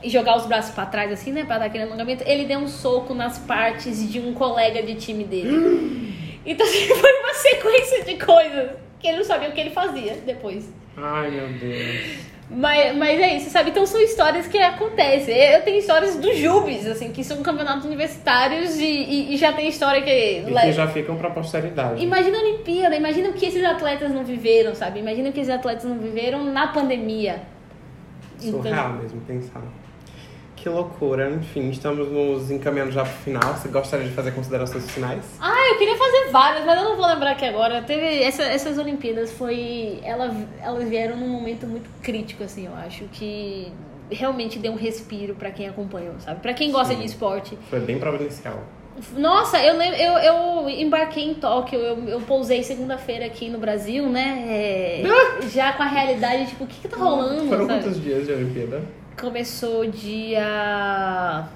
e 0.01 0.09
jogar 0.09 0.37
os 0.37 0.45
braços 0.45 0.73
para 0.73 0.85
trás, 0.85 1.11
assim, 1.11 1.33
né, 1.33 1.43
pra 1.43 1.57
dar 1.57 1.65
aquele 1.65 1.83
alongamento, 1.83 2.23
ele 2.25 2.45
deu 2.45 2.59
um 2.59 2.67
soco 2.67 3.13
nas 3.13 3.37
partes 3.39 4.09
de 4.09 4.19
um 4.21 4.33
colega 4.33 4.81
de 4.83 4.95
time 4.95 5.25
dele. 5.25 6.39
então, 6.45 6.65
assim, 6.65 6.87
foi 6.95 7.13
uma 7.19 7.33
sequência 7.33 8.05
de 8.05 8.15
coisas 8.15 8.71
que 9.01 9.07
ele 9.07 9.17
não 9.17 9.25
sabia 9.25 9.49
o 9.49 9.51
que 9.51 9.59
ele 9.59 9.71
fazia 9.71 10.13
depois. 10.25 10.71
Ai, 10.95 11.29
meu 11.29 11.47
Deus. 11.59 12.36
Mas, 12.49 12.95
mas 12.95 13.19
é 13.19 13.35
isso, 13.35 13.49
sabe? 13.49 13.71
Então 13.71 13.85
são 13.85 13.99
histórias 14.01 14.47
que 14.47 14.57
acontecem. 14.57 15.35
Eu 15.35 15.61
tenho 15.63 15.79
histórias 15.79 16.15
do 16.15 16.33
Jubes, 16.33 16.85
assim, 16.87 17.11
que 17.11 17.21
são 17.23 17.43
campeonatos 17.43 17.83
universitários 17.83 18.77
e, 18.77 18.85
e, 18.85 19.33
e 19.33 19.37
já 19.37 19.51
tem 19.51 19.67
história 19.67 20.01
que. 20.01 20.09
E 20.09 20.45
que 20.45 20.71
já 20.71 20.87
ficam 20.87 21.17
pra 21.17 21.29
posteridade. 21.29 22.01
Imagina 22.01 22.37
a 22.37 22.41
Olimpíada, 22.41 22.95
imagina 22.95 23.29
o 23.29 23.33
que 23.33 23.45
esses 23.45 23.63
atletas 23.63 24.11
não 24.11 24.23
viveram, 24.23 24.73
sabe? 24.73 24.99
Imagina 24.99 25.29
o 25.29 25.33
que 25.33 25.41
esses 25.41 25.53
atletas 25.53 25.83
não 25.83 25.97
viveram 25.97 26.45
na 26.45 26.67
pandemia. 26.67 27.41
Surreal 28.39 28.91
então... 28.91 28.93
mesmo 28.93 29.21
pensar. 29.21 29.63
Que 30.67 30.73
loucura. 30.73 31.29
Enfim, 31.29 31.69
estamos 31.69 32.11
nos 32.11 32.51
encaminhando 32.51 32.91
já 32.91 33.05
pro 33.05 33.13
final. 33.13 33.53
Você 33.53 33.69
gostaria 33.69 34.05
de 34.05 34.13
fazer 34.13 34.31
considerações 34.31 34.91
finais? 34.91 35.23
Ah, 35.39 35.69
eu 35.71 35.77
queria 35.77 35.95
fazer 35.95 36.29
várias, 36.29 36.65
mas 36.65 36.77
eu 36.77 36.83
não 36.83 36.97
vou 36.97 37.07
lembrar 37.07 37.31
aqui 37.31 37.45
agora. 37.45 37.81
Teve 37.83 38.21
essa, 38.21 38.43
essas 38.43 38.77
Olimpíadas 38.77 39.31
foi. 39.31 39.99
Ela, 40.03 40.35
elas 40.61 40.89
vieram 40.89 41.15
num 41.15 41.29
momento 41.29 41.65
muito 41.65 41.89
crítico, 42.01 42.43
assim, 42.43 42.65
eu 42.65 42.75
acho. 42.75 43.05
Que 43.05 43.71
realmente 44.11 44.59
deu 44.59 44.73
um 44.73 44.75
respiro 44.75 45.35
para 45.35 45.51
quem 45.51 45.69
acompanhou, 45.69 46.15
sabe? 46.19 46.41
Para 46.41 46.53
quem 46.53 46.69
gosta 46.69 46.93
Sim. 46.93 46.99
de 46.99 47.05
esporte. 47.05 47.57
Foi 47.69 47.79
bem 47.79 47.97
providencial. 47.97 48.61
Nossa, 49.15 49.63
eu, 49.63 49.75
eu, 49.81 50.17
eu 50.17 50.69
embarquei 50.69 51.23
em 51.23 51.35
Tóquio, 51.35 51.79
eu, 51.79 52.09
eu 52.09 52.21
pousei 52.21 52.61
segunda-feira 52.63 53.25
aqui 53.25 53.47
no 53.47 53.59
Brasil, 53.59 54.09
né? 54.09 54.43
É, 54.49 55.03
ah! 55.05 55.47
Já 55.47 55.71
com 55.73 55.83
a 55.83 55.87
realidade, 55.87 56.47
tipo, 56.47 56.65
o 56.65 56.67
que 56.67 56.81
que 56.81 56.87
tá 56.89 56.97
rolando? 56.97 57.47
Foram 57.47 57.67
sabe? 57.67 57.83
quantos 57.83 58.01
dias 58.01 58.25
de 58.25 58.33
Olimpíada? 58.33 58.81
Começou 59.19 59.85
dia. 59.87 61.47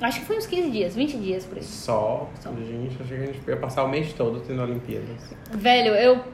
Acho 0.00 0.20
que 0.20 0.26
foi 0.26 0.38
uns 0.38 0.46
15 0.46 0.70
dias, 0.70 0.94
20 0.94 1.16
dias 1.18 1.44
por 1.44 1.58
aí. 1.58 1.64
Só? 1.64 2.28
Só. 2.40 2.50
Gente, 2.50 2.96
achei 3.00 3.16
que 3.16 3.22
a 3.22 3.26
gente 3.26 3.48
ia 3.48 3.56
passar 3.56 3.84
o 3.84 3.88
mês 3.88 4.12
todo 4.12 4.40
tendo 4.40 4.62
Olimpíadas. 4.62 5.34
Velho, 5.52 5.94
eu 5.94 6.24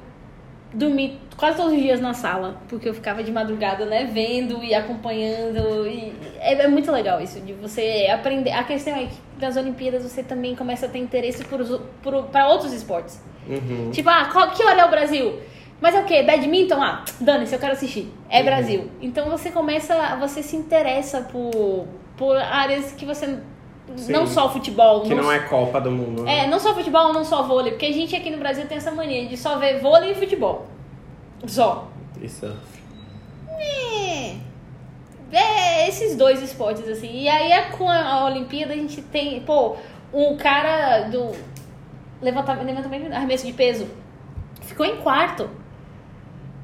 dormi 0.72 1.18
quase 1.36 1.56
todos 1.56 1.72
os 1.72 1.78
dias 1.78 2.00
na 2.00 2.14
sala, 2.14 2.60
porque 2.68 2.88
eu 2.88 2.94
ficava 2.94 3.22
de 3.22 3.32
madrugada, 3.32 3.84
né, 3.84 4.04
vendo 4.04 4.62
e 4.62 4.74
acompanhando. 4.74 5.86
E 5.86 6.12
é, 6.38 6.54
é 6.54 6.68
muito 6.68 6.90
legal 6.92 7.20
isso, 7.20 7.40
de 7.40 7.52
você 7.52 8.08
aprender. 8.12 8.52
A 8.52 8.64
questão 8.64 8.94
é 8.94 9.06
que 9.06 9.18
nas 9.40 9.56
Olimpíadas 9.56 10.02
você 10.02 10.22
também 10.22 10.54
começa 10.54 10.86
a 10.86 10.88
ter 10.88 10.98
interesse 10.98 11.44
para 11.44 12.48
outros 12.48 12.72
esportes. 12.72 13.20
Uhum. 13.48 13.90
Tipo, 13.90 14.08
ah, 14.08 14.28
qual, 14.32 14.50
que 14.52 14.62
hora 14.62 14.80
é 14.80 14.84
o 14.84 14.90
Brasil? 14.90 15.40
Mas 15.80 15.94
é 15.94 16.00
o 16.00 16.04
quê? 16.04 16.22
Badminton? 16.22 16.82
Ah, 16.82 17.04
dane-se, 17.20 17.54
eu 17.54 17.58
quero 17.58 17.72
assistir. 17.72 18.12
É 18.28 18.40
uhum. 18.40 18.44
Brasil. 18.44 18.90
Então 19.00 19.30
você 19.30 19.50
começa, 19.50 20.16
você 20.16 20.42
se 20.42 20.56
interessa 20.56 21.22
por, 21.22 21.86
por 22.16 22.36
áreas 22.36 22.92
que 22.92 23.06
você 23.06 23.38
Sim. 23.96 24.12
Não 24.12 24.24
só 24.24 24.48
futebol. 24.52 25.02
Que 25.02 25.14
não, 25.14 25.24
não, 25.24 25.32
é 25.32 25.40
Copa 25.40 25.80
do 25.80 25.90
Mundo. 25.90 26.22
Né? 26.22 26.44
É, 26.44 26.46
não 26.46 26.60
só 26.60 26.74
futebol, 26.74 27.12
não 27.12 27.24
só 27.24 27.42
vôlei. 27.42 27.72
Porque 27.72 27.86
a 27.86 27.92
gente 27.92 28.14
aqui 28.14 28.30
no 28.30 28.38
Brasil 28.38 28.64
tem 28.66 28.78
essa 28.78 28.92
mania 28.92 29.26
de 29.26 29.36
só 29.36 29.58
ver 29.58 29.80
vôlei 29.80 30.12
e 30.12 30.14
futebol. 30.14 30.66
Só. 31.44 31.88
Isso. 32.22 32.54
É. 33.58 34.36
É, 35.32 35.88
esses 35.88 36.16
dois 36.16 36.42
esportes, 36.42 36.88
assim. 36.88 37.22
E 37.22 37.28
aí 37.28 37.50
é 37.50 37.62
com 37.62 37.88
a 37.88 38.26
Olimpíada 38.26 38.72
a 38.74 38.76
gente 38.76 39.02
tem, 39.02 39.40
pô, 39.40 39.76
um 40.12 40.36
cara 40.36 41.08
do 41.08 41.32
levantamento, 42.20 42.66
levantamento 42.66 43.12
arremesso 43.12 43.46
de 43.46 43.52
peso 43.52 43.88
ficou 44.62 44.84
em 44.84 44.96
quarto 44.96 45.48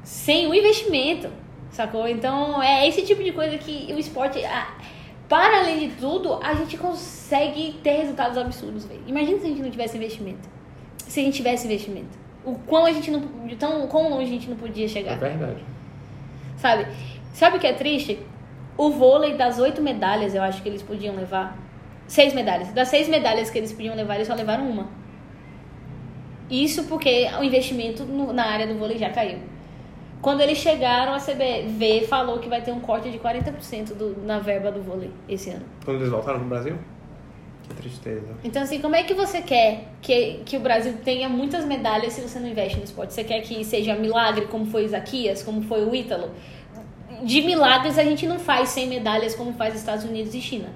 sem 0.07 0.47
o 0.47 0.53
investimento, 0.53 1.29
sacou? 1.69 2.07
Então 2.07 2.63
é 2.63 2.87
esse 2.87 3.01
tipo 3.01 3.21
de 3.21 3.33
coisa 3.33 3.57
que 3.57 3.93
o 3.93 3.99
esporte, 3.99 4.39
para 5.27 5.59
além 5.59 5.89
de 5.89 5.95
tudo, 5.95 6.39
a 6.41 6.53
gente 6.53 6.77
consegue 6.77 7.73
ter 7.83 7.97
resultados 7.97 8.37
absurdos, 8.37 8.85
velho. 8.85 9.01
Imagina 9.05 9.37
se 9.37 9.45
a 9.45 9.49
gente 9.49 9.61
não 9.61 9.69
tivesse 9.69 9.97
investimento. 9.97 10.47
Se 10.99 11.19
a 11.19 11.23
gente 11.23 11.35
tivesse 11.35 11.67
investimento. 11.67 12.17
O 12.45 12.55
quão 12.55 12.85
a 12.85 12.93
gente 12.93 13.11
não. 13.11 13.21
Tão, 13.59 13.85
quão 13.87 14.09
longe 14.09 14.29
a 14.29 14.33
gente 14.33 14.49
não 14.49 14.55
podia 14.55 14.87
chegar. 14.87 15.11
É 15.11 15.17
verdade. 15.17 15.61
Sabe? 16.55 16.87
Sabe 17.33 17.57
o 17.57 17.59
que 17.59 17.67
é 17.67 17.73
triste? 17.73 18.17
O 18.77 18.89
vôlei 18.91 19.35
das 19.35 19.59
oito 19.59 19.81
medalhas, 19.81 20.33
eu 20.33 20.41
acho 20.41 20.63
que 20.63 20.69
eles 20.69 20.81
podiam 20.81 21.17
levar. 21.17 21.57
Seis 22.07 22.33
medalhas. 22.33 22.71
Das 22.71 22.87
seis 22.87 23.09
medalhas 23.09 23.49
que 23.49 23.57
eles 23.57 23.73
podiam 23.73 23.93
levar, 23.93 24.15
eles 24.15 24.27
só 24.27 24.35
levaram 24.35 24.69
uma. 24.69 24.87
Isso 26.49 26.85
porque 26.85 27.27
o 27.37 27.43
investimento 27.43 28.05
no, 28.05 28.31
na 28.31 28.45
área 28.45 28.65
do 28.65 28.75
vôlei 28.75 28.97
já 28.97 29.09
caiu. 29.09 29.56
Quando 30.21 30.41
eles 30.41 30.57
chegaram, 30.57 31.13
a 31.13 31.19
CBV 31.19 32.07
falou 32.07 32.39
que 32.39 32.49
vai 32.49 32.61
ter 32.61 32.71
um 32.71 32.79
corte 32.79 33.11
de 33.11 33.19
40% 33.19 33.93
do, 33.93 34.25
na 34.25 34.39
verba 34.39 34.71
do 34.71 34.81
vôlei 34.81 35.11
esse 35.29 35.49
ano. 35.49 35.65
Quando 35.85 35.97
eles 35.97 36.09
voltaram 36.09 36.39
pro 36.39 36.47
Brasil? 36.49 36.77
Que 37.63 37.75
tristeza. 37.75 38.33
Então, 38.43 38.63
assim, 38.63 38.79
como 38.79 38.95
é 38.95 39.03
que 39.03 39.13
você 39.13 39.41
quer 39.41 39.89
que, 40.01 40.41
que 40.45 40.57
o 40.57 40.59
Brasil 40.59 40.93
tenha 41.03 41.29
muitas 41.29 41.65
medalhas 41.65 42.13
se 42.13 42.21
você 42.21 42.39
não 42.39 42.47
investe 42.47 42.77
no 42.77 42.83
esporte? 42.83 43.13
Você 43.13 43.23
quer 43.23 43.41
que 43.41 43.63
seja 43.63 43.95
milagre, 43.95 44.45
como 44.47 44.65
foi 44.65 44.83
o 44.83 44.85
Isaquias, 44.85 45.43
como 45.43 45.61
foi 45.61 45.85
o 45.85 45.93
Ítalo? 45.93 46.31
De 47.23 47.41
milagres 47.41 47.97
a 47.97 48.03
gente 48.03 48.25
não 48.25 48.39
faz 48.39 48.69
sem 48.69 48.87
medalhas 48.87 49.35
como 49.35 49.53
faz 49.53 49.75
Estados 49.75 50.05
Unidos 50.05 50.33
e 50.33 50.41
China. 50.41 50.69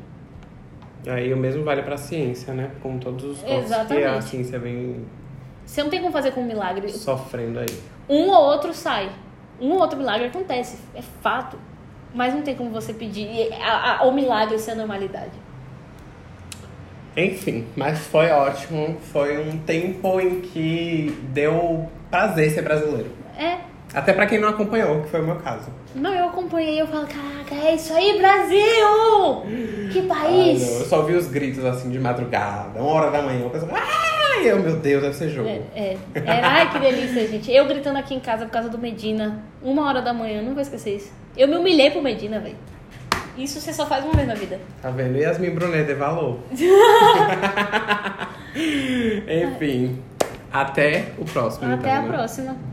Aí 1.08 1.34
o 1.34 1.38
mesmo 1.38 1.64
vale 1.64 1.82
para 1.82 1.96
a 1.96 1.98
ciência, 1.98 2.54
né? 2.54 2.72
Com 2.82 3.00
todos 3.00 3.24
os 3.24 3.44
Exatamente. 3.44 4.02
que 4.02 4.04
a 4.04 4.22
ciência 4.22 4.60
vem 4.60 5.06
você 5.66 5.84
não 5.84 5.90
tem 5.90 6.02
como 6.02 6.12
fazer 6.12 6.32
com 6.32 6.44
milagre. 6.44 6.90
Sofrendo 6.90 7.60
aí. 7.60 7.80
Um 8.10 8.30
ou 8.30 8.44
outro 8.44 8.74
sai. 8.74 9.10
Um 9.62 9.72
ou 9.72 9.80
outro 9.80 9.98
milagre 9.98 10.28
acontece. 10.28 10.78
É 10.96 11.02
fato. 11.22 11.58
Mas 12.14 12.34
não 12.34 12.42
tem 12.42 12.56
como 12.56 12.72
você 12.72 12.94
pedir 12.94 13.54
a, 13.54 14.00
a, 14.00 14.04
o 14.04 14.12
milagre 14.12 14.58
ser 14.60 14.72
a 14.72 14.76
normalidade. 14.76 15.32
Enfim, 17.16 17.68
mas 17.76 18.00
foi 18.08 18.30
ótimo. 18.32 18.98
Foi 19.14 19.38
um 19.38 19.58
tempo 19.60 20.20
em 20.20 20.42
que 20.42 21.18
deu 21.30 21.90
prazer 22.10 22.52
ser 22.52 22.64
brasileiro. 22.64 23.12
É. 23.38 23.60
Até 23.94 24.14
pra 24.14 24.26
quem 24.26 24.40
não 24.40 24.50
acompanhou, 24.50 25.04
que 25.04 25.10
foi 25.10 25.22
o 25.22 25.26
meu 25.26 25.36
caso. 25.38 25.70
Não, 25.94 26.14
eu 26.14 26.26
acompanhei, 26.26 26.82
eu 26.82 26.88
falo, 26.88 27.06
caraca, 27.06 27.54
é 27.54 27.76
isso 27.76 27.94
aí, 27.94 28.18
Brasil! 28.18 29.90
Que 29.92 30.02
país! 30.04 30.64
Ai, 30.64 30.82
eu 30.82 30.86
só 30.86 31.02
vi 31.02 31.16
os 31.16 31.28
gritos 31.28 31.66
assim 31.66 31.90
de 31.90 32.00
madrugada, 32.00 32.80
uma 32.80 32.92
hora 32.92 33.12
da 33.12 33.22
manhã, 33.22 33.42
eu 33.42 33.50
pensava, 33.50 33.74
ai, 33.76 34.50
eu, 34.50 34.60
meu 34.60 34.78
Deus, 34.78 35.02
deve 35.02 35.16
ser 35.16 35.30
jogo. 35.30 35.50
É, 35.50 35.62
é, 35.76 35.98
é, 36.16 36.42
ai, 36.42 36.72
que 36.72 36.80
delícia, 36.80 37.28
gente. 37.28 37.52
Eu 37.52 37.68
gritando 37.68 37.98
aqui 38.00 38.14
em 38.14 38.20
casa 38.20 38.46
por 38.46 38.52
causa 38.52 38.70
do 38.70 38.78
Medina, 38.78 39.44
uma 39.62 39.86
hora 39.86 40.02
da 40.02 40.14
manhã, 40.14 40.42
não 40.42 40.54
vou 40.54 40.62
esquecer 40.62 40.96
isso. 40.96 41.12
Eu 41.36 41.48
me 41.48 41.58
humilhei 41.58 41.92
pro 41.92 42.02
Medina, 42.02 42.40
velho. 42.40 42.56
Isso 43.38 43.60
você 43.60 43.74
só 43.74 43.86
faz 43.86 44.04
uma 44.04 44.14
vez 44.14 44.28
na 44.28 44.34
vida. 44.34 44.60
Tá 44.82 44.90
vendo? 44.92 45.18
Yasmin 45.18 45.52
Brunet 45.52 45.86
de 45.86 45.94
valor. 45.94 46.40
Enfim, 48.56 50.02
até 50.52 51.14
o 51.18 51.26
próximo. 51.26 51.66
Até 51.74 51.90
então, 51.90 51.92
a 51.92 52.02
né? 52.02 52.08
próxima. 52.08 52.71